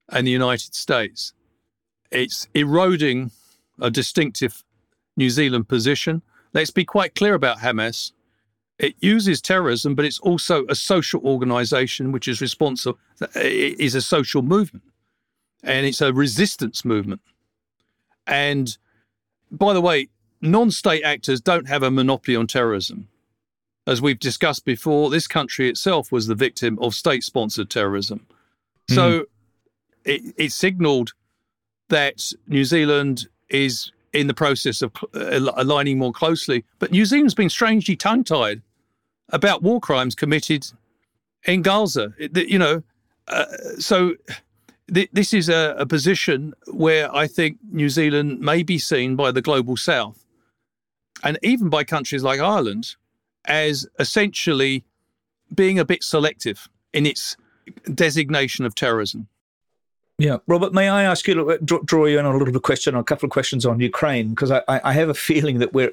and 0.10 0.26
the 0.26 0.32
United 0.32 0.76
States. 0.76 1.34
It's 2.12 2.48
eroding 2.54 3.32
a 3.80 3.92
distinctive 3.92 4.64
New 5.18 5.30
Zealand 5.30 5.68
position. 5.68 6.22
Let's 6.54 6.72
be 6.72 6.86
quite 6.86 7.16
clear 7.16 7.34
about 7.34 7.60
Hamas. 7.60 8.12
It 8.78 8.96
uses 9.00 9.42
terrorism, 9.42 9.96
but 9.96 10.04
it's 10.06 10.20
also 10.20 10.66
a 10.68 10.76
social 10.76 11.22
organization 11.26 12.12
which 12.12 12.28
is 12.28 12.42
responsible, 12.42 13.00
it 13.36 13.80
is 13.80 13.96
a 13.96 14.02
social 14.02 14.42
movement 14.42 14.84
and 15.64 15.86
it's 15.86 16.02
a 16.02 16.14
resistance 16.14 16.84
movement. 16.84 17.22
And 18.28 18.78
by 19.52 19.74
the 19.74 19.82
way, 19.82 20.10
non 20.42 20.72
state 20.72 21.04
actors 21.04 21.42
don't 21.42 21.68
have 21.68 21.84
a 21.84 21.92
monopoly 21.92 22.36
on 22.36 22.48
terrorism. 22.48 23.08
As 23.88 24.02
we've 24.02 24.20
discussed 24.20 24.66
before, 24.66 25.10
this 25.10 25.28
country 25.28 25.70
itself 25.70 26.12
was 26.12 26.28
the 26.28 26.36
victim 26.36 26.78
of 26.82 26.96
state 26.96 27.24
sponsored 27.24 27.70
terrorism. 27.70 28.26
So 28.90 29.22
mm. 29.22 29.26
it, 30.06 30.34
it 30.38 30.52
signaled 30.52 31.14
that 31.90 32.32
New 32.48 32.66
Zealand 32.66 33.28
is 33.50 33.92
in 34.12 34.28
the 34.28 34.34
process 34.34 34.82
of 34.82 34.92
uh, 35.14 35.40
aligning 35.56 36.00
more 36.00 36.12
closely. 36.12 36.66
But 36.80 36.92
New 36.92 37.06
Zealand's 37.06 37.36
been 37.36 37.50
strangely 37.50 37.96
tongue 37.96 38.24
tied 38.24 38.62
about 39.30 39.64
war 39.64 39.80
crimes 39.80 40.16
committed 40.16 40.66
in 41.46 41.62
Gaza. 41.62 42.14
You 42.20 42.60
know, 42.60 42.84
uh, 43.28 43.46
so 43.80 44.16
th- 44.94 45.10
this 45.14 45.34
is 45.34 45.50
a, 45.50 45.76
a, 45.78 45.86
position 45.86 46.54
where 46.68 47.14
I 47.14 47.28
think 47.28 47.58
New 47.72 47.90
Zealand 47.90 48.40
may 48.40 48.64
be 48.64 48.78
seen 48.78 49.16
by 49.16 49.32
the 49.32 49.42
global 49.42 49.78
south 49.78 50.26
and 51.24 51.40
even 51.42 51.70
by 51.70 51.84
countries 51.84 52.24
like 52.24 52.40
Ireland, 52.40 52.96
as 53.46 53.88
essentially 54.00 54.84
being 55.54 55.80
a 55.80 55.86
bit 55.86 56.04
selective 56.04 56.70
in 56.94 57.06
its 57.06 57.38
designation 57.94 58.66
of 58.66 58.76
terrorism. 58.76 59.28
Yeah, 60.18 60.38
Robert, 60.48 60.74
may 60.74 60.88
I 60.88 61.04
ask 61.04 61.28
you 61.28 61.58
draw 61.86 62.06
you 62.06 62.20
in 62.20 62.26
on 62.26 62.32
a 62.32 62.38
little 62.38 62.46
bit 62.46 62.56
of 62.56 62.62
question, 62.62 62.96
on 62.96 63.02
a 63.02 63.04
couple 63.04 63.28
of 63.28 63.32
questions 63.32 63.66
on 63.66 63.80
Ukraine, 63.82 64.30
because 64.30 64.50
I, 64.50 64.62
I 64.68 64.94
have 64.94 65.10
a 65.10 65.14
feeling 65.14 65.60
that 65.60 65.74
we're, 65.74 65.92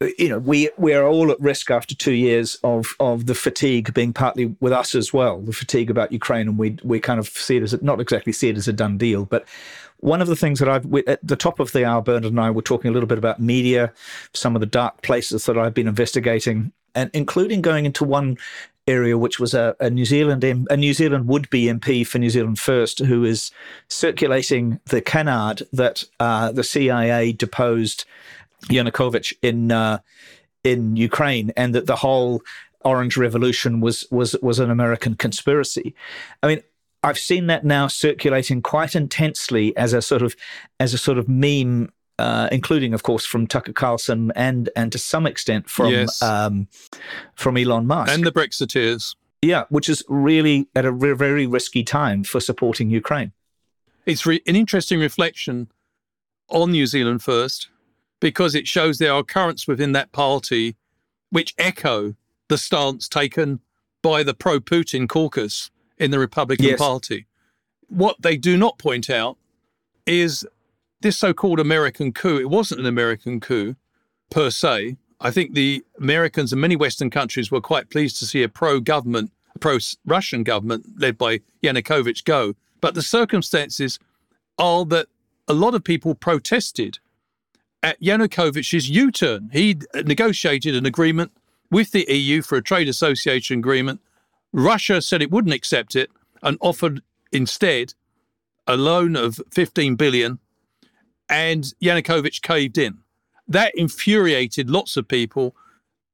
you 0.00 0.28
know, 0.28 0.38
we 0.38 0.70
we 0.78 0.94
are 0.94 1.06
all 1.06 1.30
at 1.30 1.40
risk 1.40 1.70
after 1.70 1.94
two 1.94 2.12
years 2.12 2.58
of 2.64 2.96
of 3.00 3.26
the 3.26 3.34
fatigue 3.34 3.92
being 3.92 4.12
partly 4.12 4.56
with 4.60 4.72
us 4.72 4.94
as 4.94 5.12
well, 5.12 5.40
the 5.40 5.52
fatigue 5.52 5.90
about 5.90 6.10
Ukraine, 6.12 6.48
and 6.48 6.58
we 6.58 6.78
we 6.82 7.00
kind 7.00 7.20
of 7.20 7.28
see 7.28 7.56
it 7.56 7.62
as 7.62 7.80
not 7.82 8.00
exactly 8.00 8.32
see 8.32 8.48
it 8.48 8.56
as 8.56 8.66
a 8.66 8.72
done 8.72 8.96
deal, 8.96 9.26
but 9.26 9.46
one 9.98 10.22
of 10.22 10.28
the 10.28 10.36
things 10.36 10.58
that 10.58 10.68
I've 10.68 10.92
at 11.06 11.20
the 11.26 11.36
top 11.36 11.60
of 11.60 11.72
the 11.72 11.84
hour, 11.84 12.00
Bernard 12.00 12.32
and 12.32 12.40
I 12.40 12.50
were 12.50 12.62
talking 12.62 12.90
a 12.90 12.94
little 12.94 13.06
bit 13.06 13.18
about 13.18 13.40
media, 13.40 13.92
some 14.32 14.56
of 14.56 14.60
the 14.60 14.66
dark 14.66 15.02
places 15.02 15.44
that 15.44 15.58
I've 15.58 15.74
been 15.74 15.88
investigating, 15.88 16.72
and 16.94 17.10
including 17.12 17.60
going 17.60 17.84
into 17.84 18.04
one 18.04 18.38
area, 18.86 19.18
which 19.18 19.38
was 19.38 19.52
a, 19.52 19.76
a 19.80 19.90
New 19.90 20.06
Zealand 20.06 20.42
a 20.42 20.76
New 20.76 20.94
Zealand 20.94 21.28
would 21.28 21.50
be 21.50 21.66
MP 21.66 22.06
for 22.06 22.18
New 22.18 22.30
Zealand 22.30 22.58
First, 22.58 23.00
who 23.00 23.24
is 23.24 23.50
circulating 23.88 24.80
the 24.86 25.02
canard 25.02 25.62
that 25.74 26.04
uh, 26.18 26.50
the 26.52 26.64
CIA 26.64 27.32
deposed 27.32 28.06
Yanukovych 28.68 29.32
in 29.42 29.72
uh, 29.72 29.98
in 30.64 30.96
Ukraine, 30.96 31.52
and 31.56 31.74
that 31.74 31.86
the 31.86 31.96
whole 31.96 32.42
Orange 32.84 33.16
Revolution 33.16 33.80
was 33.80 34.06
was 34.10 34.36
was 34.42 34.58
an 34.58 34.70
American 34.70 35.14
conspiracy. 35.14 35.94
I 36.42 36.46
mean, 36.48 36.62
I've 37.02 37.18
seen 37.18 37.46
that 37.46 37.64
now 37.64 37.86
circulating 37.88 38.62
quite 38.62 38.94
intensely 38.94 39.76
as 39.76 39.92
a 39.92 40.02
sort 40.02 40.22
of 40.22 40.36
as 40.78 40.94
a 40.94 40.98
sort 40.98 41.18
of 41.18 41.28
meme 41.28 41.90
uh, 42.20 42.48
including, 42.52 42.92
of 42.92 43.02
course, 43.02 43.24
from 43.24 43.46
Tucker 43.46 43.72
Carlson 43.72 44.30
and 44.36 44.68
and 44.76 44.92
to 44.92 44.98
some 44.98 45.26
extent 45.26 45.70
from 45.70 45.90
yes. 45.90 46.20
um, 46.20 46.68
from 47.34 47.56
Elon 47.56 47.86
Musk 47.86 48.12
and 48.12 48.24
the 48.24 48.32
Brexiteers. 48.32 49.16
Yeah, 49.40 49.64
which 49.70 49.88
is 49.88 50.04
really 50.06 50.68
at 50.74 50.84
a 50.84 50.92
re- 50.92 51.14
very 51.14 51.46
risky 51.46 51.82
time 51.82 52.24
for 52.24 52.38
supporting 52.38 52.90
Ukraine. 52.90 53.32
It's 54.04 54.26
re- 54.26 54.42
an 54.46 54.54
interesting 54.54 55.00
reflection 55.00 55.70
on 56.50 56.72
New 56.72 56.86
Zealand 56.86 57.22
first, 57.22 57.69
because 58.20 58.54
it 58.54 58.68
shows 58.68 58.98
there 58.98 59.12
are 59.12 59.22
currents 59.22 59.66
within 59.66 59.92
that 59.92 60.12
party 60.12 60.76
which 61.30 61.54
echo 61.58 62.14
the 62.48 62.58
stance 62.58 63.08
taken 63.08 63.60
by 64.02 64.22
the 64.22 64.34
pro 64.34 64.60
Putin 64.60 65.08
caucus 65.08 65.70
in 65.98 66.10
the 66.10 66.18
Republican 66.18 66.66
yes. 66.66 66.78
Party. 66.78 67.26
What 67.88 68.16
they 68.20 68.36
do 68.36 68.56
not 68.56 68.78
point 68.78 69.10
out 69.10 69.36
is 70.06 70.46
this 71.00 71.16
so 71.16 71.32
called 71.32 71.60
American 71.60 72.12
coup, 72.12 72.38
it 72.38 72.50
wasn't 72.50 72.80
an 72.80 72.86
American 72.86 73.40
coup 73.40 73.76
per 74.30 74.50
se. 74.50 74.96
I 75.20 75.30
think 75.30 75.54
the 75.54 75.84
Americans 75.98 76.52
and 76.52 76.60
many 76.60 76.76
Western 76.76 77.10
countries 77.10 77.50
were 77.50 77.60
quite 77.60 77.90
pleased 77.90 78.18
to 78.18 78.26
see 78.26 78.42
a 78.42 78.48
pro 78.48 78.80
government, 78.80 79.30
a 79.54 79.58
pro 79.58 79.78
Russian 80.06 80.42
government 80.42 80.86
led 80.98 81.18
by 81.18 81.40
Yanukovych 81.62 82.24
go. 82.24 82.54
But 82.80 82.94
the 82.94 83.02
circumstances 83.02 83.98
are 84.58 84.84
that 84.86 85.08
a 85.46 85.52
lot 85.52 85.74
of 85.74 85.84
people 85.84 86.14
protested 86.14 86.98
at 87.82 88.00
Yanukovych's 88.00 88.90
U 88.90 89.10
turn. 89.10 89.50
He 89.52 89.78
negotiated 89.94 90.74
an 90.74 90.86
agreement 90.86 91.32
with 91.70 91.92
the 91.92 92.06
EU 92.08 92.42
for 92.42 92.56
a 92.56 92.62
trade 92.62 92.88
association 92.88 93.58
agreement. 93.58 94.00
Russia 94.52 95.00
said 95.00 95.22
it 95.22 95.30
wouldn't 95.30 95.54
accept 95.54 95.94
it 95.94 96.10
and 96.42 96.58
offered 96.60 97.02
instead 97.32 97.94
a 98.66 98.76
loan 98.76 99.16
of 99.16 99.40
15 99.52 99.96
billion 99.96 100.38
and 101.28 101.72
Yanukovych 101.80 102.42
caved 102.42 102.76
in. 102.76 102.98
That 103.48 103.74
infuriated 103.74 104.68
lots 104.68 104.96
of 104.96 105.08
people, 105.08 105.54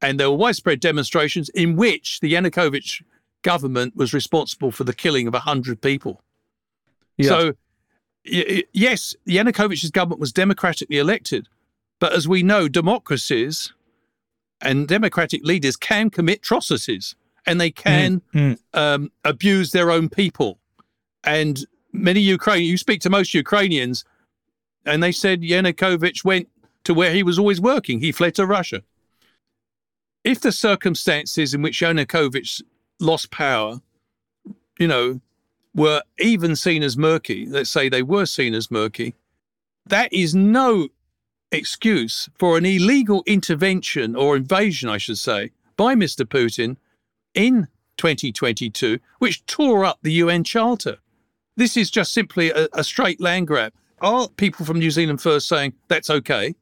and 0.00 0.20
there 0.20 0.30
were 0.30 0.36
widespread 0.36 0.80
demonstrations 0.80 1.48
in 1.50 1.76
which 1.76 2.20
the 2.20 2.32
Yanukovych 2.32 3.02
government 3.42 3.96
was 3.96 4.12
responsible 4.12 4.70
for 4.70 4.84
the 4.84 4.92
killing 4.94 5.26
of 5.26 5.32
100 5.32 5.80
people. 5.80 6.22
Yeah. 7.16 7.28
So, 7.28 7.52
y- 8.30 8.64
yes, 8.72 9.14
Yanukovych's 9.26 9.90
government 9.90 10.20
was 10.20 10.32
democratically 10.32 10.98
elected, 10.98 11.48
but 11.98 12.12
as 12.12 12.28
we 12.28 12.42
know, 12.42 12.68
democracies 12.68 13.72
and 14.60 14.88
democratic 14.88 15.44
leaders 15.44 15.76
can 15.76 16.10
commit 16.10 16.38
atrocities 16.38 17.14
and 17.46 17.60
they 17.60 17.70
can 17.70 18.22
mm, 18.34 18.56
mm. 18.56 18.58
Um, 18.74 19.12
abuse 19.24 19.70
their 19.70 19.90
own 19.90 20.08
people. 20.08 20.58
And 21.24 21.64
many 21.92 22.20
Ukrainians, 22.20 22.70
you 22.70 22.76
speak 22.76 23.00
to 23.02 23.10
most 23.10 23.34
Ukrainians, 23.34 24.04
and 24.84 25.02
they 25.02 25.12
said 25.12 25.42
Yanukovych 25.42 26.24
went 26.24 26.48
to 26.84 26.94
where 26.94 27.12
he 27.12 27.22
was 27.22 27.38
always 27.38 27.60
working. 27.60 28.00
He 28.00 28.12
fled 28.12 28.34
to 28.36 28.46
Russia. 28.46 28.82
If 30.24 30.40
the 30.40 30.52
circumstances 30.52 31.54
in 31.54 31.62
which 31.62 31.80
Yanukovych 31.80 32.62
lost 33.00 33.30
power, 33.30 33.80
you 34.78 34.88
know, 34.88 35.20
were 35.74 36.02
even 36.18 36.56
seen 36.56 36.82
as 36.82 36.96
murky, 36.96 37.46
let's 37.46 37.70
say 37.70 37.88
they 37.88 38.02
were 38.02 38.26
seen 38.26 38.54
as 38.54 38.70
murky, 38.70 39.14
that 39.86 40.12
is 40.12 40.34
no 40.34 40.88
excuse 41.52 42.28
for 42.38 42.58
an 42.58 42.66
illegal 42.66 43.22
intervention 43.26 44.16
or 44.16 44.36
invasion, 44.36 44.88
I 44.88 44.98
should 44.98 45.18
say, 45.18 45.52
by 45.76 45.94
Mr. 45.94 46.24
Putin 46.24 46.76
in 47.34 47.68
2022, 47.96 48.98
which 49.18 49.44
tore 49.46 49.84
up 49.84 49.98
the 50.02 50.12
UN 50.12 50.44
Charter. 50.44 50.98
This 51.56 51.76
is 51.76 51.90
just 51.90 52.12
simply 52.12 52.50
a, 52.50 52.68
a 52.72 52.84
straight 52.84 53.20
land 53.20 53.46
grab 53.46 53.72
are 54.00 54.28
people 54.28 54.66
from 54.66 54.78
New 54.78 54.90
Zealand 54.90 55.20
First 55.20 55.48
saying 55.48 55.74
that's 55.88 56.10
okay? 56.10 56.54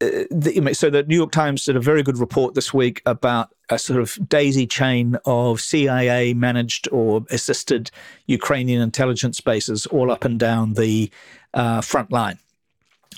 Uh, 0.00 0.24
the, 0.30 0.74
so 0.74 0.90
the 0.90 1.04
New 1.04 1.16
York 1.16 1.32
Times 1.32 1.64
did 1.64 1.76
a 1.76 1.80
very 1.80 2.02
good 2.02 2.18
report 2.18 2.54
this 2.54 2.74
week 2.74 3.00
about 3.06 3.54
a 3.70 3.78
sort 3.78 4.00
of 4.00 4.18
daisy 4.28 4.66
chain 4.66 5.16
of 5.24 5.60
CIA 5.60 6.34
managed 6.34 6.88
or 6.92 7.24
assisted 7.30 7.90
Ukrainian 8.26 8.82
intelligence 8.82 9.40
bases 9.40 9.86
all 9.86 10.10
up 10.10 10.24
and 10.24 10.38
down 10.38 10.74
the 10.74 11.10
uh, 11.54 11.80
front 11.80 12.12
line. 12.12 12.38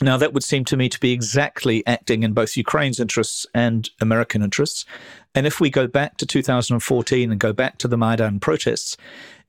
Now, 0.01 0.17
that 0.17 0.33
would 0.33 0.45
seem 0.45 0.65
to 0.67 0.77
me 0.77 0.89
to 0.89 1.01
be 1.01 1.13
exactly 1.13 1.85
acting 1.87 2.23
in 2.23 2.33
both 2.33 2.57
Ukraine's 2.57 3.01
interests 3.01 3.47
and 3.55 3.89
American 4.01 4.43
interests. 4.43 4.85
And 5.35 5.47
if 5.47 5.61
we 5.61 5.71
go 5.71 5.87
back 5.87 6.17
to 6.19 6.27
2014 6.27 7.31
and 7.31 7.41
go 7.41 7.53
back 7.53 7.79
to 7.79 7.89
the 7.89 7.99
Maidan 7.99 8.39
protests, 8.39 8.97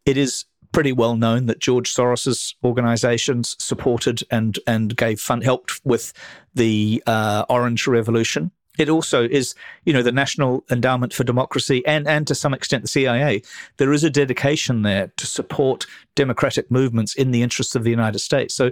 it 0.06 0.18
is 0.18 0.46
pretty 0.72 0.92
well 0.92 1.16
known 1.16 1.48
that 1.48 1.60
George 1.60 1.94
Soros's 1.94 2.56
organizations 2.64 3.56
supported 3.60 4.24
and 4.30 4.60
and 4.68 4.96
gave 4.96 5.20
fund 5.20 5.44
helped 5.44 5.84
with 5.84 6.14
the 6.54 7.04
uh, 7.08 7.46
Orange 7.50 7.88
Revolution. 7.88 8.52
It 8.80 8.88
also 8.88 9.28
is, 9.28 9.56
you 9.84 9.92
know, 9.92 10.02
the 10.02 10.12
National 10.12 10.64
Endowment 10.72 11.14
for 11.14 11.26
Democracy 11.26 11.86
and 11.86 12.08
and 12.08 12.26
to 12.28 12.34
some 12.34 12.54
extent 12.54 12.82
the 12.82 12.88
CIA. 12.88 13.42
There 13.78 13.92
is 13.92 14.06
a 14.06 14.10
dedication 14.10 14.84
there 14.84 15.12
to 15.18 15.28
support 15.28 15.86
democratic 16.16 16.72
movements 16.72 17.14
in 17.14 17.32
the 17.32 17.44
interests 17.44 17.76
of 17.76 17.84
the 17.84 17.92
United 17.92 18.20
States. 18.20 18.56
So, 18.56 18.72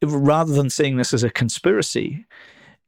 rather 0.00 0.52
than 0.52 0.70
seeing 0.70 0.96
this 0.96 1.12
as 1.12 1.24
a 1.24 1.30
conspiracy, 1.30 2.24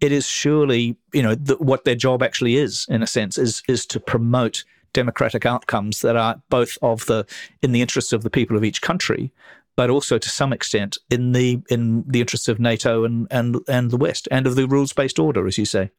it 0.01 0.13
is 0.13 0.27
surely, 0.29 0.97
you 1.13 1.23
know, 1.23 1.35
the, 1.35 1.57
what 1.57 1.85
their 1.85 1.97
job 1.97 2.23
actually 2.23 2.57
is, 2.57 2.87
in 2.89 3.03
a 3.03 3.07
sense, 3.07 3.37
is 3.37 3.65
is 3.67 3.85
to 3.87 3.99
promote 3.99 4.65
democratic 4.93 5.45
outcomes 5.45 6.01
that 6.03 6.17
are 6.17 6.41
both 6.51 6.79
of 6.83 7.07
the 7.07 7.27
in 7.63 7.73
the 7.73 7.83
interests 7.83 8.13
of 8.13 8.23
the 8.23 8.31
people 8.31 8.57
of 8.57 8.63
each 8.63 8.81
country, 8.81 9.33
but 9.75 9.91
also 9.91 10.19
to 10.19 10.29
some 10.29 10.53
extent 10.53 10.99
in 11.11 11.33
the 11.33 11.61
in 11.69 12.05
the 12.07 12.21
interests 12.21 12.47
of 12.47 12.61
NATO 12.61 13.05
and 13.05 13.27
and 13.29 13.57
and 13.69 13.91
the 13.91 13.97
West 13.97 14.29
and 14.31 14.47
of 14.47 14.55
the 14.55 14.69
rules 14.69 14.93
based 14.93 15.19
order, 15.19 15.49
as 15.49 15.59
you 15.59 15.65
say. 15.65 15.91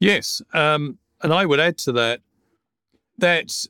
Yes, 0.00 0.40
um, 0.52 0.98
and 1.22 1.32
I 1.32 1.46
would 1.46 1.60
add 1.60 1.78
to 1.78 1.92
that 1.92 2.20
that 3.18 3.66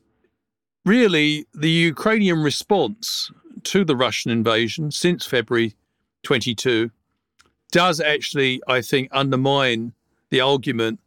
really 0.85 1.47
the 1.53 1.69
Ukrainian 1.69 2.43
response 2.43 3.31
to 3.63 3.83
the 3.83 3.95
Russian 3.95 4.31
invasion 4.31 4.91
since 4.91 5.25
February 5.25 5.75
22 6.23 6.91
does 7.71 7.99
actually, 7.99 8.61
I 8.67 8.81
think, 8.81 9.09
undermine 9.11 9.93
the 10.29 10.41
argument 10.41 10.99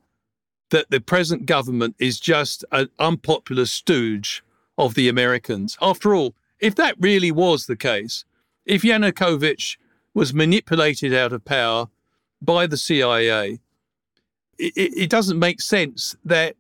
that 0.71 0.91
the 0.91 1.01
present 1.01 1.47
government 1.47 1.95
is 1.99 2.19
just 2.19 2.65
an 2.73 2.89
unpopular 2.99 3.67
stooge 3.67 4.43
of 4.79 4.95
the 4.95 5.09
Americans. 5.09 5.77
After 5.81 6.15
all, 6.15 6.35
if 6.61 6.75
that 6.77 6.97
really 6.99 7.31
was 7.31 7.67
the 7.67 7.77
case, 7.77 8.25
if 8.65 8.83
Yanukovych 8.83 9.77
was 10.15 10.33
manipulated 10.33 11.13
out 11.13 11.33
of 11.33 11.45
power 11.45 11.89
by 12.41 12.67
the 12.67 12.77
CIA, 12.77 13.61
it, 14.63 14.93
it 14.97 15.11
doesn't 15.11 15.39
make 15.39 15.61
sense 15.61 16.17
that 16.25 16.57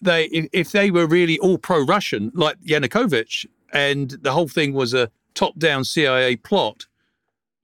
they, 0.00 0.24
if, 0.52 0.72
they 0.72 0.90
were 0.90 1.06
really 1.06 1.38
all 1.38 1.58
pro-Russian, 1.58 2.30
like 2.34 2.60
Yanukovych, 2.60 3.46
and 3.72 4.10
the 4.22 4.32
whole 4.32 4.48
thing 4.48 4.72
was 4.72 4.94
a 4.94 5.10
top-down 5.34 5.84
CIA 5.84 6.36
plot, 6.36 6.86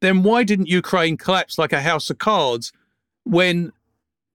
then 0.01 0.22
why 0.22 0.45
didn't 0.45 0.68
Ukraine 0.68 1.16
collapse 1.16 1.59
like 1.59 1.72
a 1.72 1.81
house 1.81 2.11
of 2.11 2.18
cards 2.18 2.72
when 3.25 3.72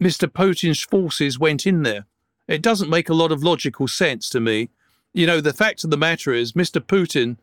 Mr. 0.01 0.27
Putin's 0.27 0.81
forces 0.81 1.37
went 1.37 1.67
in 1.67 1.83
there. 1.83 2.05
It 2.47 2.61
doesn't 2.61 2.89
make 2.89 3.09
a 3.09 3.13
lot 3.13 3.31
of 3.31 3.43
logical 3.43 3.87
sense 3.87 4.29
to 4.29 4.39
me. 4.39 4.69
You 5.13 5.27
know, 5.27 5.41
the 5.41 5.53
fact 5.53 5.83
of 5.83 5.89
the 5.89 5.97
matter 5.97 6.33
is, 6.33 6.53
Mr. 6.53 6.81
Putin 6.81 7.37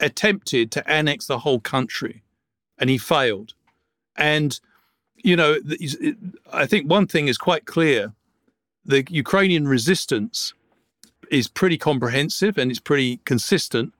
attempted 0.00 0.70
to 0.72 0.90
annex 0.90 1.26
the 1.26 1.40
whole 1.40 1.60
country 1.60 2.22
and 2.78 2.90
he 2.90 2.98
failed. 2.98 3.54
And 4.16 4.58
you 5.22 5.36
know, 5.36 5.56
I 6.52 6.66
think 6.66 6.88
one 6.88 7.06
thing 7.06 7.28
is 7.28 7.38
quite 7.38 7.66
clear: 7.66 8.12
the 8.84 9.04
Ukrainian 9.08 9.66
resistance 9.68 10.54
is 11.30 11.48
pretty 11.48 11.78
comprehensive 11.78 12.58
and 12.58 12.70
it's 12.70 12.80
pretty 12.80 13.18
consistent, 13.24 13.92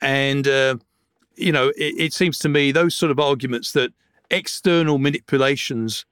and 0.00 0.46
uh, 0.48 0.76
you 1.36 1.52
know, 1.52 1.68
it, 1.70 1.94
it 1.98 2.12
seems 2.12 2.38
to 2.40 2.48
me 2.48 2.72
those 2.72 2.94
sort 2.94 3.10
of 3.10 3.18
arguments 3.18 3.72
that 3.72 3.92
external 4.30 4.98
manipulations 4.98 6.04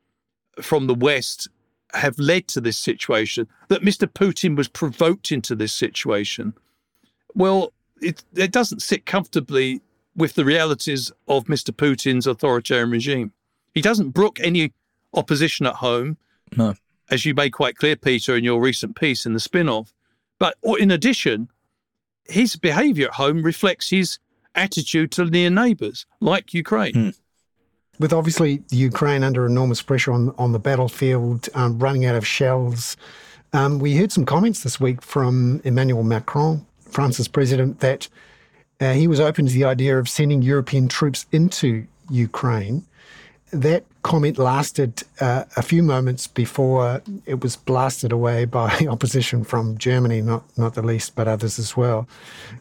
from 0.60 0.86
the 0.86 0.94
West 0.94 1.48
have 1.94 2.18
led 2.18 2.46
to 2.48 2.60
this 2.60 2.78
situation, 2.78 3.48
that 3.68 3.82
Mr. 3.82 4.06
Putin 4.06 4.56
was 4.56 4.68
provoked 4.68 5.32
into 5.32 5.54
this 5.54 5.72
situation. 5.72 6.54
Well, 7.34 7.72
it, 8.00 8.22
it 8.34 8.52
doesn't 8.52 8.82
sit 8.82 9.06
comfortably 9.06 9.80
with 10.14 10.34
the 10.34 10.44
realities 10.44 11.10
of 11.28 11.44
Mr. 11.44 11.70
Putin's 11.74 12.26
authoritarian 12.26 12.90
regime. 12.90 13.32
He 13.74 13.80
doesn't 13.80 14.10
brook 14.10 14.38
any 14.40 14.72
opposition 15.14 15.66
at 15.66 15.76
home. 15.76 16.16
No. 16.56 16.74
As 17.10 17.24
you 17.24 17.34
made 17.34 17.50
quite 17.50 17.76
clear, 17.76 17.96
Peter, 17.96 18.36
in 18.36 18.44
your 18.44 18.60
recent 18.60 18.96
piece 18.96 19.26
in 19.26 19.32
the 19.32 19.40
spin 19.40 19.68
off. 19.68 19.92
But 20.38 20.54
in 20.78 20.90
addition, 20.90 21.48
his 22.24 22.56
behavior 22.56 23.08
at 23.08 23.14
home 23.14 23.42
reflects 23.42 23.90
his 23.90 24.18
attitude 24.54 25.10
to 25.12 25.24
near 25.24 25.50
neighbors 25.50 26.06
like 26.20 26.54
Ukraine. 26.54 26.94
Mm. 26.94 27.18
With 27.98 28.12
obviously 28.12 28.62
Ukraine 28.70 29.22
under 29.22 29.46
enormous 29.46 29.82
pressure 29.82 30.12
on, 30.12 30.34
on 30.38 30.52
the 30.52 30.58
battlefield, 30.58 31.48
um, 31.54 31.78
running 31.78 32.06
out 32.06 32.14
of 32.14 32.26
shells, 32.26 32.96
um, 33.52 33.78
we 33.78 33.96
heard 33.96 34.12
some 34.12 34.24
comments 34.24 34.62
this 34.62 34.80
week 34.80 35.02
from 35.02 35.60
Emmanuel 35.64 36.02
Macron, 36.02 36.64
France's 36.80 37.28
president, 37.28 37.80
that 37.80 38.08
uh, 38.80 38.92
he 38.92 39.06
was 39.06 39.20
open 39.20 39.46
to 39.46 39.52
the 39.52 39.64
idea 39.64 39.98
of 39.98 40.08
sending 40.08 40.40
European 40.40 40.88
troops 40.88 41.26
into 41.32 41.86
Ukraine. 42.08 42.86
That 43.52 43.84
comment 44.02 44.38
lasted 44.38 45.02
uh, 45.20 45.44
a 45.56 45.62
few 45.62 45.82
moments 45.82 46.26
before 46.26 47.02
it 47.26 47.40
was 47.42 47.56
blasted 47.56 48.12
away 48.12 48.44
by 48.44 48.86
opposition 48.88 49.44
from 49.44 49.76
Germany, 49.78 50.22
not 50.22 50.44
not 50.56 50.74
the 50.74 50.82
least, 50.82 51.14
but 51.14 51.28
others 51.28 51.58
as 51.58 51.76
well. 51.76 52.08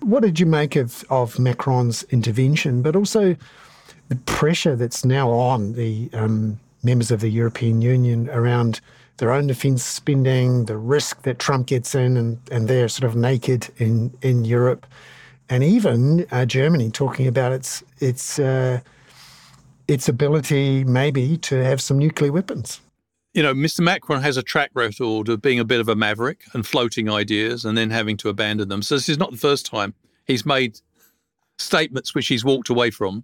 What 0.01 0.23
did 0.23 0.39
you 0.39 0.45
make 0.45 0.75
of, 0.75 1.05
of 1.09 1.37
Macron's 1.37 2.03
intervention, 2.03 2.81
but 2.81 2.95
also 2.95 3.35
the 4.09 4.15
pressure 4.15 4.75
that's 4.75 5.05
now 5.05 5.29
on 5.29 5.73
the 5.73 6.09
um, 6.13 6.59
members 6.83 7.11
of 7.11 7.21
the 7.21 7.29
European 7.29 7.81
Union 7.81 8.29
around 8.29 8.81
their 9.17 9.31
own 9.31 9.47
defence 9.47 9.83
spending, 9.83 10.65
the 10.65 10.77
risk 10.77 11.21
that 11.23 11.39
Trump 11.39 11.67
gets 11.67 11.93
in, 11.93 12.17
and, 12.17 12.39
and 12.51 12.67
they're 12.67 12.87
sort 12.87 13.09
of 13.09 13.15
naked 13.15 13.69
in 13.77 14.11
in 14.21 14.45
Europe, 14.45 14.85
and 15.49 15.63
even 15.63 16.25
uh, 16.31 16.45
Germany 16.45 16.89
talking 16.89 17.27
about 17.27 17.51
its 17.51 17.83
its 17.99 18.39
uh, 18.39 18.79
its 19.89 20.07
ability 20.07 20.83
maybe 20.83 21.35
to 21.37 21.55
have 21.63 21.81
some 21.81 21.97
nuclear 21.97 22.31
weapons. 22.31 22.79
You 23.33 23.43
know, 23.43 23.53
Mr. 23.53 23.81
Macron 23.81 24.21
has 24.21 24.37
a 24.37 24.43
track 24.43 24.69
record 24.73 25.29
of 25.29 25.41
being 25.41 25.59
a 25.59 25.65
bit 25.65 25.79
of 25.79 25.89
a 25.89 25.95
maverick 25.95 26.43
and 26.53 26.65
floating 26.65 27.09
ideas 27.09 27.65
and 27.65 27.77
then 27.77 27.89
having 27.89 28.15
to 28.17 28.29
abandon 28.29 28.69
them. 28.69 28.81
So 28.83 28.95
this 28.95 29.09
is 29.09 29.17
not 29.17 29.31
the 29.31 29.37
first 29.37 29.65
time 29.65 29.95
he's 30.25 30.45
made 30.45 30.79
statements 31.57 32.13
which 32.13 32.27
he's 32.27 32.45
walked 32.45 32.69
away 32.69 32.91
from. 32.91 33.23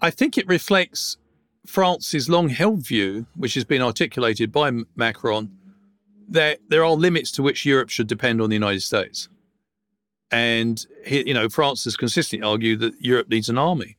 I 0.00 0.10
think 0.10 0.36
it 0.36 0.46
reflects 0.48 1.18
France's 1.66 2.28
long 2.28 2.48
held 2.48 2.84
view, 2.84 3.26
which 3.36 3.54
has 3.54 3.64
been 3.64 3.82
articulated 3.82 4.50
by 4.52 4.72
Macron, 4.96 5.50
that 6.28 6.60
there 6.68 6.84
are 6.84 6.92
limits 6.92 7.30
to 7.32 7.42
which 7.42 7.66
Europe 7.66 7.90
should 7.90 8.06
depend 8.06 8.40
on 8.40 8.48
the 8.48 8.56
United 8.56 8.80
States. 8.80 9.28
And, 10.30 10.84
you 11.06 11.34
know, 11.34 11.48
France 11.48 11.84
has 11.84 11.96
consistently 11.96 12.46
argued 12.46 12.80
that 12.80 12.94
Europe 13.00 13.28
needs 13.28 13.50
an 13.50 13.58
army 13.58 13.96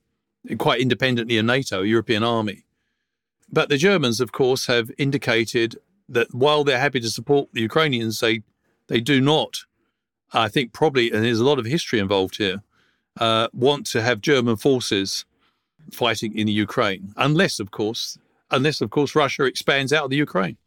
quite 0.58 0.82
independently 0.82 1.38
of 1.38 1.46
NATO, 1.46 1.84
a 1.84 1.86
European 1.86 2.24
army. 2.24 2.66
But 3.52 3.70
the 3.70 3.78
Germans, 3.78 4.20
of 4.20 4.32
course, 4.32 4.66
have 4.68 4.92
indicated 4.98 5.78
that 6.10 6.34
while 6.34 6.64
they're 6.64 6.80
happy 6.80 7.00
to 7.00 7.10
support 7.10 7.50
the 7.54 7.62
Ukrainians, 7.62 8.20
they 8.20 8.44
they 8.88 9.00
do 9.00 9.22
not. 9.22 9.66
I 10.34 10.50
think 10.50 10.74
probably, 10.74 11.12
and 11.12 11.24
there's 11.24 11.40
a 11.40 11.46
lot 11.46 11.60
of 11.60 11.66
history 11.66 12.00
involved 12.00 12.38
here, 12.38 12.64
uh, 13.20 13.48
want 13.54 13.86
to 13.88 14.02
have 14.02 14.20
German 14.20 14.56
forces 14.58 15.26
fighting 15.92 16.38
in 16.38 16.48
the 16.48 16.54
Ukraine, 16.54 17.14
unless, 17.18 17.60
of 17.60 17.72
course, 17.72 18.18
unless 18.50 18.82
of 18.82 18.90
course 18.90 19.16
Russia 19.16 19.44
expands 19.44 19.94
out 19.94 20.06
of 20.06 20.10
the 20.10 20.18
Ukraine. 20.18 20.58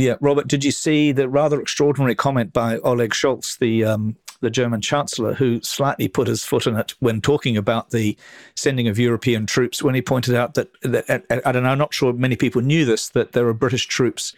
Yeah, 0.00 0.16
Robert, 0.20 0.48
did 0.48 0.64
you 0.64 0.70
see 0.70 1.12
the 1.12 1.28
rather 1.28 1.60
extraordinary 1.60 2.14
comment 2.14 2.54
by 2.54 2.78
Olaf 2.78 3.10
Scholz, 3.10 3.58
the 3.58 3.84
um, 3.84 4.16
the 4.40 4.48
German 4.48 4.80
Chancellor, 4.80 5.34
who 5.34 5.60
slightly 5.60 6.08
put 6.08 6.26
his 6.26 6.42
foot 6.42 6.66
in 6.66 6.74
it 6.76 6.94
when 7.00 7.20
talking 7.20 7.58
about 7.58 7.90
the 7.90 8.16
sending 8.56 8.88
of 8.88 8.98
European 8.98 9.44
troops, 9.44 9.82
when 9.82 9.94
he 9.94 10.00
pointed 10.00 10.34
out 10.34 10.54
that, 10.54 10.68
that 10.80 11.04
I 11.44 11.52
don't 11.52 11.62
know, 11.62 11.68
I'm 11.68 11.76
not 11.76 11.92
sure 11.92 12.14
many 12.14 12.36
people 12.36 12.62
knew 12.62 12.86
this, 12.86 13.10
that 13.10 13.32
there 13.32 13.46
are 13.46 13.52
British 13.52 13.86
troops 13.86 14.34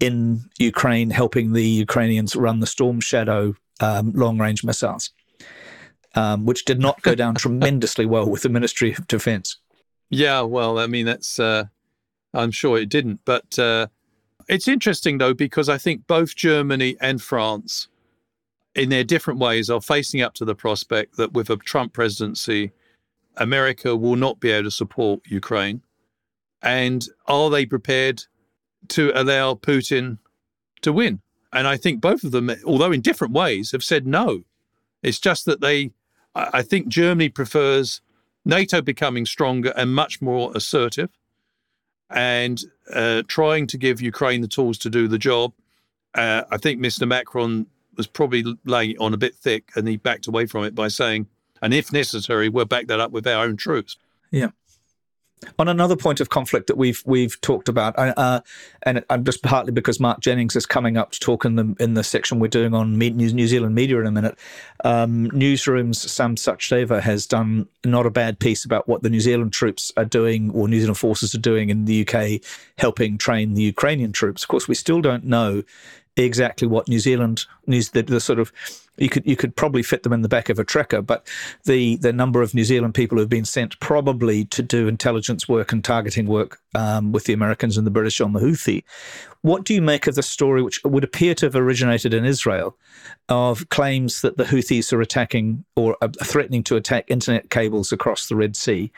in 0.00 0.40
Ukraine 0.58 1.10
helping 1.10 1.52
the 1.52 1.62
Ukrainians 1.62 2.34
run 2.34 2.60
the 2.60 2.66
Storm 2.66 3.00
Shadow 3.00 3.54
um, 3.80 4.12
long 4.12 4.38
range 4.38 4.64
missiles, 4.64 5.10
um, 6.14 6.46
which 6.46 6.64
did 6.64 6.80
not 6.80 7.02
go 7.02 7.14
down 7.14 7.34
tremendously 7.44 8.06
well 8.06 8.26
with 8.26 8.42
the 8.42 8.48
Ministry 8.48 8.94
of 8.94 9.06
Defense. 9.06 9.58
Yeah, 10.08 10.40
well, 10.40 10.78
I 10.78 10.86
mean, 10.86 11.04
that's, 11.04 11.38
uh, 11.38 11.64
I'm 12.32 12.50
sure 12.50 12.78
it 12.78 12.88
didn't. 12.88 13.20
But 13.26 13.58
uh, 13.58 13.88
it's 14.48 14.68
interesting, 14.68 15.18
though, 15.18 15.34
because 15.34 15.68
I 15.68 15.78
think 15.78 16.06
both 16.06 16.34
Germany 16.34 16.96
and 17.00 17.20
France 17.20 17.88
in 18.74 18.88
their 18.88 19.04
different 19.04 19.40
ways, 19.40 19.70
are 19.70 19.80
facing 19.80 20.20
up 20.20 20.34
to 20.34 20.44
the 20.44 20.54
prospect 20.54 21.16
that 21.16 21.32
with 21.32 21.48
a 21.50 21.56
Trump 21.56 21.92
presidency, 21.92 22.72
America 23.36 23.96
will 23.96 24.16
not 24.16 24.40
be 24.40 24.50
able 24.50 24.64
to 24.64 24.70
support 24.70 25.20
Ukraine. 25.26 25.82
And 26.62 27.06
are 27.26 27.50
they 27.50 27.66
prepared 27.66 28.24
to 28.88 29.12
allow 29.14 29.54
Putin 29.54 30.18
to 30.82 30.92
win? 30.92 31.20
And 31.52 31.68
I 31.68 31.76
think 31.76 32.00
both 32.00 32.24
of 32.24 32.32
them, 32.32 32.50
although 32.64 32.90
in 32.90 33.00
different 33.00 33.32
ways, 33.32 33.70
have 33.72 33.84
said 33.84 34.06
no. 34.06 34.42
It's 35.02 35.20
just 35.20 35.44
that 35.44 35.60
they, 35.60 35.92
I 36.34 36.62
think 36.62 36.88
Germany 36.88 37.28
prefers 37.28 38.00
NATO 38.44 38.82
becoming 38.82 39.24
stronger 39.24 39.72
and 39.76 39.94
much 39.94 40.20
more 40.20 40.50
assertive 40.54 41.10
and 42.10 42.62
uh, 42.92 43.22
trying 43.28 43.66
to 43.68 43.78
give 43.78 44.00
Ukraine 44.00 44.40
the 44.40 44.48
tools 44.48 44.78
to 44.78 44.90
do 44.90 45.08
the 45.08 45.18
job. 45.18 45.52
Uh, 46.14 46.42
I 46.50 46.58
think 46.58 46.80
Mr. 46.80 47.08
Macron 47.08 47.66
was 47.96 48.06
probably 48.06 48.44
laying 48.64 48.92
it 48.92 48.98
on 49.00 49.14
a 49.14 49.16
bit 49.16 49.34
thick, 49.34 49.70
and 49.76 49.86
he 49.88 49.96
backed 49.96 50.26
away 50.26 50.46
from 50.46 50.64
it 50.64 50.74
by 50.74 50.88
saying, 50.88 51.26
"And 51.62 51.72
if 51.72 51.92
necessary, 51.92 52.48
we'll 52.48 52.64
back 52.64 52.86
that 52.88 53.00
up 53.00 53.10
with 53.10 53.26
our 53.26 53.44
own 53.44 53.56
troops." 53.56 53.96
Yeah. 54.30 54.50
On 55.58 55.68
another 55.68 55.96
point 55.96 56.20
of 56.20 56.28
conflict 56.28 56.66
that 56.66 56.76
we've 56.76 57.02
we've 57.06 57.40
talked 57.40 57.68
about, 57.68 57.94
uh, 57.98 58.40
and 58.82 59.04
I'm 59.10 59.24
just 59.24 59.42
partly 59.42 59.72
because 59.72 60.00
Mark 60.00 60.20
Jennings 60.20 60.56
is 60.56 60.66
coming 60.66 60.96
up 60.96 61.12
to 61.12 61.20
talk 61.20 61.44
in 61.44 61.56
the 61.56 61.74
in 61.78 61.94
the 61.94 62.04
section 62.04 62.38
we're 62.38 62.48
doing 62.48 62.74
on 62.74 62.98
New 62.98 63.46
Zealand 63.46 63.74
media 63.74 64.00
in 64.00 64.06
a 64.06 64.10
minute. 64.10 64.38
Um, 64.84 65.24
Newsroom's 65.30 66.10
Sam 66.10 66.36
Sachdeva 66.36 67.00
has 67.00 67.26
done 67.26 67.68
not 67.84 68.06
a 68.06 68.10
bad 68.10 68.38
piece 68.38 68.64
about 68.64 68.88
what 68.88 69.02
the 69.02 69.10
New 69.10 69.20
Zealand 69.20 69.52
troops 69.52 69.92
are 69.96 70.04
doing, 70.04 70.50
or 70.50 70.68
New 70.68 70.80
Zealand 70.80 70.98
forces 70.98 71.34
are 71.34 71.40
doing 71.40 71.70
in 71.70 71.84
the 71.84 72.06
UK, 72.06 72.40
helping 72.78 73.18
train 73.18 73.54
the 73.54 73.62
Ukrainian 73.62 74.12
troops. 74.12 74.42
Of 74.42 74.48
course, 74.48 74.68
we 74.68 74.74
still 74.74 75.00
don't 75.00 75.24
know 75.24 75.62
exactly 76.16 76.68
what 76.68 76.88
New 76.88 76.98
Zealand 76.98 77.46
news 77.66 77.90
the, 77.90 78.02
the 78.02 78.20
sort 78.20 78.38
of 78.38 78.52
you 78.96 79.08
could 79.08 79.26
you 79.26 79.36
could 79.36 79.56
probably 79.56 79.82
fit 79.82 80.04
them 80.04 80.12
in 80.12 80.22
the 80.22 80.28
back 80.28 80.48
of 80.48 80.58
a 80.58 80.64
trekker, 80.64 81.04
but 81.04 81.26
the 81.64 81.96
the 81.96 82.12
number 82.12 82.42
of 82.42 82.54
New 82.54 82.64
Zealand 82.64 82.94
people 82.94 83.18
who've 83.18 83.28
been 83.28 83.44
sent 83.44 83.78
probably 83.80 84.44
to 84.46 84.62
do 84.62 84.86
intelligence 84.86 85.48
work 85.48 85.72
and 85.72 85.82
targeting 85.82 86.26
work 86.26 86.60
um, 86.74 87.10
with 87.12 87.24
the 87.24 87.32
Americans 87.32 87.76
and 87.76 87.86
the 87.86 87.90
British 87.90 88.20
on 88.20 88.32
the 88.32 88.40
Houthi. 88.40 88.84
What 89.42 89.64
do 89.64 89.74
you 89.74 89.82
make 89.82 90.06
of 90.06 90.14
the 90.14 90.22
story, 90.22 90.62
which 90.62 90.82
would 90.84 91.04
appear 91.04 91.34
to 91.34 91.46
have 91.46 91.56
originated 91.56 92.14
in 92.14 92.24
Israel, 92.24 92.76
of 93.28 93.68
claims 93.68 94.22
that 94.22 94.36
the 94.36 94.44
Houthis 94.44 94.92
are 94.92 95.00
attacking 95.00 95.64
or 95.76 95.96
are 96.00 96.08
threatening 96.08 96.62
to 96.64 96.76
attack 96.76 97.04
internet 97.08 97.50
cables 97.50 97.92
across 97.92 98.28
the 98.28 98.36
Red 98.36 98.56
Sea, 98.56 98.92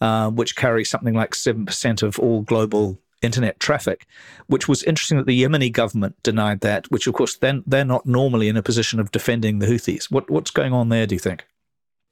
uh, 0.00 0.30
which 0.30 0.56
carry 0.56 0.84
something 0.84 1.14
like 1.14 1.34
seven 1.34 1.64
percent 1.64 2.02
of 2.02 2.18
all 2.18 2.42
global 2.42 2.98
internet 3.22 3.58
traffic, 3.60 4.06
which 4.46 4.68
was 4.68 4.82
interesting 4.82 5.18
that 5.18 5.26
the 5.26 5.42
Yemeni 5.42 5.72
government 5.72 6.22
denied 6.22 6.60
that, 6.60 6.90
which 6.90 7.06
of 7.06 7.14
course 7.14 7.36
then 7.36 7.62
they're 7.66 7.84
not 7.84 8.06
normally 8.06 8.48
in 8.48 8.56
a 8.56 8.62
position 8.62 9.00
of 9.00 9.10
defending 9.10 9.58
the 9.58 9.66
Houthis. 9.66 10.10
What 10.10 10.30
what's 10.30 10.50
going 10.50 10.72
on 10.72 10.88
there, 10.88 11.06
do 11.06 11.14
you 11.14 11.18
think? 11.18 11.46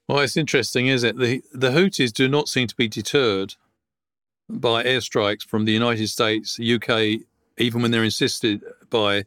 Well, 0.09 0.21
it's 0.21 0.37
interesting, 0.37 0.87
is 0.87 1.05
it? 1.05 1.19
The 1.19 1.43
the 1.53 1.71
Houthis 1.71 2.13
do 2.13 2.29
not 2.29 2.49
seem 2.49 2.67
to 2.69 2.77
be 2.77 2.89
deterred 2.89 3.55
by 4.49 4.85
airstrikes 4.85 5.43
from 5.47 5.65
the 5.65 5.73
United 5.73 6.09
States, 6.09 6.59
UK, 6.61 7.21
even 7.59 7.83
when 7.83 7.91
they're 7.91 8.05
insisted 8.05 8.63
by, 8.91 9.25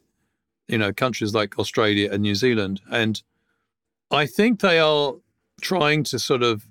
you 0.66 0.78
know, 0.78 0.92
countries 0.92 1.34
like 1.34 1.58
Australia 1.58 2.10
and 2.10 2.22
New 2.22 2.34
Zealand. 2.34 2.80
And 2.90 3.22
I 4.10 4.26
think 4.26 4.60
they 4.60 4.78
are 4.78 5.14
trying 5.60 6.04
to 6.04 6.18
sort 6.18 6.42
of 6.42 6.66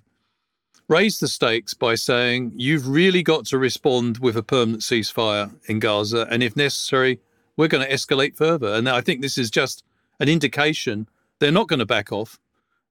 raise 0.90 1.20
the 1.20 1.28
stakes 1.28 1.74
by 1.74 1.96
saying 1.96 2.52
you've 2.56 2.88
really 2.90 3.24
got 3.24 3.46
to 3.46 3.58
respond 3.58 4.18
with 4.18 4.36
a 4.36 4.44
permanent 4.44 4.82
ceasefire 4.82 5.54
in 5.70 5.80
Gaza, 5.80 6.28
and 6.30 6.44
if 6.44 6.58
necessary, 6.58 7.20
we're 7.56 7.68
going 7.68 7.88
to 7.88 7.94
escalate 7.94 8.36
further. 8.36 8.74
And 8.74 8.90
I 8.90 9.00
think 9.00 9.22
this 9.22 9.38
is 9.38 9.50
just 9.50 9.84
an 10.20 10.28
indication 10.28 11.08
they're 11.40 11.52
not 11.52 11.70
going 11.70 11.80
to 11.80 11.86
back 11.86 12.12
off, 12.12 12.40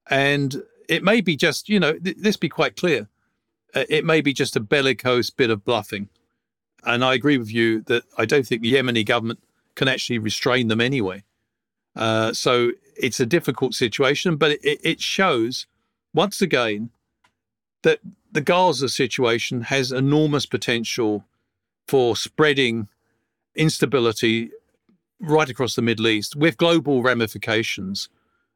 and 0.09 0.63
it 0.89 1.03
may 1.03 1.21
be 1.21 1.37
just 1.37 1.69
you 1.69 1.79
know 1.79 1.93
th- 1.99 2.17
let's 2.23 2.39
be 2.39 2.49
quite 2.49 2.77
clear, 2.77 3.09
uh, 3.75 3.85
it 3.91 4.05
may 4.05 4.21
be 4.21 4.33
just 4.33 4.57
a 4.57 4.61
bellicose 4.61 5.31
bit 5.31 5.51
of 5.51 5.65
bluffing, 5.65 6.09
And 6.85 7.05
I 7.05 7.15
agree 7.15 7.37
with 7.37 7.53
you 7.53 7.83
that 7.83 8.05
I 8.17 8.25
don't 8.25 8.47
think 8.47 8.63
the 8.63 8.73
Yemeni 8.73 9.05
government 9.05 9.41
can 9.75 9.89
actually 9.89 10.19
restrain 10.19 10.69
them 10.69 10.81
anyway. 10.81 11.25
Uh, 11.95 12.33
so 12.33 12.71
it's 12.97 13.21
a 13.21 13.27
difficult 13.27 13.75
situation, 13.75 14.37
but 14.37 14.53
it, 14.53 14.81
it 14.83 15.01
shows 15.01 15.67
once 16.15 16.41
again 16.41 16.91
that 17.83 18.01
the 18.33 18.41
Gaza 18.41 18.89
situation 18.89 19.63
has 19.63 19.93
enormous 19.93 20.47
potential 20.47 21.25
for 21.87 22.17
spreading 22.17 22.89
instability 23.55 24.51
right 25.21 25.49
across 25.49 25.75
the 25.75 25.83
Middle 25.83 26.09
East 26.09 26.37
with 26.37 26.57
global 26.57 27.03
ramifications. 27.03 28.09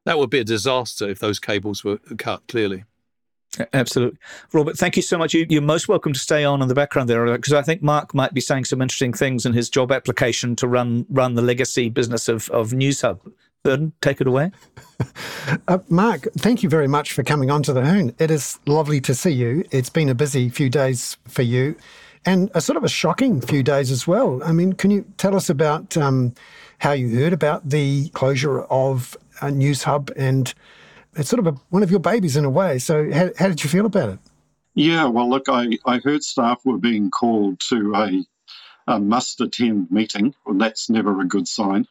That 0.05 0.19
would 0.19 0.31
be 0.31 0.41
a 0.41 0.45
disaster 0.45 1.09
if 1.09 1.19
those 1.19 1.39
cables 1.39 1.85
were 1.85 1.99
cut, 2.19 2.47
clearly. 2.49 2.85
Absolutely. 3.73 4.19
Robert, 4.53 4.79
thank 4.79 4.97
you 4.97 5.03
so 5.03 5.19
much. 5.19 5.35
You, 5.35 5.47
are 5.59 5.63
most 5.63 5.87
welcome 5.87 6.15
to 6.15 6.19
stay 6.19 6.43
on 6.43 6.63
in 6.63 6.69
the 6.69 6.75
background 6.75 7.09
there 7.09 7.25
because 7.37 7.53
I 7.53 7.61
think 7.63 7.83
Mark 7.83 8.15
might 8.15 8.33
be 8.33 8.41
saying 8.41 8.65
some 8.65 8.81
interesting 8.81 9.13
things 9.13 9.45
in 9.45 9.53
his 9.53 9.69
job 9.69 9.93
application 9.93 10.57
to 10.57 10.69
run 10.69 11.05
run 11.11 11.35
the 11.35 11.43
legacy 11.43 11.91
business 11.91 12.29
of, 12.29 12.49
of 12.49 12.71
Newshub. 12.71 13.21
Bernard, 13.63 13.93
take 14.01 14.21
it 14.21 14.27
away. 14.27 14.51
Uh, 15.67 15.79
Mark, 15.89 16.29
thank 16.39 16.63
you 16.63 16.69
very 16.69 16.87
much 16.87 17.13
for 17.13 17.25
coming 17.25 17.51
on 17.51 17.61
to 17.65 17.73
the 17.73 17.85
Hoon. 17.85 18.15
It 18.21 18.31
is 18.31 18.61
lovely 18.67 19.01
to 19.01 19.17
see 19.17 19.33
you. 19.33 19.65
It's 19.73 19.91
been 19.91 20.09
a 20.09 20.15
busy 20.15 20.49
few 20.49 20.71
days 20.71 21.17
for 21.27 21.43
you 21.43 21.75
and 22.25 22.53
a 22.55 22.61
sort 22.61 22.77
of 22.77 22.85
a 22.85 22.89
shocking 22.89 23.41
few 23.41 23.65
days 23.65 23.91
as 23.91 24.07
well. 24.07 24.41
I 24.45 24.53
mean, 24.53 24.75
can 24.75 24.93
you 24.93 25.05
tell 25.17 25.35
us 25.35 25.51
about 25.51 25.97
um, 25.97 26.35
how 26.79 26.93
you 26.93 27.17
heard 27.17 27.33
about 27.33 27.69
the 27.69 28.11
closure 28.11 28.61
of 28.63 29.17
a 29.41 29.47
Newshub 29.47 30.13
and 30.17 30.55
it's 31.17 31.29
sort 31.29 31.45
of 31.45 31.53
a, 31.53 31.59
one 31.71 31.83
of 31.83 31.91
your 31.91 32.01
babies 32.01 32.37
in 32.37 32.45
a 32.45 32.51
way. 32.51 32.79
So, 32.79 33.13
how, 33.13 33.31
how 33.37 33.49
did 33.49 33.65
you 33.65 33.69
feel 33.69 33.87
about 33.87 34.11
it? 34.11 34.19
Yeah, 34.75 35.07
well, 35.07 35.29
look, 35.29 35.49
I, 35.49 35.79
I 35.85 35.99
heard 35.99 36.23
staff 36.23 36.61
were 36.65 36.79
being 36.79 37.11
called 37.11 37.59
to 37.69 37.93
a, 37.97 38.25
a 38.87 39.01
must 39.01 39.41
attend 39.41 39.91
meeting. 39.91 40.33
Well, 40.47 40.57
that's 40.59 40.89
never 40.89 41.21
a 41.21 41.27
good 41.27 41.49
sign. 41.49 41.89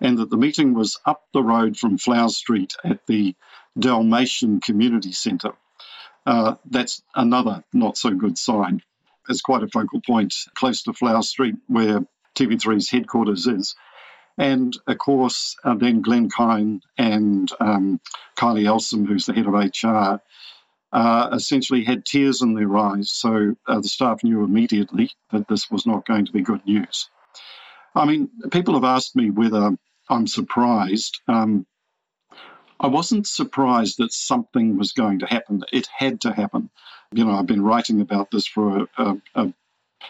And 0.00 0.18
that 0.18 0.30
the 0.30 0.36
meeting 0.36 0.74
was 0.74 0.98
up 1.06 1.22
the 1.32 1.42
road 1.42 1.76
from 1.76 1.98
Flower 1.98 2.28
Street 2.28 2.74
at 2.84 3.06
the 3.06 3.34
Dalmatian 3.78 4.60
Community 4.60 5.12
Centre. 5.12 5.54
Uh, 6.26 6.56
that's 6.68 7.02
another 7.14 7.64
not 7.72 7.96
so 7.96 8.10
good 8.10 8.36
sign. 8.36 8.82
It's 9.28 9.40
quite 9.40 9.62
a 9.62 9.68
focal 9.68 10.00
point 10.00 10.34
close 10.54 10.82
to 10.82 10.92
Flower 10.92 11.22
Street 11.22 11.56
where 11.66 12.06
TV3's 12.34 12.90
headquarters 12.90 13.46
is. 13.46 13.74
And 14.38 14.76
of 14.86 14.98
course, 14.98 15.56
uh, 15.64 15.74
then 15.74 16.02
Glen 16.02 16.28
Kyne 16.28 16.82
and 16.98 17.50
um, 17.58 18.00
Kylie 18.36 18.64
Elsom, 18.64 19.06
who's 19.06 19.26
the 19.26 19.32
head 19.32 19.46
of 19.46 19.54
HR, 19.54 20.20
uh, 20.92 21.30
essentially 21.32 21.84
had 21.84 22.04
tears 22.04 22.42
in 22.42 22.54
their 22.54 22.76
eyes. 22.76 23.10
So 23.10 23.56
uh, 23.66 23.80
the 23.80 23.88
staff 23.88 24.22
knew 24.22 24.44
immediately 24.44 25.10
that 25.32 25.48
this 25.48 25.70
was 25.70 25.86
not 25.86 26.06
going 26.06 26.26
to 26.26 26.32
be 26.32 26.42
good 26.42 26.64
news. 26.66 27.08
I 27.94 28.04
mean, 28.04 28.28
people 28.50 28.74
have 28.74 28.84
asked 28.84 29.16
me 29.16 29.30
whether 29.30 29.76
I'm 30.08 30.26
surprised. 30.26 31.20
Um, 31.28 31.66
I 32.78 32.88
wasn't 32.88 33.26
surprised 33.26 33.98
that 33.98 34.12
something 34.12 34.76
was 34.76 34.92
going 34.92 35.20
to 35.20 35.26
happen. 35.26 35.62
It 35.72 35.88
had 35.96 36.20
to 36.22 36.32
happen. 36.32 36.70
You 37.12 37.24
know, 37.24 37.32
I've 37.32 37.46
been 37.46 37.62
writing 37.62 38.00
about 38.00 38.30
this 38.30 38.46
for 38.46 38.86
a, 38.98 39.16
a, 39.34 39.52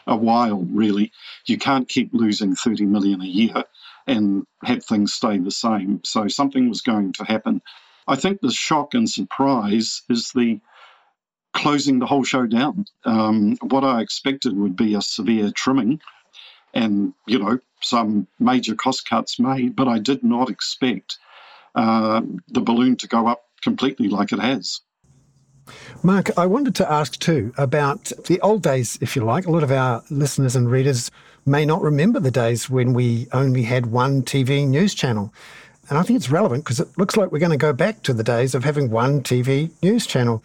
a 0.07 0.17
while, 0.17 0.61
really. 0.61 1.13
You 1.47 1.59
can't 1.59 1.89
keep 1.89 2.11
losing 2.13 2.57
30 2.57 2.87
million 2.87 3.23
a 3.23 3.27
year 3.27 3.65
and 4.07 4.47
have 4.65 4.85
things 4.85 5.15
stay 5.15 5.39
the 5.39 5.51
same. 5.51 6.01
So 6.05 6.29
something 6.29 6.69
was 6.69 6.81
going 6.81 7.13
to 7.15 7.25
happen. 7.25 7.63
I 8.09 8.17
think 8.17 8.41
the 8.41 8.51
shock 8.51 8.95
and 8.95 9.09
surprise 9.09 10.03
is 10.09 10.33
the 10.33 10.61
closing 11.53 11.99
the 11.99 12.07
whole 12.07 12.25
show 12.25 12.47
down. 12.47 12.85
Um, 13.05 13.57
what 13.63 13.85
I 13.85 14.01
expected 14.01 14.57
would 14.57 14.77
be 14.77 14.95
a 14.95 15.03
severe 15.03 15.51
trimming 15.51 16.01
and, 16.75 17.15
you 17.27 17.39
know, 17.39 17.59
some 17.81 18.27
major 18.39 18.75
cost 18.75 19.09
cuts 19.09 19.39
made, 19.39 19.77
but 19.77 19.89
I 19.89 19.99
did 19.99 20.23
not 20.23 20.51
expect 20.51 21.19
uh, 21.75 22.23
the 22.49 22.61
balloon 22.61 22.97
to 22.97 23.09
go 23.09 23.27
up 23.27 23.45
completely 23.63 24.09
like 24.09 24.33
it 24.33 24.39
has. 24.39 24.81
Mark, 26.03 26.37
I 26.39 26.47
wanted 26.47 26.75
to 26.77 26.91
ask 26.91 27.19
too 27.19 27.53
about 27.59 28.13
the 28.27 28.41
old 28.41 28.63
days, 28.63 28.99
if 29.01 29.17
you 29.17 29.25
like. 29.25 29.47
A 29.47 29.51
lot 29.51 29.63
of 29.63 29.73
our 29.73 30.03
listeners 30.11 30.55
and 30.55 30.71
readers 30.71 31.11
may 31.45 31.65
not 31.65 31.83
remember 31.83 32.21
the 32.21 32.31
days 32.31 32.71
when 32.71 32.93
we 32.93 33.27
only 33.33 33.63
had 33.63 33.87
one 33.87 34.23
TV 34.23 34.67
news 34.67 34.95
channel. 34.95 35.33
And 35.89 35.99
I 35.99 36.03
think 36.03 36.17
it's 36.17 36.31
relevant 36.31 36.65
because 36.65 36.81
it 36.81 36.97
looks 36.99 37.17
like 37.17 37.31
we're 37.31 37.39
going 37.39 37.51
to 37.51 37.57
go 37.57 37.73
back 37.73 38.03
to 38.03 38.13
the 38.13 38.25
days 38.25 38.55
of 38.55 38.65
having 38.65 38.91
one 38.91 39.23
TV 39.23 39.71
news 39.83 40.07
channel. 40.07 40.43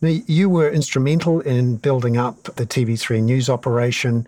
Now, 0.00 0.08
you 0.26 0.48
were 0.48 0.70
instrumental 0.70 1.40
in 1.40 1.76
building 1.76 2.16
up 2.16 2.42
the 2.44 2.66
TV3 2.66 3.22
news 3.22 3.48
operation 3.48 4.26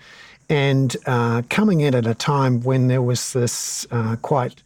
and 0.49 0.97
uh, 1.07 1.43
coming 1.51 1.81
in 1.81 1.95
at 1.95 2.07
a 2.07 2.15
time 2.15 2.61
when 2.61 2.89
there 2.89 3.03
was 3.03 3.33
this 3.33 3.87
uh, 3.91 4.17
quite 4.17 4.63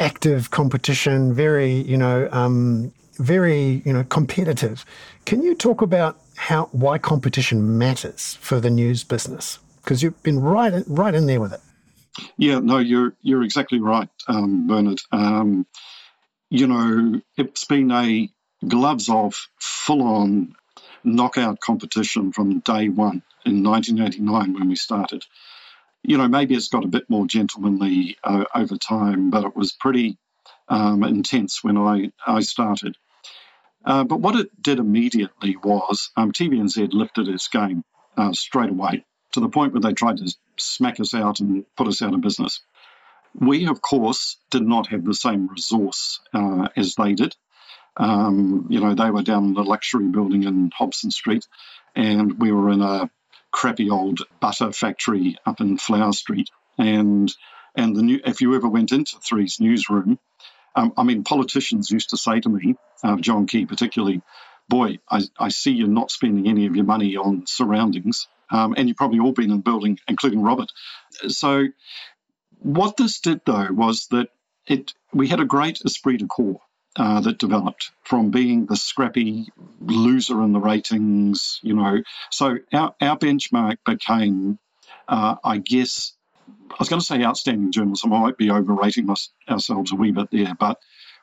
active 0.00 0.50
competition, 0.50 1.32
very, 1.32 1.72
you 1.72 1.96
know, 1.96 2.28
um, 2.32 2.92
very, 3.18 3.82
you 3.84 3.92
know, 3.92 4.04
competitive. 4.04 4.84
Can 5.26 5.42
you 5.42 5.54
talk 5.54 5.82
about 5.82 6.18
how 6.36 6.68
why 6.72 6.98
competition 6.98 7.78
matters 7.78 8.34
for 8.40 8.58
the 8.58 8.70
news 8.70 9.04
business? 9.04 9.58
because 9.82 10.02
you've 10.02 10.22
been 10.22 10.40
right 10.40 10.82
right 10.86 11.14
in 11.14 11.26
there 11.26 11.40
with 11.40 11.52
it. 11.52 11.60
Yeah, 12.36 12.60
no, 12.60 12.78
you're 12.78 13.14
you're 13.22 13.42
exactly 13.42 13.80
right, 13.80 14.08
um, 14.28 14.66
Bernard. 14.66 15.00
Um, 15.10 15.66
you 16.50 16.66
know, 16.66 17.20
it's 17.36 17.64
been 17.64 17.90
a 17.90 18.28
gloves 18.66 19.08
off, 19.08 19.48
full 19.58 20.02
on 20.02 20.54
knockout 21.04 21.58
competition 21.58 22.32
from 22.32 22.60
day 22.60 22.88
one 22.88 23.22
in 23.44 23.62
1989 23.62 24.54
when 24.54 24.68
we 24.68 24.76
started. 24.76 25.24
You 26.02 26.18
know, 26.18 26.28
maybe 26.28 26.54
it's 26.54 26.68
got 26.68 26.84
a 26.84 26.88
bit 26.88 27.08
more 27.08 27.26
gentlemanly 27.26 28.16
uh, 28.24 28.44
over 28.54 28.76
time, 28.76 29.30
but 29.30 29.44
it 29.44 29.56
was 29.56 29.72
pretty 29.72 30.18
um, 30.68 31.04
intense 31.04 31.62
when 31.62 31.76
I, 31.76 32.10
I 32.26 32.40
started. 32.40 32.96
Uh, 33.84 34.04
but 34.04 34.20
what 34.20 34.36
it 34.36 34.62
did 34.62 34.78
immediately 34.78 35.56
was 35.56 36.10
um, 36.16 36.32
TVNZ 36.32 36.92
lifted 36.92 37.28
its 37.28 37.48
game 37.48 37.84
uh, 38.16 38.32
straight 38.32 38.70
away 38.70 39.04
to 39.32 39.40
the 39.40 39.48
point 39.48 39.72
where 39.72 39.80
they 39.80 39.92
tried 39.92 40.18
to 40.18 40.32
smack 40.58 41.00
us 41.00 41.14
out 41.14 41.40
and 41.40 41.64
put 41.76 41.88
us 41.88 42.02
out 42.02 42.14
of 42.14 42.20
business. 42.20 42.60
We, 43.34 43.66
of 43.66 43.80
course, 43.80 44.36
did 44.50 44.62
not 44.62 44.88
have 44.88 45.04
the 45.04 45.14
same 45.14 45.48
resource 45.48 46.20
uh, 46.34 46.68
as 46.76 46.94
they 46.94 47.14
did. 47.14 47.34
Um, 47.96 48.66
you 48.70 48.80
know, 48.80 48.94
they 48.94 49.10
were 49.10 49.22
down 49.22 49.46
in 49.46 49.54
the 49.54 49.62
luxury 49.62 50.06
building 50.08 50.44
in 50.44 50.70
Hobson 50.74 51.10
Street, 51.10 51.46
and 51.94 52.40
we 52.40 52.52
were 52.52 52.70
in 52.70 52.82
a 52.82 53.10
crappy 53.52 53.90
old 53.90 54.20
butter 54.40 54.72
factory 54.72 55.36
up 55.46 55.60
in 55.60 55.78
Flower 55.78 56.12
Street. 56.12 56.50
And 56.78 57.32
and 57.74 57.96
the 57.96 58.02
new, 58.02 58.20
if 58.24 58.40
you 58.40 58.54
ever 58.54 58.68
went 58.68 58.92
into 58.92 59.18
Three's 59.18 59.58
newsroom, 59.60 60.18
um, 60.76 60.92
I 60.96 61.04
mean, 61.04 61.24
politicians 61.24 61.90
used 61.90 62.10
to 62.10 62.16
say 62.16 62.40
to 62.40 62.48
me, 62.48 62.76
uh, 63.02 63.16
John 63.16 63.46
Key 63.46 63.66
particularly, 63.66 64.22
boy, 64.68 64.98
I, 65.10 65.22
I 65.38 65.48
see 65.48 65.72
you're 65.72 65.88
not 65.88 66.10
spending 66.10 66.48
any 66.48 66.66
of 66.66 66.76
your 66.76 66.84
money 66.84 67.16
on 67.16 67.46
surroundings. 67.46 68.28
Um, 68.50 68.74
and 68.76 68.88
you've 68.88 68.98
probably 68.98 69.20
all 69.20 69.32
been 69.32 69.50
in 69.50 69.56
the 69.56 69.62
building, 69.62 69.98
including 70.06 70.42
Robert. 70.42 70.70
So, 71.28 71.68
what 72.58 72.96
this 72.98 73.20
did 73.20 73.40
though 73.46 73.68
was 73.70 74.08
that 74.10 74.28
it 74.66 74.92
we 75.12 75.28
had 75.28 75.40
a 75.40 75.46
great 75.46 75.80
esprit 75.84 76.18
de 76.18 76.26
corps 76.26 76.60
uh, 76.96 77.20
that 77.20 77.38
developed 77.38 77.90
from 78.04 78.30
being 78.30 78.66
the 78.66 78.76
scrappy 78.76 79.48
loser 79.80 80.42
in 80.42 80.52
the 80.52 80.60
ratings, 80.60 81.60
you 81.62 81.74
know. 81.74 82.02
So 82.30 82.58
our, 82.72 82.94
our 83.00 83.18
benchmark 83.18 83.78
became, 83.84 84.58
uh, 85.08 85.36
I 85.42 85.58
guess, 85.58 86.12
I 86.70 86.76
was 86.78 86.88
going 86.88 87.00
to 87.00 87.06
say 87.06 87.22
outstanding 87.22 87.72
journalism. 87.72 88.12
I 88.12 88.20
might 88.20 88.36
be 88.36 88.50
overrating 88.50 89.08
ourselves 89.48 89.92
a 89.92 89.96
wee 89.96 90.12
bit 90.12 90.30
there, 90.30 90.54
but 90.58 90.78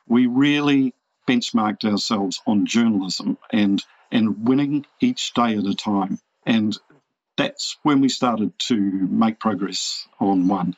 we 0.06 0.26
really 0.26 0.94
benchmarked 1.28 1.84
ourselves 1.84 2.40
on 2.46 2.66
journalism 2.66 3.38
and 3.52 3.82
and 4.12 4.48
winning 4.48 4.84
each 5.00 5.32
day 5.34 5.56
at 5.56 5.64
a 5.64 5.74
time. 5.74 6.18
And 6.44 6.76
that's 7.36 7.76
when 7.82 8.00
we 8.00 8.08
started 8.08 8.58
to 8.58 8.76
make 8.76 9.38
progress 9.38 10.08
on 10.18 10.48
one. 10.48 10.74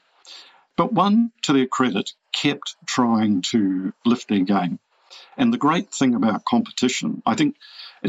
But 0.76 0.92
one, 0.92 1.32
to 1.42 1.52
their 1.52 1.66
credit, 1.66 2.12
kept 2.32 2.76
trying 2.86 3.42
to 3.42 3.92
lift 4.04 4.28
their 4.28 4.40
game. 4.40 4.78
And 5.36 5.52
the 5.52 5.58
great 5.58 5.90
thing 5.92 6.14
about 6.14 6.44
competition, 6.44 7.22
I 7.26 7.34
think, 7.34 7.56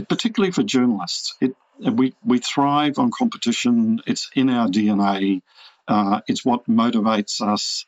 particularly 0.07 0.51
for 0.51 0.64
journalists, 0.64 1.36
it, 1.41 1.55
we, 1.78 2.16
we 2.24 2.39
thrive 2.39 2.99
on 2.99 3.11
competition. 3.11 4.01
It's 4.07 4.30
in 4.36 4.49
our 4.49 4.68
DNA. 4.68 5.41
Uh, 5.88 6.22
it's 6.28 6.45
what 6.45 6.68
motivates 6.68 7.41
us. 7.41 7.86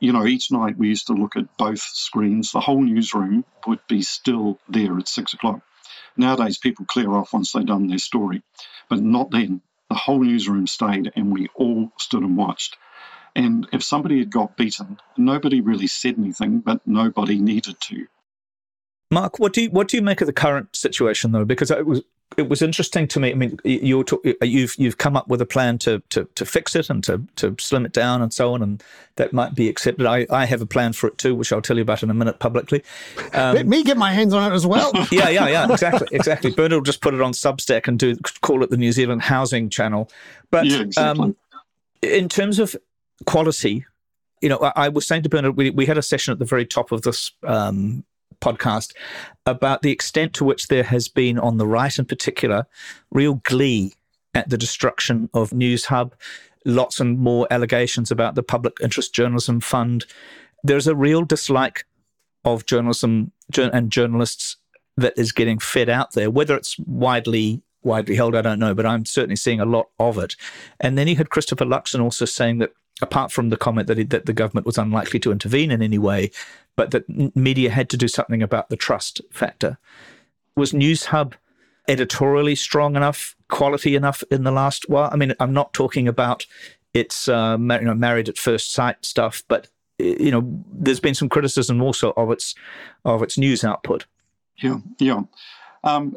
You 0.00 0.12
know, 0.12 0.26
each 0.26 0.50
night 0.50 0.78
we 0.78 0.88
used 0.88 1.08
to 1.08 1.12
look 1.14 1.36
at 1.36 1.56
both 1.56 1.80
screens. 1.80 2.52
The 2.52 2.60
whole 2.60 2.82
newsroom 2.82 3.44
would 3.66 3.80
be 3.88 4.02
still 4.02 4.58
there 4.68 4.98
at 4.98 5.08
six 5.08 5.34
o'clock. 5.34 5.60
Nowadays, 6.16 6.58
people 6.58 6.86
clear 6.86 7.12
off 7.12 7.32
once 7.32 7.52
they've 7.52 7.66
done 7.66 7.88
their 7.88 7.98
story, 7.98 8.42
but 8.88 9.00
not 9.00 9.30
then. 9.30 9.60
The 9.90 9.94
whole 9.94 10.22
newsroom 10.22 10.66
stayed 10.66 11.12
and 11.14 11.32
we 11.32 11.48
all 11.54 11.92
stood 11.98 12.22
and 12.22 12.36
watched. 12.36 12.76
And 13.36 13.68
if 13.70 13.82
somebody 13.82 14.18
had 14.18 14.30
got 14.30 14.56
beaten, 14.56 14.98
nobody 15.18 15.60
really 15.60 15.86
said 15.86 16.18
anything, 16.18 16.60
but 16.60 16.80
nobody 16.86 17.38
needed 17.38 17.78
to. 17.82 18.06
Mark, 19.10 19.38
what 19.38 19.52
do 19.52 19.62
you 19.62 19.70
what 19.70 19.88
do 19.88 19.96
you 19.98 20.02
make 20.02 20.20
of 20.22 20.26
the 20.26 20.32
current 20.32 20.74
situation 20.74 21.32
though? 21.32 21.44
Because 21.44 21.70
it 21.70 21.86
was 21.86 22.02
it 22.36 22.48
was 22.48 22.60
interesting 22.60 23.06
to 23.08 23.20
me. 23.20 23.30
I 23.30 23.34
mean, 23.34 23.58
you're 23.62 24.04
talk, 24.04 24.26
you've 24.42 24.74
you've 24.78 24.98
come 24.98 25.16
up 25.16 25.28
with 25.28 25.40
a 25.42 25.46
plan 25.46 25.78
to, 25.78 26.02
to 26.08 26.24
to 26.34 26.44
fix 26.46 26.74
it 26.74 26.88
and 26.88 27.04
to 27.04 27.22
to 27.36 27.54
slim 27.60 27.84
it 27.86 27.92
down 27.92 28.22
and 28.22 28.32
so 28.32 28.54
on, 28.54 28.62
and 28.62 28.82
that 29.16 29.34
might 29.34 29.54
be 29.54 29.68
accepted. 29.68 30.06
I, 30.06 30.26
I 30.30 30.46
have 30.46 30.62
a 30.62 30.66
plan 30.66 30.94
for 30.94 31.06
it 31.06 31.18
too, 31.18 31.34
which 31.34 31.52
I'll 31.52 31.62
tell 31.62 31.76
you 31.76 31.82
about 31.82 32.02
in 32.02 32.10
a 32.10 32.14
minute 32.14 32.40
publicly. 32.40 32.82
Um, 33.34 33.54
Let 33.54 33.66
me 33.66 33.84
get 33.84 33.96
my 33.98 34.12
hands 34.12 34.34
on 34.34 34.50
it 34.50 34.54
as 34.54 34.66
well. 34.66 34.92
yeah, 35.12 35.28
yeah, 35.28 35.46
yeah, 35.46 35.70
exactly, 35.70 36.08
exactly. 36.12 36.50
Bernard 36.50 36.72
will 36.72 36.80
just 36.80 37.02
put 37.02 37.12
it 37.12 37.20
on 37.20 37.32
Substack 37.32 37.86
and 37.86 37.98
do 37.98 38.16
call 38.40 38.62
it 38.64 38.70
the 38.70 38.76
New 38.76 38.92
Zealand 38.92 39.22
Housing 39.22 39.70
Channel. 39.70 40.10
But 40.50 40.66
yeah, 40.66 40.80
exactly. 40.80 41.22
um, 41.22 41.36
in 42.02 42.28
terms 42.28 42.58
of 42.58 42.74
quality, 43.24 43.86
you 44.40 44.48
know, 44.48 44.58
I, 44.60 44.72
I, 44.76 44.88
was 44.88 45.06
saying 45.06 45.22
to 45.22 45.28
Bernard, 45.28 45.56
we, 45.56 45.70
we 45.70 45.86
had 45.86 45.98
a 45.98 46.02
session 46.02 46.32
at 46.32 46.38
the 46.38 46.44
very 46.44 46.66
top 46.66 46.92
of 46.92 47.02
this 47.02 47.32
um, 47.44 48.04
podcast 48.40 48.92
about 49.46 49.82
the 49.82 49.90
extent 49.90 50.34
to 50.34 50.44
which 50.44 50.68
there 50.68 50.82
has 50.82 51.08
been, 51.08 51.38
on 51.38 51.56
the 51.56 51.66
right 51.66 51.98
in 51.98 52.04
particular, 52.04 52.66
real 53.10 53.34
glee 53.44 53.94
at 54.34 54.50
the 54.50 54.58
destruction 54.58 55.30
of 55.32 55.50
Newshub, 55.50 56.12
lots 56.64 57.00
and 57.00 57.18
more 57.18 57.46
allegations 57.50 58.10
about 58.10 58.34
the 58.34 58.42
Public 58.42 58.74
Interest 58.82 59.12
Journalism 59.14 59.60
Fund. 59.60 60.04
There's 60.62 60.86
a 60.86 60.96
real 60.96 61.24
dislike 61.24 61.86
of 62.44 62.66
journalism 62.66 63.32
and 63.56 63.90
journalists 63.90 64.56
that 64.96 65.14
is 65.16 65.32
getting 65.32 65.58
fed 65.58 65.88
out 65.88 66.12
there, 66.12 66.30
whether 66.30 66.56
it's 66.56 66.78
widely 66.78 67.62
widely 67.82 68.16
held, 68.16 68.34
I 68.34 68.42
don't 68.42 68.58
know, 68.58 68.74
but 68.74 68.84
I'm 68.84 69.04
certainly 69.04 69.36
seeing 69.36 69.60
a 69.60 69.64
lot 69.64 69.90
of 70.00 70.18
it. 70.18 70.34
And 70.80 70.98
then 70.98 71.06
you 71.06 71.14
had 71.14 71.30
Christopher 71.30 71.64
Luxon 71.64 72.02
also 72.02 72.24
saying 72.24 72.58
that 72.58 72.72
apart 73.02 73.30
from 73.30 73.50
the 73.50 73.56
comment 73.56 73.88
that, 73.88 73.98
he, 73.98 74.04
that 74.04 74.26
the 74.26 74.32
government 74.32 74.66
was 74.66 74.78
unlikely 74.78 75.20
to 75.20 75.32
intervene 75.32 75.70
in 75.70 75.82
any 75.82 75.98
way, 75.98 76.30
but 76.76 76.90
that 76.90 77.36
media 77.36 77.70
had 77.70 77.88
to 77.90 77.96
do 77.96 78.08
something 78.08 78.42
about 78.42 78.68
the 78.68 78.76
trust 78.76 79.20
factor. 79.30 79.78
Was 80.56 80.72
Newshub 80.72 81.34
editorially 81.88 82.54
strong 82.54 82.96
enough, 82.96 83.36
quality 83.48 83.94
enough 83.94 84.22
in 84.30 84.44
the 84.44 84.50
last 84.50 84.88
while? 84.88 85.10
I 85.12 85.16
mean, 85.16 85.34
I'm 85.40 85.52
not 85.52 85.72
talking 85.72 86.08
about 86.08 86.46
its 86.94 87.28
uh, 87.28 87.56
you 87.60 87.80
know, 87.80 87.94
married 87.94 88.28
at 88.28 88.38
first 88.38 88.72
sight 88.72 89.04
stuff, 89.04 89.42
but 89.48 89.68
you 89.98 90.30
know, 90.30 90.42
there's 90.72 91.00
been 91.00 91.14
some 91.14 91.28
criticism 91.28 91.82
also 91.82 92.12
of 92.16 92.30
its 92.30 92.54
of 93.04 93.22
its 93.22 93.38
news 93.38 93.64
output. 93.64 94.06
Yeah, 94.58 94.78
yeah. 94.98 95.22
Um, 95.84 96.16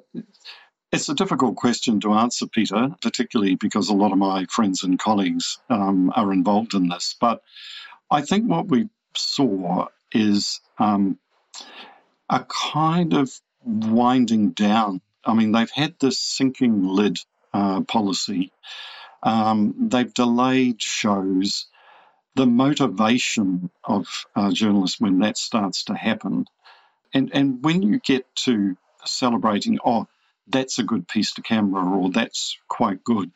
it's 0.92 1.10
a 1.10 1.14
difficult 1.14 1.56
question 1.56 2.00
to 2.02 2.14
answer, 2.14 2.48
Peter, 2.48 2.90
particularly 3.02 3.56
because 3.56 3.90
a 3.90 3.96
lot 3.96 4.12
of 4.12 4.18
my 4.18 4.46
friends 4.46 4.84
and 4.84 4.98
colleagues 4.98 5.60
um, 5.70 6.12
are 6.16 6.34
involved 6.34 6.74
in 6.74 6.90
this. 6.90 7.16
But 7.20 7.42
I 8.10 8.22
think 8.22 8.50
what 8.50 8.68
we 8.68 8.90
saw 9.16 9.88
is 10.12 10.62
um, 10.80 11.20
a 12.30 12.44
kind 12.46 13.14
of 13.14 13.32
winding 13.64 14.52
down. 14.52 15.02
I 15.24 15.34
mean, 15.34 15.52
they've 15.52 15.70
had 15.70 15.96
this 16.00 16.18
sinking 16.18 16.84
lid 16.84 17.20
uh, 17.54 17.82
policy. 17.82 18.52
Um, 19.22 19.90
they've 19.90 20.14
delayed 20.14 20.82
shows. 20.82 21.68
The 22.36 22.48
motivation 22.48 23.70
of 23.84 24.08
uh, 24.36 24.52
journalists 24.52 25.00
when 25.00 25.20
that 25.20 25.38
starts 25.38 25.86
to 25.86 25.94
happen, 25.94 26.46
and 27.14 27.32
and 27.34 27.62
when 27.64 27.82
you 27.82 28.00
get 28.00 28.34
to 28.46 28.78
celebrating, 29.04 29.80
oh, 29.84 30.08
that's 30.50 30.80
a 30.80 30.84
good 30.84 31.08
piece 31.08 31.34
to 31.34 31.42
camera 31.42 31.86
or 31.86 32.10
that's 32.10 32.58
quite 32.68 33.04
good. 33.04 33.32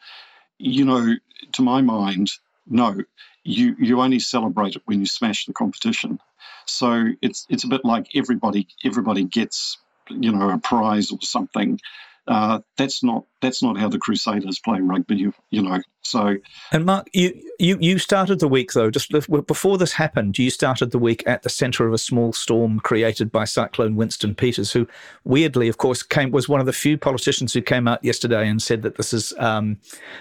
You 0.57 0.85
know, 0.85 1.13
to 1.53 1.61
my 1.61 1.81
mind, 1.81 2.31
no, 2.67 2.95
you 3.43 3.75
you 3.79 4.01
only 4.01 4.19
celebrate 4.19 4.75
it 4.75 4.83
when 4.85 4.99
you 4.99 5.05
smash 5.05 5.45
the 5.45 5.53
competition. 5.53 6.19
So 6.65 7.05
it's 7.21 7.45
it's 7.49 7.63
a 7.63 7.67
bit 7.67 7.83
like 7.83 8.07
everybody 8.15 8.67
everybody 8.83 9.23
gets 9.23 9.77
you 10.09 10.31
know 10.31 10.49
a 10.49 10.57
prize 10.57 11.11
or 11.11 11.19
something. 11.21 11.79
Uh, 12.25 12.59
that's 12.77 13.03
not 13.03 13.25
that's 13.43 13.61
not 13.61 13.77
how 13.77 13.89
the 13.89 13.99
Crusaders 13.99 14.57
play 14.59 14.79
rugby. 14.79 15.17
You, 15.17 15.33
you 15.51 15.61
know, 15.61 15.81
so. 16.01 16.37
And 16.71 16.85
Mark, 16.85 17.07
you 17.13 17.39
you 17.59 17.77
you 17.79 17.99
started 17.99 18.39
the 18.39 18.47
week 18.47 18.73
though. 18.73 18.89
Just 18.89 19.11
before 19.45 19.77
this 19.77 19.93
happened, 19.93 20.39
you 20.39 20.49
started 20.49 20.91
the 20.91 20.97
week 20.97 21.23
at 21.27 21.43
the 21.43 21.49
centre 21.49 21.85
of 21.85 21.93
a 21.93 21.97
small 21.97 22.33
storm 22.33 22.79
created 22.79 23.31
by 23.31 23.45
Cyclone 23.45 23.95
Winston 23.95 24.33
Peters, 24.33 24.71
who 24.71 24.87
weirdly, 25.23 25.67
of 25.67 25.77
course, 25.77 26.01
came 26.01 26.31
was 26.31 26.49
one 26.49 26.59
of 26.59 26.65
the 26.65 26.73
few 26.73 26.97
politicians 26.97 27.53
who 27.53 27.61
came 27.61 27.87
out 27.87 28.03
yesterday 28.03 28.47
and 28.47 28.61
said 28.61 28.81
that 28.81 28.95
this 28.95 29.13
is 29.13 29.33
um, 29.37 29.77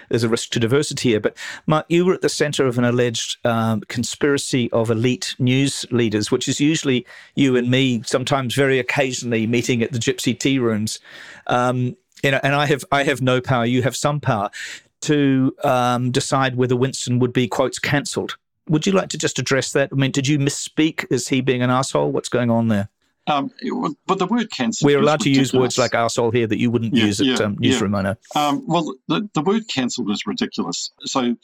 there's 0.09 0.23
a 0.23 0.29
risk 0.29 0.51
to 0.51 0.59
diversity 0.59 1.09
here. 1.09 1.19
But 1.19 1.37
Mark, 1.65 1.85
you 1.89 2.05
were 2.05 2.13
at 2.13 2.21
the 2.21 2.29
centre 2.29 2.67
of 2.67 2.77
an 2.77 2.83
alleged 2.83 3.45
um, 3.45 3.81
conspiracy 3.87 4.69
of 4.71 4.91
elite 4.91 5.35
news 5.39 5.85
leaders, 5.91 6.29
which 6.29 6.47
is 6.47 6.59
usually 6.59 7.05
you 7.35 7.55
and 7.55 7.71
me, 7.71 8.03
sometimes 8.05 8.53
very 8.53 8.79
occasionally 8.79 9.47
meeting 9.47 9.81
at 9.81 9.93
the 9.93 9.99
Gypsy 9.99 10.37
tea 10.37 10.59
rooms. 10.59 10.99
Um, 11.47 11.95
you 12.23 12.31
know, 12.31 12.39
and 12.41 12.55
I 12.55 12.65
have 12.65 12.85
I 12.91 13.03
have 13.03 13.21
no 13.21 13.41
power. 13.41 13.65
You 13.65 13.83
have 13.83 13.95
some 13.95 14.19
power 14.19 14.49
to 15.01 15.55
um, 15.63 16.11
decide 16.11 16.55
whether 16.55 16.75
Winston 16.75 17.19
would 17.19 17.33
be 17.33 17.47
quotes 17.47 17.79
cancelled. 17.79 18.37
Would 18.69 18.87
you 18.87 18.93
like 18.93 19.09
to 19.09 19.17
just 19.17 19.39
address 19.39 19.73
that? 19.73 19.89
I 19.91 19.95
mean, 19.95 20.11
did 20.11 20.27
you 20.27 20.39
misspeak? 20.39 21.05
Is 21.09 21.27
he 21.27 21.41
being 21.41 21.61
an 21.61 21.69
asshole? 21.69 22.11
What's 22.11 22.29
going 22.29 22.49
on 22.49 22.69
there? 22.69 22.89
Um, 23.27 23.51
but 24.05 24.19
the 24.19 24.25
word 24.25 24.51
cancel. 24.51 24.85
We're 24.85 24.99
allowed 24.99 25.21
to 25.21 25.29
use 25.29 25.53
words 25.53 25.77
like 25.77 25.93
asshole 25.93 26.31
here 26.31 26.47
that 26.47 26.59
you 26.59 26.69
wouldn't 26.69 26.93
yeah, 26.93 27.05
use 27.05 27.21
at 27.21 27.27
yeah, 27.27 27.35
um, 27.35 27.57
Newsroom, 27.59 27.93
yeah. 27.93 28.15
Um, 28.35 28.65
well, 28.67 28.93
the, 29.07 29.29
the 29.33 29.41
word 29.41 29.67
cancelled 29.69 30.09
is 30.11 30.25
ridiculous. 30.25 30.91
So, 31.05 31.35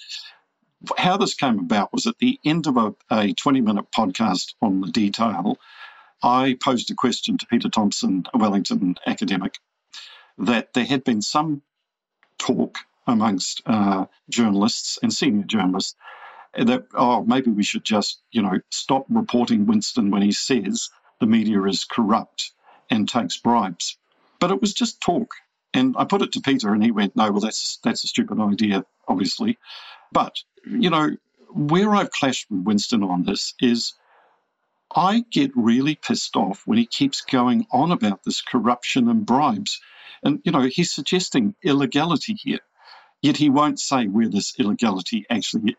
how 0.98 1.18
this 1.18 1.36
came 1.36 1.60
about 1.60 1.94
was 1.94 2.06
at 2.06 2.18
the 2.20 2.38
end 2.46 2.68
of 2.68 2.76
a, 2.78 2.94
a 3.10 3.34
20 3.34 3.62
minute 3.62 3.86
podcast 3.96 4.54
on 4.62 4.82
the 4.82 4.92
detail, 4.92 5.58
I 6.22 6.58
posed 6.62 6.92
a 6.92 6.96
question 6.96 7.38
to 7.38 7.46
Peter 7.46 7.70
Thompson, 7.70 8.26
a 8.34 8.38
Wellington 8.38 8.96
academic, 9.08 9.56
that 10.40 10.74
there 10.74 10.86
had 10.86 11.04
been 11.04 11.22
some 11.22 11.62
talk 12.38 12.80
amongst 13.06 13.62
uh, 13.66 14.06
journalists 14.30 15.00
and 15.02 15.14
senior 15.14 15.44
journalists 15.44 15.96
that, 16.54 16.86
oh, 16.94 17.24
maybe 17.24 17.52
we 17.52 17.64
should 17.64 17.84
just, 17.84 18.22
you 18.32 18.42
know, 18.42 18.60
stop 18.70 19.06
reporting 19.10 19.66
Winston 19.66 20.12
when 20.12 20.22
he 20.22 20.32
says 20.32 20.90
the 21.20 21.26
media 21.26 21.62
is 21.64 21.86
corrupt 21.86 22.52
and 22.90 23.08
takes 23.08 23.38
bribes. 23.38 23.98
But 24.40 24.52
it 24.52 24.62
was 24.62 24.74
just 24.74 25.02
talk. 25.02 25.34
And 25.74 25.96
I 25.98 26.06
put 26.06 26.22
it 26.22 26.32
to 26.32 26.42
Peter 26.42 26.74
and 26.74 26.84
he 26.84 26.92
went, 26.92 27.16
no, 27.16 27.32
well, 27.32 27.42
that's, 27.42 27.80
that's 27.84 28.04
a 28.04 28.08
stupid 28.08 28.40
idea, 28.40 28.86
obviously. 29.08 29.60
But, 30.12 30.38
you 30.66 30.90
know, 30.90 31.16
where 31.54 31.96
I've 31.96 32.12
clashed 32.12 32.50
with 32.50 32.64
Winston 32.64 33.04
on 33.04 33.24
this 33.24 33.54
is 33.60 33.94
I 34.94 35.24
get 35.32 35.52
really 35.56 35.96
pissed 35.96 36.36
off 36.36 36.64
when 36.66 36.78
he 36.78 36.86
keeps 36.86 37.22
going 37.22 37.68
on 37.72 37.92
about 37.92 38.24
this 38.24 38.42
corruption 38.42 39.08
and 39.08 39.26
bribes. 39.26 39.82
And, 40.24 40.40
you 40.44 40.52
know, 40.52 40.62
he's 40.62 40.92
suggesting 40.92 41.56
illegality 41.64 42.34
here, 42.34 42.60
yet 43.22 43.38
he 43.38 43.50
won't 43.50 43.80
say 43.80 44.08
where 44.08 44.30
this 44.30 44.54
illegality 44.60 45.26
actually 45.30 45.78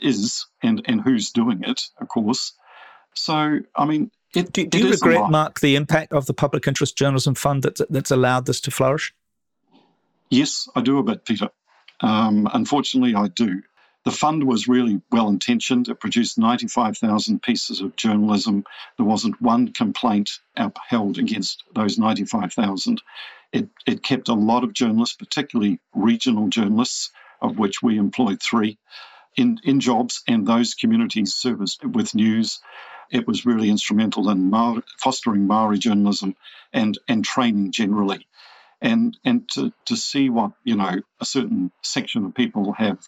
is 0.00 0.46
and, 0.62 0.82
and 0.86 1.00
who's 1.00 1.30
doing 1.30 1.62
it, 1.64 1.82
of 2.00 2.08
course. 2.08 2.52
So, 3.14 3.60
I 3.76 3.84
mean, 3.84 4.10
it, 4.34 4.52
do, 4.52 4.66
do 4.66 4.78
you 4.78 4.90
regret, 4.90 5.30
Mark, 5.30 5.60
the 5.60 5.76
impact 5.76 6.12
of 6.12 6.26
the 6.26 6.34
Public 6.34 6.66
Interest 6.66 6.96
Journalism 6.96 7.34
Fund 7.34 7.62
that, 7.62 7.78
that's 7.90 8.10
allowed 8.10 8.46
this 8.46 8.60
to 8.62 8.70
flourish? 8.70 9.14
Yes, 10.30 10.68
I 10.74 10.80
do 10.80 10.98
a 10.98 11.02
bit, 11.02 11.24
Peter. 11.24 11.50
Um, 12.00 12.48
unfortunately, 12.52 13.14
I 13.14 13.28
do. 13.28 13.62
The 14.04 14.10
fund 14.10 14.44
was 14.44 14.68
really 14.68 15.00
well 15.10 15.28
intentioned. 15.28 15.88
It 15.88 15.98
produced 15.98 16.36
95,000 16.36 17.42
pieces 17.42 17.80
of 17.80 17.96
journalism. 17.96 18.64
There 18.98 19.06
wasn't 19.06 19.40
one 19.40 19.72
complaint 19.72 20.40
upheld 20.54 21.18
against 21.18 21.64
those 21.74 21.98
95,000. 21.98 23.02
It, 23.52 23.70
it 23.86 24.02
kept 24.02 24.28
a 24.28 24.34
lot 24.34 24.62
of 24.62 24.74
journalists, 24.74 25.16
particularly 25.16 25.80
regional 25.94 26.48
journalists, 26.48 27.12
of 27.40 27.58
which 27.58 27.82
we 27.82 27.96
employed 27.96 28.42
three, 28.42 28.78
in, 29.36 29.58
in 29.64 29.80
jobs, 29.80 30.22
and 30.28 30.46
those 30.46 30.74
communities 30.74 31.32
serviced 31.32 31.82
with 31.82 32.14
news. 32.14 32.60
It 33.10 33.26
was 33.26 33.46
really 33.46 33.70
instrumental 33.70 34.28
in 34.28 34.50
Maori, 34.50 34.82
fostering 34.98 35.46
Maori 35.46 35.78
journalism 35.78 36.36
and, 36.74 36.98
and 37.08 37.24
training 37.24 37.72
generally. 37.72 38.26
And, 38.82 39.16
and 39.24 39.48
to, 39.50 39.72
to 39.86 39.96
see 39.96 40.28
what, 40.28 40.52
you 40.62 40.76
know, 40.76 41.00
a 41.20 41.24
certain 41.24 41.72
section 41.82 42.26
of 42.26 42.34
people 42.34 42.72
have 42.74 42.98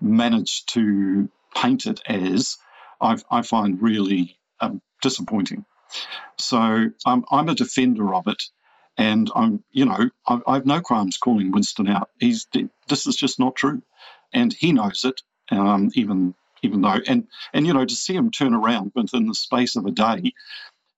managed 0.00 0.70
to 0.74 1.28
paint 1.54 1.86
it 1.86 2.00
as, 2.06 2.58
I, 3.00 3.16
I 3.30 3.42
find 3.42 3.80
really 3.80 4.38
um, 4.60 4.80
disappointing. 5.02 5.64
So 6.38 6.90
um, 7.04 7.24
I'm 7.30 7.48
a 7.48 7.54
defender 7.54 8.14
of 8.14 8.26
it. 8.26 8.42
And 8.98 9.30
I'm, 9.34 9.62
you 9.72 9.84
know, 9.84 10.08
I, 10.26 10.40
I 10.46 10.54
have 10.54 10.66
no 10.66 10.80
qualms 10.80 11.18
calling 11.18 11.52
Winston 11.52 11.86
out. 11.86 12.08
He's 12.18 12.46
this 12.88 13.06
is 13.06 13.14
just 13.14 13.38
not 13.38 13.54
true, 13.54 13.82
and 14.32 14.50
he 14.50 14.72
knows 14.72 15.04
it. 15.04 15.20
Um, 15.50 15.90
even 15.94 16.34
even 16.62 16.80
though, 16.80 16.98
and 17.06 17.26
and 17.52 17.66
you 17.66 17.74
know, 17.74 17.84
to 17.84 17.94
see 17.94 18.14
him 18.14 18.30
turn 18.30 18.54
around 18.54 18.92
within 18.94 19.26
the 19.26 19.34
space 19.34 19.76
of 19.76 19.84
a 19.84 19.90
day, 19.90 20.32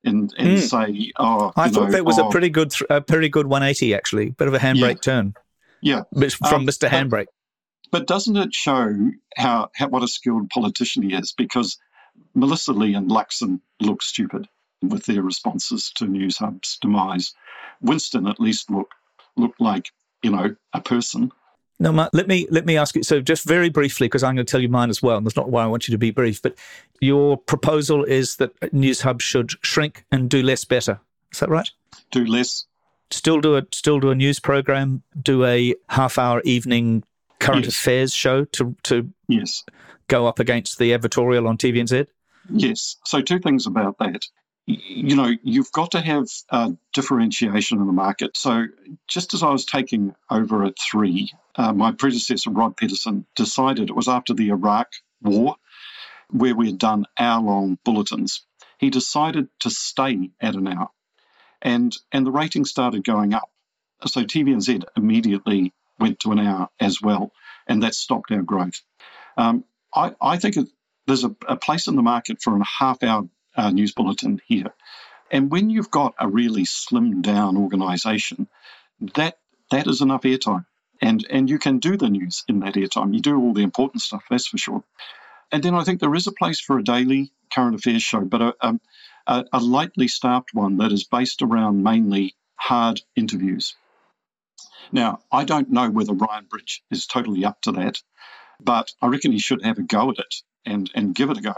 and 0.04 0.32
and 0.38 0.48
mm. 0.48 0.60
say, 0.60 1.12
oh, 1.18 1.52
I 1.56 1.68
thought 1.70 1.86
know, 1.86 1.90
that 1.90 2.04
was 2.04 2.18
oh, 2.18 2.28
a 2.28 2.30
pretty 2.30 2.50
good, 2.50 2.72
a 2.88 3.00
pretty 3.00 3.28
good 3.28 3.46
180 3.46 3.94
actually, 3.94 4.30
bit 4.30 4.48
of 4.48 4.54
a 4.54 4.58
handbrake 4.58 4.80
yeah, 4.80 4.94
turn. 4.94 5.34
Yeah, 5.80 6.02
from 6.12 6.62
um, 6.62 6.66
Mr. 6.66 6.88
Handbrake. 6.88 7.26
But, 7.90 8.06
doesn't 8.06 8.36
it 8.36 8.54
show 8.54 9.10
how, 9.36 9.70
how 9.74 9.88
what 9.88 10.02
a 10.02 10.08
skilled 10.08 10.50
politician 10.50 11.02
he 11.02 11.14
is? 11.14 11.32
Because 11.32 11.78
Melissa 12.34 12.72
Lee 12.72 12.94
and 12.94 13.10
Luxon 13.10 13.60
look 13.80 14.02
stupid 14.02 14.48
with 14.82 15.06
their 15.06 15.22
responses 15.22 15.90
to 15.96 16.06
Newshub's 16.06 16.78
demise. 16.80 17.34
Winston 17.80 18.26
at 18.26 18.40
least 18.40 18.70
looked 18.70 18.94
looked 19.36 19.60
like 19.60 19.92
you 20.22 20.30
know, 20.30 20.54
a 20.72 20.80
person. 20.80 21.32
No, 21.80 21.92
Matt, 21.92 22.12
let 22.12 22.26
me 22.26 22.46
let 22.50 22.66
me 22.66 22.76
ask 22.76 22.96
you. 22.96 23.04
So, 23.04 23.20
just 23.20 23.44
very 23.44 23.68
briefly, 23.68 24.06
because 24.06 24.24
I'm 24.24 24.34
going 24.34 24.44
to 24.44 24.50
tell 24.50 24.60
you 24.60 24.68
mine 24.68 24.90
as 24.90 25.00
well, 25.00 25.16
and 25.16 25.24
that's 25.24 25.36
not 25.36 25.50
why 25.50 25.62
I 25.62 25.66
want 25.66 25.86
you 25.86 25.92
to 25.92 25.98
be 25.98 26.10
brief. 26.10 26.42
But 26.42 26.56
your 27.00 27.36
proposal 27.36 28.02
is 28.02 28.36
that 28.36 28.72
News 28.72 29.02
Hub 29.02 29.22
should 29.22 29.52
shrink 29.62 30.04
and 30.10 30.28
do 30.28 30.42
less 30.42 30.64
better. 30.64 30.98
Is 31.32 31.38
that 31.38 31.48
right? 31.48 31.70
Do 32.10 32.24
less. 32.24 32.64
Still 33.10 33.40
do 33.40 33.56
a 33.56 33.62
still 33.72 34.00
do 34.00 34.10
a 34.10 34.14
news 34.14 34.40
program. 34.40 35.02
Do 35.22 35.44
a 35.44 35.74
half 35.88 36.18
hour 36.18 36.42
evening 36.44 37.04
current 37.40 37.64
yes. 37.64 37.74
affairs 37.74 38.12
show 38.12 38.44
to 38.44 38.76
to 38.84 39.12
yes 39.28 39.64
go 40.08 40.26
up 40.26 40.38
against 40.38 40.78
the 40.78 40.94
editorial 40.94 41.46
on 41.46 41.58
TVNZ. 41.58 42.06
Yes. 42.50 42.96
So 43.04 43.20
two 43.20 43.38
things 43.38 43.66
about 43.66 43.98
that 43.98 44.24
you 44.68 45.16
know, 45.16 45.30
you've 45.42 45.72
got 45.72 45.92
to 45.92 46.00
have 46.00 46.26
uh, 46.50 46.72
differentiation 46.92 47.80
in 47.80 47.86
the 47.86 47.92
market. 47.92 48.36
So, 48.36 48.66
just 49.06 49.32
as 49.32 49.42
I 49.42 49.50
was 49.50 49.64
taking 49.64 50.14
over 50.30 50.64
at 50.64 50.78
three, 50.78 51.30
uh, 51.54 51.72
my 51.72 51.92
predecessor, 51.92 52.50
Rod 52.50 52.76
Pedersen, 52.76 53.24
decided 53.34 53.88
it 53.88 53.96
was 53.96 54.08
after 54.08 54.34
the 54.34 54.50
Iraq 54.50 54.88
war, 55.22 55.56
where 56.30 56.54
we 56.54 56.66
had 56.66 56.78
done 56.78 57.06
hour 57.18 57.42
long 57.42 57.78
bulletins. 57.82 58.44
He 58.76 58.90
decided 58.90 59.48
to 59.60 59.70
stay 59.70 60.30
at 60.38 60.54
an 60.54 60.68
hour, 60.68 60.88
and, 61.62 61.96
and 62.12 62.26
the 62.26 62.30
ratings 62.30 62.68
started 62.68 63.04
going 63.04 63.32
up. 63.32 63.50
So, 64.06 64.22
TVNZ 64.22 64.84
immediately 64.98 65.72
went 65.98 66.20
to 66.20 66.32
an 66.32 66.38
hour 66.38 66.68
as 66.80 67.00
well, 67.00 67.32
and 67.66 67.82
that 67.82 67.94
stopped 67.94 68.30
our 68.30 68.42
growth. 68.42 68.80
Um, 69.36 69.64
I, 69.94 70.14
I 70.20 70.36
think 70.38 70.56
it, 70.56 70.68
there's 71.06 71.24
a, 71.24 71.34
a 71.46 71.56
place 71.56 71.86
in 71.86 71.96
the 71.96 72.02
market 72.02 72.42
for 72.42 72.56
a 72.56 72.64
half 72.64 73.02
hour 73.02 73.28
uh, 73.56 73.70
news 73.70 73.92
bulletin 73.92 74.40
here. 74.46 74.72
And 75.30 75.50
when 75.50 75.70
you've 75.70 75.90
got 75.90 76.14
a 76.18 76.28
really 76.28 76.64
slimmed 76.64 77.22
down 77.22 77.56
organisation, 77.56 78.48
that 79.14 79.38
that 79.70 79.86
is 79.86 80.00
enough 80.00 80.22
airtime, 80.22 80.64
and 81.02 81.26
and 81.28 81.50
you 81.50 81.58
can 81.58 81.78
do 81.78 81.96
the 81.96 82.08
news 82.08 82.44
in 82.48 82.60
that 82.60 82.74
airtime. 82.74 83.14
You 83.14 83.20
do 83.20 83.38
all 83.38 83.52
the 83.52 83.62
important 83.62 84.02
stuff, 84.02 84.24
that's 84.30 84.46
for 84.46 84.58
sure. 84.58 84.82
And 85.52 85.62
then 85.62 85.74
I 85.74 85.84
think 85.84 86.00
there 86.00 86.14
is 86.14 86.26
a 86.26 86.32
place 86.32 86.60
for 86.60 86.78
a 86.78 86.84
daily 86.84 87.32
current 87.52 87.74
affairs 87.74 88.02
show, 88.02 88.20
but 88.20 88.42
a, 88.42 88.80
a, 89.26 89.44
a 89.52 89.60
lightly 89.60 90.08
staffed 90.08 90.52
one 90.52 90.78
that 90.78 90.92
is 90.92 91.04
based 91.04 91.42
around 91.42 91.82
mainly 91.82 92.34
hard 92.56 93.00
interviews. 93.16 93.74
Now, 94.92 95.20
I 95.30 95.44
don't 95.44 95.70
know 95.70 95.90
whether 95.90 96.12
Ryan 96.12 96.46
Bridge 96.48 96.82
is 96.90 97.06
totally 97.06 97.44
up 97.44 97.60
to 97.62 97.72
that, 97.72 98.02
but 98.60 98.90
I 99.02 99.08
reckon 99.08 99.32
he 99.32 99.38
should 99.38 99.64
have 99.64 99.78
a 99.78 99.82
go 99.82 100.10
at 100.10 100.18
it 100.18 100.34
and, 100.64 100.90
and 100.94 101.14
give 101.14 101.30
it 101.30 101.38
a 101.38 101.42
go 101.42 101.54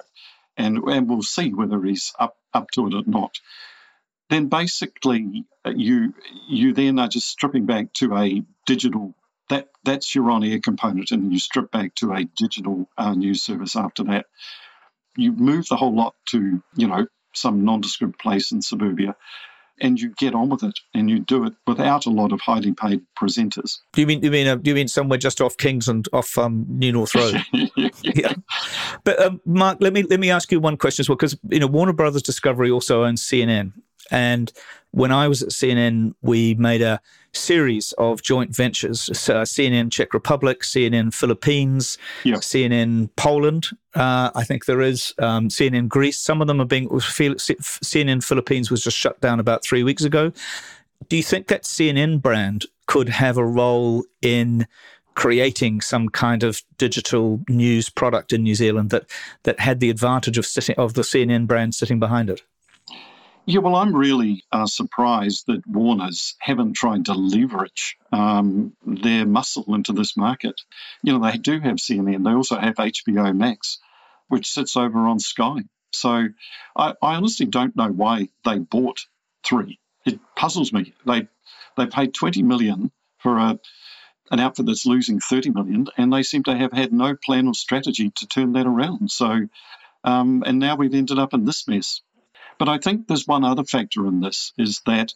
and, 0.57 0.79
and 0.79 1.09
we'll 1.09 1.23
see 1.23 1.53
whether 1.53 1.83
he's 1.83 2.13
up, 2.19 2.37
up 2.53 2.71
to 2.73 2.87
it 2.87 2.95
or 2.95 3.03
not. 3.07 3.39
Then 4.29 4.47
basically, 4.47 5.45
uh, 5.65 5.73
you 5.75 6.15
you 6.49 6.73
then 6.73 6.99
are 6.99 7.09
just 7.09 7.29
stripping 7.29 7.67
back 7.67 7.93
to 7.95 8.17
a 8.17 8.43
digital. 8.67 9.15
That 9.49 9.69
that's 9.83 10.15
your 10.15 10.31
on-air 10.31 10.61
component, 10.61 11.11
and 11.11 11.33
you 11.33 11.41
strip 11.41 11.73
back 11.73 11.97
to 11.97 12.13
a 12.13 12.25
digital 12.25 12.89
uh, 12.97 13.15
news 13.15 13.43
service 13.43 13.75
after 13.75 14.05
that. 14.05 14.27
You 15.17 15.33
move 15.33 15.67
the 15.69 15.77
whole 15.77 15.95
lot 15.95 16.15
to 16.29 16.63
you 16.77 16.87
know 16.87 17.07
some 17.35 17.65
nondescript 17.65 18.21
place 18.21 18.53
in 18.53 18.63
suburbia, 18.63 19.17
and 19.81 20.01
you 20.01 20.11
get 20.19 20.35
on 20.35 20.49
with 20.49 20.63
it 20.63 20.79
and 20.95 21.09
you 21.09 21.21
do 21.21 21.45
it 21.45 21.55
without 21.67 22.07
a 22.07 22.11
lot 22.11 22.33
of 22.33 22.41
highly 22.41 22.73
paid 22.73 23.03
presenters. 23.21 23.79
Do 23.93 24.01
you 24.01 24.07
mean 24.07 24.23
you 24.23 24.31
mean 24.31 24.47
uh, 24.47 24.57
do 24.57 24.71
you 24.71 24.75
mean 24.75 24.89
somewhere 24.89 25.19
just 25.19 25.41
off 25.41 25.57
Kings 25.57 25.89
and 25.89 26.07
off 26.13 26.37
um, 26.39 26.67
New 26.69 26.93
North 26.93 27.15
Road? 27.15 27.43
yeah. 28.03 28.35
But 29.05 29.21
um, 29.21 29.41
Mark, 29.45 29.79
let 29.81 29.93
me 29.93 30.03
let 30.03 30.21
me 30.21 30.31
ask 30.31 30.51
you 30.53 30.61
one 30.61 30.77
question 30.77 31.03
as 31.03 31.09
well 31.09 31.17
because 31.17 31.37
you 31.49 31.61
know 31.61 31.67
Warner 31.67 31.93
Brothers 31.93 32.23
Discovery 32.23 32.71
also 32.71 33.05
owns 33.05 33.23
CNN, 33.23 33.73
and 34.11 34.53
when 34.93 35.13
I 35.13 35.29
was 35.29 35.43
at 35.43 35.51
CNN, 35.51 36.15
we 36.21 36.55
made 36.55 36.83
a 36.83 37.01
series 37.33 37.93
of 37.93 38.23
joint 38.23 38.55
ventures 38.55 39.09
uh, 39.09 39.45
CNN 39.45 39.93
Czech 39.93 40.13
Republic, 40.13 40.63
CNN 40.63 41.15
Philippines, 41.15 41.97
yeah. 42.25 42.37
CNN 42.37 43.09
Poland. 43.17 43.69
Uh, 43.95 44.31
I 44.35 44.45
think 44.45 44.65
there 44.65 44.81
is 44.81 45.15
um, 45.19 45.49
CNN 45.49 45.89
Greece. 45.89 46.19
Some 46.19 46.41
of 46.41 46.49
them 46.49 46.61
are 46.61 46.67
being, 46.67 46.89
CNN 46.89 48.25
Philippines 48.25 48.71
was 48.71 48.83
just 48.83 48.97
shut 48.97 49.21
down 49.21 49.39
about 49.39 49.63
three 49.63 49.85
weeks 49.85 50.05
ago. 50.05 50.33
Do 51.09 51.17
you 51.17 51.23
think 51.23 51.47
that 51.49 51.63
CNN 51.63 52.21
brand 52.21 52.67
could 52.87 53.09
have 53.09 53.37
a 53.37 53.47
role 53.47 54.05
in 54.23 54.67
creating 55.15 55.81
some 55.81 56.09
kind 56.09 56.43
of 56.43 56.63
digital 56.79 57.41
news 57.49 57.89
product 57.89 58.33
in 58.33 58.43
New 58.43 58.55
Zealand 58.55 58.91
that 58.91 59.05
that 59.43 59.61
had 59.61 59.81
the 59.81 59.91
advantage 59.91 60.39
of 60.39 60.47
sitting 60.47 60.75
of 60.77 60.95
the 60.95 61.03
CNN 61.03 61.47
brand 61.47 61.75
sitting 61.75 61.99
behind 61.99 62.31
it? 62.31 62.43
Yeah, 63.47 63.61
well, 63.61 63.75
I'm 63.75 63.97
really 63.97 64.45
uh, 64.53 64.67
surprised 64.67 65.47
that 65.47 65.67
Warners 65.67 66.37
haven't 66.39 66.75
tried 66.75 67.07
to 67.07 67.15
leverage 67.15 67.97
um, 68.13 68.77
their 68.85 69.27
muscle 69.27 69.75
into 69.75 69.93
this 69.93 70.17
market. 70.17 70.61
You 71.03 71.13
know, 71.13 71.31
they 71.31 71.39
do 71.39 71.59
have 71.59 71.77
CNN, 71.77 72.25
they 72.25 72.33
also 72.33 72.57
have 72.59 72.77
HBO 72.77 73.35
Max, 73.37 73.79
which 74.29 74.51
sits 74.51 74.77
over 74.77 75.01
on 75.09 75.19
Sky. 75.19 75.63
So 75.93 76.29
I, 76.77 76.95
I 77.03 77.15
honestly 77.17 77.47
don't 77.47 77.75
know 77.75 77.91
why 77.91 78.29
they 78.45 78.59
bought 78.59 79.07
three. 79.45 79.79
It 80.05 80.21
puzzles 80.37 80.73
me. 80.73 80.95
They 81.07 81.29
they 81.77 81.87
paid 81.87 82.15
20 82.15 82.43
million 82.43 82.91
for 83.19 83.39
a 83.39 83.59
an 84.31 84.39
outfit 84.39 84.67
that's 84.67 84.87
losing 84.87 85.19
30 85.19 85.51
million, 85.51 85.89
and 85.97 86.13
they 86.13 86.23
seem 86.23 86.45
to 86.45 86.57
have 86.57 86.73
had 86.73 86.93
no 86.93 87.17
plan 87.17 87.49
or 87.49 87.55
strategy 87.55 88.11
to 88.15 88.27
turn 88.29 88.53
that 88.53 88.67
around. 88.67 89.11
So, 89.11 89.49
um, 90.05 90.45
and 90.47 90.61
now 90.61 90.77
we've 90.77 90.95
ended 90.95 91.19
up 91.19 91.35
in 91.35 91.45
this 91.45 91.67
mess. 91.67 92.01
But 92.61 92.69
I 92.69 92.77
think 92.77 93.09
there's 93.09 93.27
one 93.27 93.43
other 93.43 93.65
factor 93.65 94.07
in 94.07 94.21
this 94.21 94.53
is 94.59 94.83
that 94.85 95.15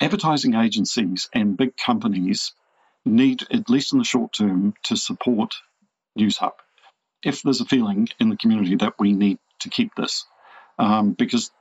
advertising 0.00 0.54
agencies 0.54 1.28
and 1.32 1.56
big 1.56 1.76
companies 1.76 2.54
need, 3.04 3.44
at 3.52 3.70
least 3.70 3.92
in 3.92 4.00
the 4.00 4.04
short 4.04 4.32
term, 4.32 4.74
to 4.86 4.96
support 4.96 5.54
Newshub. 6.18 6.54
If 7.24 7.42
there's 7.42 7.60
a 7.60 7.66
feeling 7.66 8.08
in 8.18 8.30
the 8.30 8.36
community 8.36 8.74
that 8.76 8.94
we 8.98 9.12
need 9.12 9.38
to 9.60 9.70
keep 9.70 9.94
this, 9.94 10.24
um, 10.76 11.12
because 11.12 11.52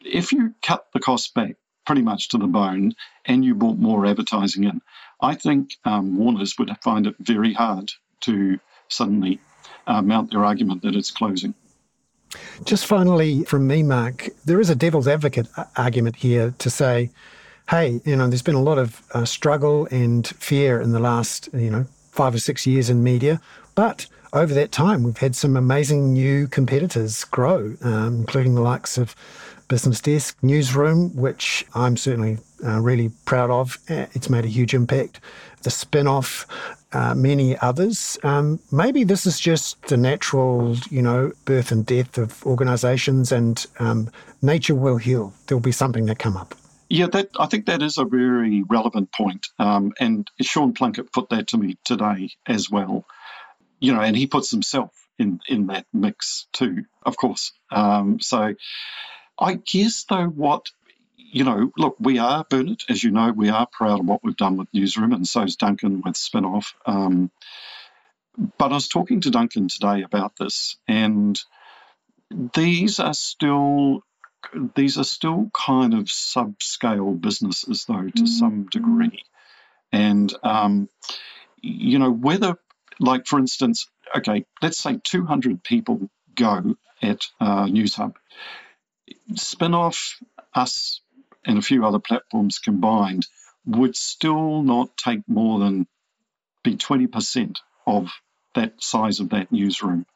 if 0.00 0.30
you 0.30 0.54
cut 0.62 0.86
the 0.94 1.00
costs 1.00 1.32
back 1.32 1.56
pretty 1.84 2.02
much 2.02 2.28
to 2.28 2.38
the 2.38 2.46
bone 2.46 2.92
and 3.24 3.44
you 3.44 3.56
brought 3.56 3.78
more 3.78 4.06
advertising 4.06 4.62
in, 4.62 4.80
I 5.20 5.34
think 5.34 5.70
um, 5.84 6.16
Warners 6.16 6.56
would 6.56 6.70
find 6.84 7.08
it 7.08 7.16
very 7.18 7.52
hard 7.52 7.90
to 8.20 8.60
suddenly 8.86 9.40
uh, 9.88 10.02
mount 10.02 10.30
their 10.30 10.44
argument 10.44 10.82
that 10.82 10.94
it's 10.94 11.10
closing. 11.10 11.54
Just 12.64 12.86
finally, 12.86 13.44
from 13.44 13.66
me, 13.66 13.82
Mark, 13.82 14.28
there 14.44 14.60
is 14.60 14.70
a 14.70 14.74
devil's 14.74 15.08
advocate 15.08 15.46
argument 15.76 16.16
here 16.16 16.54
to 16.58 16.70
say, 16.70 17.10
hey, 17.70 18.00
you 18.04 18.16
know, 18.16 18.28
there's 18.28 18.42
been 18.42 18.54
a 18.54 18.62
lot 18.62 18.78
of 18.78 19.02
uh, 19.12 19.24
struggle 19.24 19.86
and 19.90 20.26
fear 20.26 20.80
in 20.80 20.92
the 20.92 21.00
last, 21.00 21.48
you 21.52 21.70
know, 21.70 21.86
five 22.12 22.34
or 22.34 22.38
six 22.38 22.66
years 22.66 22.88
in 22.88 23.02
media, 23.02 23.40
but 23.74 24.06
over 24.32 24.52
that 24.54 24.72
time, 24.72 25.02
we've 25.02 25.16
had 25.18 25.34
some 25.34 25.56
amazing 25.56 26.12
new 26.12 26.46
competitors 26.46 27.24
grow, 27.24 27.74
um, 27.82 28.20
including 28.20 28.54
the 28.54 28.60
likes 28.60 28.98
of 28.98 29.14
Business 29.68 30.00
Desk, 30.00 30.36
Newsroom, 30.42 31.14
which 31.16 31.66
I'm 31.74 31.96
certainly 31.96 32.38
uh, 32.64 32.80
really 32.80 33.10
proud 33.24 33.50
of. 33.50 33.78
Uh, 33.88 34.06
it's 34.12 34.30
made 34.30 34.44
a 34.44 34.48
huge 34.48 34.74
impact. 34.74 35.20
The 35.62 35.70
spin 35.70 36.06
off 36.06 36.46
uh, 36.92 37.14
many 37.14 37.58
others. 37.58 38.18
Um, 38.22 38.60
maybe 38.70 39.04
this 39.04 39.26
is 39.26 39.38
just 39.38 39.80
the 39.88 39.96
natural, 39.96 40.76
you 40.90 41.02
know, 41.02 41.32
birth 41.44 41.72
and 41.72 41.84
death 41.84 42.18
of 42.18 42.44
organisations, 42.46 43.32
and 43.32 43.64
um, 43.78 44.10
nature 44.42 44.74
will 44.74 44.96
heal. 44.96 45.32
There'll 45.46 45.60
be 45.60 45.72
something 45.72 46.06
that 46.06 46.18
come 46.18 46.36
up. 46.36 46.54
Yeah, 46.88 47.08
that 47.08 47.30
I 47.38 47.46
think 47.46 47.66
that 47.66 47.82
is 47.82 47.98
a 47.98 48.04
very 48.04 48.62
relevant 48.62 49.12
point. 49.12 49.48
Um, 49.58 49.92
and 49.98 50.30
Sean 50.40 50.72
Plunket 50.72 51.12
put 51.12 51.30
that 51.30 51.48
to 51.48 51.58
me 51.58 51.76
today 51.84 52.30
as 52.46 52.70
well. 52.70 53.04
You 53.80 53.92
know, 53.92 54.00
and 54.00 54.16
he 54.16 54.26
puts 54.26 54.50
himself 54.50 54.90
in 55.18 55.40
in 55.48 55.66
that 55.66 55.86
mix 55.92 56.46
too, 56.52 56.84
of 57.04 57.16
course. 57.16 57.52
Um, 57.70 58.20
so, 58.20 58.54
I 59.38 59.54
guess 59.54 60.04
though, 60.08 60.26
what 60.26 60.66
you 61.32 61.44
know, 61.44 61.70
look, 61.76 61.96
we 61.98 62.18
are, 62.18 62.44
Bernard, 62.48 62.82
as 62.88 63.02
you 63.02 63.10
know, 63.10 63.32
we 63.32 63.48
are 63.48 63.66
proud 63.66 64.00
of 64.00 64.06
what 64.06 64.22
we've 64.22 64.36
done 64.36 64.56
with 64.56 64.68
Newsroom, 64.72 65.12
and 65.12 65.26
so 65.26 65.42
is 65.42 65.56
Duncan 65.56 66.02
with 66.04 66.14
Spinoff. 66.14 66.72
Um, 66.84 67.30
but 68.58 68.70
I 68.70 68.74
was 68.74 68.88
talking 68.88 69.20
to 69.22 69.30
Duncan 69.30 69.68
today 69.68 70.02
about 70.02 70.34
this, 70.38 70.76
and 70.86 71.38
these 72.54 73.00
are 73.00 73.14
still 73.14 74.02
these 74.74 74.98
are 74.98 75.04
still 75.04 75.50
kind 75.52 75.94
of 75.94 76.04
subscale 76.04 77.20
businesses, 77.20 77.84
though, 77.86 77.94
to 77.94 78.10
mm-hmm. 78.10 78.26
some 78.26 78.66
degree. 78.70 79.24
And 79.92 80.32
um, 80.42 80.88
you 81.60 81.98
know, 81.98 82.10
whether, 82.10 82.56
like, 83.00 83.26
for 83.26 83.38
instance, 83.38 83.88
okay, 84.16 84.44
let's 84.62 84.78
say 84.78 85.00
200 85.02 85.62
people 85.62 86.08
go 86.34 86.76
at 87.02 87.26
uh, 87.40 87.66
Newshub. 87.66 88.14
Spinoff, 89.32 90.22
us, 90.54 91.00
and 91.46 91.58
a 91.58 91.62
few 91.62 91.84
other 91.86 91.98
platforms 91.98 92.58
combined 92.58 93.26
would 93.64 93.96
still 93.96 94.62
not 94.62 94.96
take 94.96 95.22
more 95.28 95.58
than 95.58 95.86
be 96.62 96.76
20% 96.76 97.58
of 97.86 98.10
that 98.54 98.82
size 98.82 99.20
of 99.20 99.30
that 99.30 99.52
newsroom. 99.52 100.06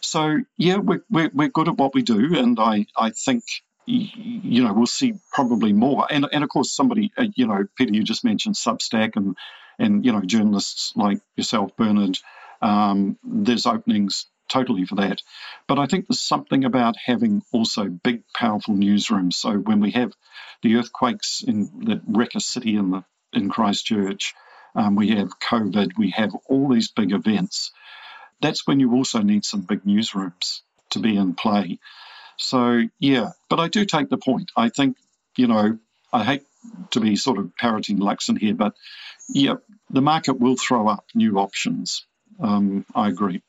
So, 0.00 0.38
yeah, 0.56 0.76
we're, 0.76 1.02
we're, 1.10 1.30
we're 1.32 1.48
good 1.48 1.68
at 1.68 1.76
what 1.76 1.94
we 1.94 2.02
do. 2.02 2.36
And 2.38 2.58
I, 2.60 2.86
I 2.96 3.10
think, 3.10 3.42
you 3.86 4.62
know, 4.62 4.72
we'll 4.72 4.86
see 4.86 5.14
probably 5.32 5.72
more. 5.72 6.06
And 6.10 6.26
and 6.30 6.44
of 6.44 6.50
course, 6.50 6.70
somebody, 6.70 7.10
uh, 7.16 7.26
you 7.34 7.46
know, 7.46 7.64
Peter, 7.76 7.94
you 7.94 8.02
just 8.02 8.22
mentioned 8.24 8.54
Substack, 8.54 9.16
and 9.16 9.34
and 9.78 10.04
you 10.04 10.12
know, 10.12 10.20
journalists 10.20 10.92
like 10.94 11.20
yourself, 11.36 11.74
Bernard. 11.76 12.18
Um, 12.60 13.18
there's 13.24 13.64
openings 13.64 14.26
totally 14.48 14.84
for 14.84 14.96
that. 14.96 15.22
But 15.66 15.78
I 15.78 15.86
think 15.86 16.06
there's 16.06 16.20
something 16.20 16.64
about 16.64 16.96
having 16.96 17.42
also 17.52 17.84
big, 17.84 18.22
powerful 18.34 18.74
newsrooms. 18.74 19.34
So 19.34 19.52
when 19.52 19.80
we 19.80 19.92
have 19.92 20.12
the 20.62 20.76
earthquakes 20.76 21.42
in 21.46 21.84
that 21.86 22.02
wreck 22.06 22.34
a 22.34 22.40
city 22.40 22.76
in 22.76 22.90
the 22.90 23.04
in 23.32 23.50
Christchurch, 23.50 24.34
um, 24.74 24.96
we 24.96 25.10
have 25.10 25.38
COVID, 25.38 25.98
we 25.98 26.10
have 26.10 26.34
all 26.46 26.68
these 26.68 26.90
big 26.90 27.12
events. 27.12 27.72
That's 28.40 28.66
when 28.66 28.80
you 28.80 28.94
also 28.94 29.20
need 29.20 29.44
some 29.44 29.62
big 29.62 29.84
newsrooms 29.84 30.60
to 30.90 30.98
be 30.98 31.16
in 31.16 31.34
play. 31.34 31.78
So 32.36 32.82
yeah, 32.98 33.30
but 33.50 33.60
I 33.60 33.68
do 33.68 33.84
take 33.84 34.08
the 34.08 34.16
point. 34.16 34.50
I 34.56 34.68
think 34.68 34.96
you 35.36 35.46
know 35.46 35.78
I 36.12 36.24
hate 36.24 36.44
to 36.90 37.00
be 37.00 37.16
sort 37.16 37.38
of 37.38 37.54
parroting 37.56 37.98
Luxon 37.98 38.38
here, 38.38 38.54
but 38.54 38.74
yeah, 39.28 39.54
the 39.90 40.02
market 40.02 40.40
will 40.40 40.56
throw 40.56 40.88
up 40.88 41.04
new 41.14 41.38
options. 41.38 42.06
Um, 42.40 42.86
I 42.94 43.08
agree. 43.08 43.42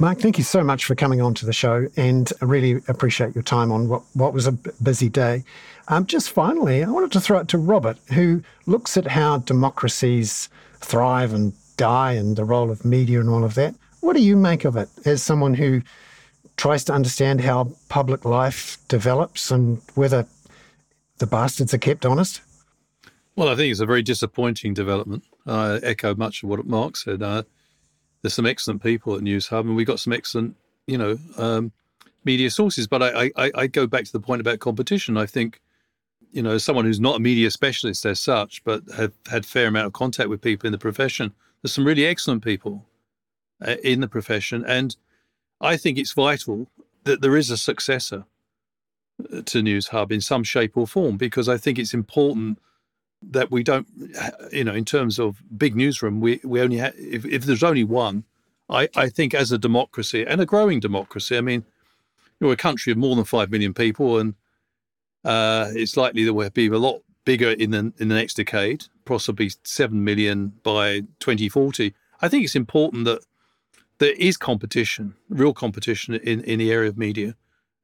Mark, 0.00 0.18
thank 0.18 0.38
you 0.38 0.44
so 0.44 0.64
much 0.64 0.84
for 0.84 0.94
coming 0.94 1.20
on 1.20 1.34
to 1.34 1.46
the 1.46 1.52
show 1.52 1.86
and 1.96 2.32
I 2.40 2.44
really 2.44 2.82
appreciate 2.88 3.34
your 3.34 3.44
time 3.44 3.70
on 3.70 3.88
what, 3.88 4.02
what 4.14 4.32
was 4.32 4.46
a 4.46 4.52
busy 4.82 5.08
day. 5.08 5.44
Um, 5.88 6.06
just 6.06 6.30
finally, 6.30 6.82
I 6.82 6.90
wanted 6.90 7.12
to 7.12 7.20
throw 7.20 7.38
it 7.38 7.48
to 7.48 7.58
Robert, 7.58 7.98
who 8.12 8.42
looks 8.66 8.96
at 8.96 9.06
how 9.06 9.38
democracies 9.38 10.48
thrive 10.80 11.32
and 11.32 11.52
die 11.76 12.12
and 12.12 12.36
the 12.36 12.44
role 12.44 12.70
of 12.70 12.84
media 12.84 13.20
and 13.20 13.28
all 13.28 13.44
of 13.44 13.54
that. 13.54 13.74
What 14.00 14.16
do 14.16 14.22
you 14.22 14.36
make 14.36 14.64
of 14.64 14.76
it 14.76 14.88
as 15.04 15.22
someone 15.22 15.54
who 15.54 15.82
tries 16.56 16.84
to 16.84 16.92
understand 16.92 17.40
how 17.40 17.72
public 17.88 18.24
life 18.24 18.78
develops 18.88 19.50
and 19.50 19.80
whether 19.94 20.26
the 21.18 21.26
bastards 21.26 21.72
are 21.72 21.78
kept 21.78 22.04
honest? 22.04 22.40
Well, 23.36 23.48
I 23.48 23.54
think 23.54 23.70
it's 23.70 23.80
a 23.80 23.86
very 23.86 24.02
disappointing 24.02 24.74
development. 24.74 25.24
I 25.46 25.76
echo 25.82 26.14
much 26.14 26.42
of 26.42 26.48
what 26.48 26.66
Mark 26.66 26.96
said. 26.96 27.22
Uh, 27.22 27.44
there's 28.22 28.34
some 28.34 28.46
excellent 28.46 28.82
people 28.82 29.14
at 29.14 29.22
Newshub, 29.22 29.60
and 29.60 29.76
we've 29.76 29.86
got 29.86 30.00
some 30.00 30.12
excellent, 30.12 30.56
you 30.86 30.96
know, 30.96 31.18
um, 31.36 31.72
media 32.24 32.50
sources. 32.50 32.86
But 32.86 33.02
I, 33.02 33.30
I, 33.36 33.50
I 33.54 33.66
go 33.66 33.86
back 33.86 34.04
to 34.04 34.12
the 34.12 34.20
point 34.20 34.40
about 34.40 34.60
competition. 34.60 35.16
I 35.16 35.26
think, 35.26 35.60
you 36.30 36.42
know, 36.42 36.52
as 36.52 36.64
someone 36.64 36.84
who's 36.84 37.00
not 37.00 37.16
a 37.16 37.20
media 37.20 37.50
specialist 37.50 38.06
as 38.06 38.20
such, 38.20 38.62
but 38.64 38.82
have 38.96 39.12
had 39.28 39.44
fair 39.44 39.66
amount 39.66 39.86
of 39.86 39.92
contact 39.92 40.28
with 40.28 40.40
people 40.40 40.66
in 40.66 40.72
the 40.72 40.78
profession, 40.78 41.32
there's 41.60 41.72
some 41.72 41.86
really 41.86 42.06
excellent 42.06 42.44
people 42.44 42.86
uh, 43.64 43.76
in 43.82 44.00
the 44.00 44.08
profession, 44.08 44.64
and 44.64 44.96
I 45.60 45.76
think 45.76 45.98
it's 45.98 46.12
vital 46.12 46.68
that 47.04 47.20
there 47.20 47.36
is 47.36 47.50
a 47.50 47.56
successor 47.56 48.24
uh, 49.32 49.42
to 49.42 49.62
Newshub 49.62 50.12
in 50.12 50.20
some 50.20 50.44
shape 50.44 50.76
or 50.76 50.86
form 50.86 51.16
because 51.16 51.48
I 51.48 51.56
think 51.56 51.78
it's 51.78 51.94
important 51.94 52.58
that 53.30 53.50
we 53.50 53.62
don't, 53.62 53.86
you 54.52 54.64
know, 54.64 54.74
in 54.74 54.84
terms 54.84 55.18
of 55.18 55.42
big 55.56 55.76
newsroom, 55.76 56.20
we, 56.20 56.40
we 56.44 56.60
only 56.60 56.78
if, 56.78 57.24
if 57.24 57.44
there's 57.44 57.62
only 57.62 57.84
one, 57.84 58.24
I, 58.68 58.88
I 58.96 59.08
think 59.08 59.34
as 59.34 59.52
a 59.52 59.58
democracy 59.58 60.24
and 60.26 60.40
a 60.40 60.46
growing 60.46 60.80
democracy, 60.80 61.36
I 61.36 61.40
mean, 61.40 61.64
we're 62.40 62.52
a 62.52 62.56
country 62.56 62.90
of 62.92 62.98
more 62.98 63.14
than 63.14 63.24
5 63.24 63.50
million 63.50 63.72
people 63.74 64.18
and 64.18 64.34
uh, 65.24 65.70
it's 65.74 65.96
likely 65.96 66.24
that 66.24 66.34
we'll 66.34 66.50
be 66.50 66.66
a 66.66 66.78
lot 66.78 67.02
bigger 67.24 67.50
in 67.50 67.70
the, 67.70 67.92
in 67.98 68.08
the 68.08 68.14
next 68.14 68.34
decade, 68.34 68.86
possibly 69.04 69.50
7 69.62 70.02
million 70.02 70.52
by 70.62 71.00
2040. 71.20 71.94
I 72.20 72.28
think 72.28 72.44
it's 72.44 72.56
important 72.56 73.04
that 73.04 73.24
there 73.98 74.14
is 74.18 74.36
competition, 74.36 75.14
real 75.28 75.52
competition 75.52 76.14
in, 76.14 76.42
in 76.42 76.58
the 76.58 76.72
area 76.72 76.88
of 76.88 76.98
media. 76.98 77.36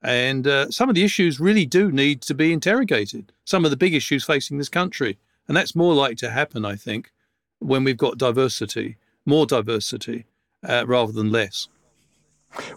And 0.02 0.46
uh, 0.46 0.70
some 0.70 0.88
of 0.88 0.94
the 0.94 1.04
issues 1.04 1.40
really 1.40 1.66
do 1.66 1.90
need 1.90 2.22
to 2.22 2.34
be 2.34 2.52
interrogated. 2.52 3.32
Some 3.44 3.64
of 3.64 3.70
the 3.70 3.76
big 3.76 3.94
issues 3.94 4.24
facing 4.24 4.58
this 4.58 4.68
country. 4.68 5.18
And 5.48 5.56
that's 5.56 5.74
more 5.74 5.94
likely 5.94 6.16
to 6.16 6.30
happen, 6.30 6.64
I 6.64 6.76
think, 6.76 7.10
when 7.58 7.82
we've 7.82 7.96
got 7.96 8.18
diversity, 8.18 8.98
more 9.24 9.46
diversity, 9.46 10.26
uh, 10.62 10.84
rather 10.86 11.12
than 11.12 11.32
less. 11.32 11.68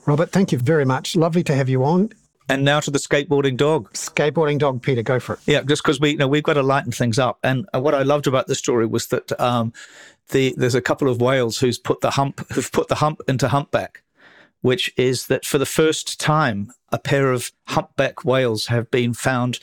Robert, 0.05 0.31
thank 0.31 0.51
you 0.51 0.57
very 0.57 0.85
much. 0.85 1.15
Lovely 1.15 1.43
to 1.43 1.55
have 1.55 1.69
you 1.69 1.83
on. 1.83 2.11
And 2.49 2.65
now 2.65 2.79
to 2.81 2.91
the 2.91 2.99
skateboarding 2.99 3.55
dog. 3.55 3.91
Skateboarding 3.93 4.59
dog, 4.59 4.81
Peter, 4.81 5.03
go 5.03 5.19
for 5.19 5.33
it. 5.33 5.39
Yeah, 5.45 5.61
just 5.61 5.83
because 5.83 5.99
we, 5.99 6.11
you 6.11 6.17
know, 6.17 6.27
we've 6.27 6.43
got 6.43 6.53
to 6.53 6.63
lighten 6.63 6.91
things 6.91 7.19
up. 7.19 7.39
And 7.43 7.67
uh, 7.73 7.79
what 7.79 7.95
I 7.95 8.03
loved 8.03 8.27
about 8.27 8.47
the 8.47 8.55
story 8.55 8.85
was 8.85 9.07
that 9.07 9.39
um, 9.39 9.71
the 10.29 10.53
there's 10.57 10.75
a 10.75 10.81
couple 10.81 11.07
of 11.07 11.21
whales 11.21 11.59
who's 11.59 11.77
put 11.77 12.01
the 12.01 12.11
hump 12.11 12.45
who've 12.51 12.71
put 12.71 12.89
the 12.89 12.95
hump 12.95 13.21
into 13.27 13.47
humpback, 13.47 14.03
which 14.61 14.93
is 14.97 15.27
that 15.27 15.45
for 15.45 15.57
the 15.57 15.65
first 15.65 16.19
time 16.19 16.73
a 16.89 16.99
pair 16.99 17.31
of 17.31 17.51
humpback 17.67 18.25
whales 18.25 18.67
have 18.67 18.91
been 18.91 19.13
found 19.13 19.59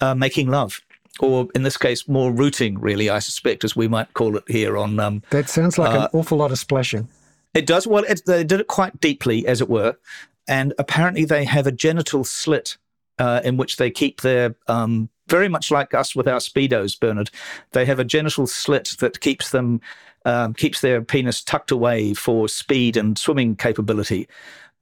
uh, 0.00 0.14
making 0.14 0.48
love 0.48 0.80
or 1.20 1.48
in 1.54 1.62
this 1.62 1.76
case, 1.76 2.08
more 2.08 2.32
rooting, 2.32 2.78
really, 2.80 3.10
I 3.10 3.18
suspect, 3.18 3.64
as 3.64 3.76
we 3.76 3.88
might 3.88 4.14
call 4.14 4.36
it 4.36 4.44
here 4.48 4.76
on. 4.78 4.98
Um, 4.98 5.22
that 5.30 5.48
sounds 5.48 5.78
like 5.78 5.94
uh, 5.94 6.02
an 6.02 6.08
awful 6.18 6.38
lot 6.38 6.52
of 6.52 6.58
splashing. 6.58 7.08
It 7.54 7.66
does. 7.66 7.86
Well, 7.86 8.04
it, 8.08 8.22
they 8.26 8.44
did 8.44 8.60
it 8.60 8.66
quite 8.66 8.98
deeply, 9.00 9.46
as 9.46 9.60
it 9.60 9.68
were. 9.68 9.96
And 10.48 10.72
apparently, 10.78 11.24
they 11.24 11.44
have 11.44 11.66
a 11.66 11.72
genital 11.72 12.24
slit 12.24 12.76
uh, 13.18 13.40
in 13.44 13.56
which 13.56 13.76
they 13.76 13.90
keep 13.90 14.22
their, 14.22 14.56
um, 14.68 15.08
very 15.28 15.48
much 15.48 15.70
like 15.70 15.94
us 15.94 16.16
with 16.16 16.26
our 16.26 16.38
Speedos, 16.38 16.98
Bernard, 16.98 17.30
they 17.72 17.84
have 17.84 17.98
a 17.98 18.04
genital 18.04 18.46
slit 18.46 18.96
that 19.00 19.20
keeps 19.20 19.50
them. 19.50 19.80
Um, 20.24 20.54
keeps 20.54 20.82
their 20.82 21.02
penis 21.02 21.42
tucked 21.42 21.72
away 21.72 22.14
for 22.14 22.46
speed 22.46 22.96
and 22.96 23.18
swimming 23.18 23.56
capability. 23.56 24.28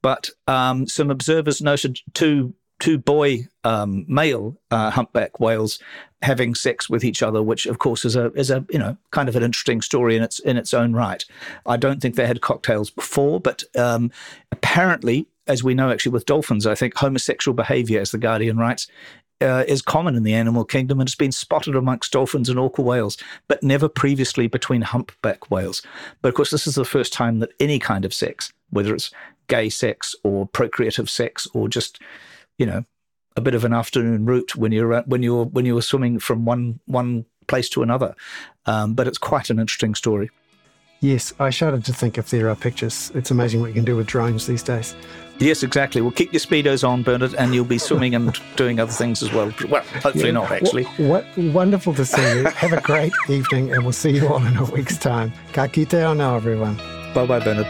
But 0.03 0.29
um, 0.47 0.85
some 0.85 1.09
observers 1.09 1.63
noted 1.63 1.99
two 2.13 2.53
two 2.81 2.97
boy 2.97 3.47
um, 3.63 4.03
male 4.09 4.57
uh, 4.71 4.89
humpback 4.89 5.39
whales 5.39 5.79
having 6.21 6.53
sex 6.53 6.89
with 6.89 7.03
each 7.03 7.23
other, 7.23 7.41
which 7.41 7.65
of 7.65 7.79
course 7.79 8.03
is 8.03 8.15
a 8.15 8.31
is 8.33 8.49
a 8.51 8.65
you 8.69 8.79
know 8.79 8.97
kind 9.11 9.29
of 9.29 9.35
an 9.37 9.43
interesting 9.43 9.81
story 9.81 10.17
in 10.17 10.23
its 10.23 10.39
in 10.39 10.57
its 10.57 10.73
own 10.73 10.93
right. 10.93 11.23
I 11.65 11.77
don't 11.77 12.01
think 12.01 12.15
they 12.15 12.27
had 12.27 12.41
cocktails 12.41 12.89
before, 12.89 13.39
but 13.39 13.63
um, 13.77 14.11
apparently, 14.51 15.27
as 15.47 15.63
we 15.63 15.73
know, 15.73 15.89
actually 15.89 16.11
with 16.11 16.25
dolphins, 16.25 16.67
I 16.67 16.75
think 16.75 16.97
homosexual 16.97 17.55
behaviour, 17.55 18.01
as 18.01 18.11
the 18.11 18.17
Guardian 18.17 18.57
writes. 18.57 18.87
Uh, 19.39 19.63
is 19.67 19.81
common 19.81 20.15
in 20.15 20.21
the 20.21 20.35
animal 20.35 20.63
kingdom 20.63 20.99
and 20.99 21.09
has 21.09 21.15
been 21.15 21.31
spotted 21.31 21.75
amongst 21.75 22.11
dolphins 22.11 22.47
and 22.47 22.59
orca 22.59 22.79
whales, 22.83 23.17
but 23.47 23.63
never 23.63 23.89
previously 23.89 24.45
between 24.45 24.83
humpback 24.83 25.49
whales. 25.49 25.81
But 26.21 26.29
of 26.29 26.35
course, 26.35 26.51
this 26.51 26.67
is 26.67 26.75
the 26.75 26.85
first 26.85 27.11
time 27.11 27.39
that 27.39 27.49
any 27.59 27.79
kind 27.79 28.05
of 28.05 28.13
sex, 28.13 28.53
whether 28.69 28.93
it's 28.93 29.09
gay 29.47 29.67
sex 29.67 30.13
or 30.23 30.45
procreative 30.45 31.09
sex 31.09 31.47
or 31.55 31.67
just 31.67 31.99
you 32.61 32.67
know, 32.67 32.85
a 33.35 33.41
bit 33.41 33.55
of 33.55 33.65
an 33.65 33.73
afternoon 33.73 34.25
root 34.25 34.55
when 34.55 34.71
you're 34.71 35.01
when 35.01 35.23
you're 35.23 35.45
when 35.45 35.65
you're 35.65 35.81
swimming 35.81 36.19
from 36.19 36.45
one 36.45 36.79
one 36.85 37.25
place 37.47 37.67
to 37.69 37.81
another. 37.81 38.15
Um, 38.67 38.93
but 38.93 39.07
it's 39.07 39.17
quite 39.17 39.49
an 39.49 39.59
interesting 39.59 39.95
story. 39.95 40.29
Yes, 40.99 41.33
I 41.39 41.49
shudder 41.49 41.79
to 41.79 41.93
think 41.93 42.19
if 42.19 42.29
there 42.29 42.47
are 42.47 42.55
pictures. 42.55 43.11
It's 43.15 43.31
amazing 43.31 43.59
what 43.59 43.67
you 43.67 43.73
can 43.73 43.85
do 43.85 43.95
with 43.95 44.05
drones 44.05 44.45
these 44.45 44.61
days. 44.61 44.95
Yes, 45.39 45.63
exactly. 45.63 46.01
Well, 46.01 46.11
keep 46.11 46.31
your 46.31 46.39
speedos 46.39 46.87
on, 46.87 47.01
Bernard, 47.01 47.33
and 47.33 47.55
you'll 47.55 47.65
be 47.65 47.79
swimming 47.79 48.13
and 48.13 48.39
doing 48.55 48.79
other 48.79 48.91
things 48.91 49.23
as 49.23 49.33
well. 49.33 49.51
Well, 49.67 49.81
hopefully 50.03 50.25
yeah. 50.25 50.31
not, 50.33 50.51
actually. 50.51 50.83
W- 50.99 51.09
w- 51.09 51.51
wonderful 51.51 51.95
to 51.95 52.05
see 52.05 52.21
you. 52.21 52.43
Have 52.43 52.73
a 52.73 52.81
great 52.91 53.13
evening, 53.27 53.73
and 53.73 53.81
we'll 53.81 53.93
see 53.93 54.11
you 54.11 54.27
all 54.27 54.45
in 54.45 54.55
a 54.57 54.65
week's 54.65 54.99
time. 54.99 55.33
Ka 55.53 55.65
kite 55.65 55.93
now, 55.93 56.35
everyone. 56.35 56.75
Bye 57.15 57.25
bye, 57.25 57.39
Bernard. 57.39 57.65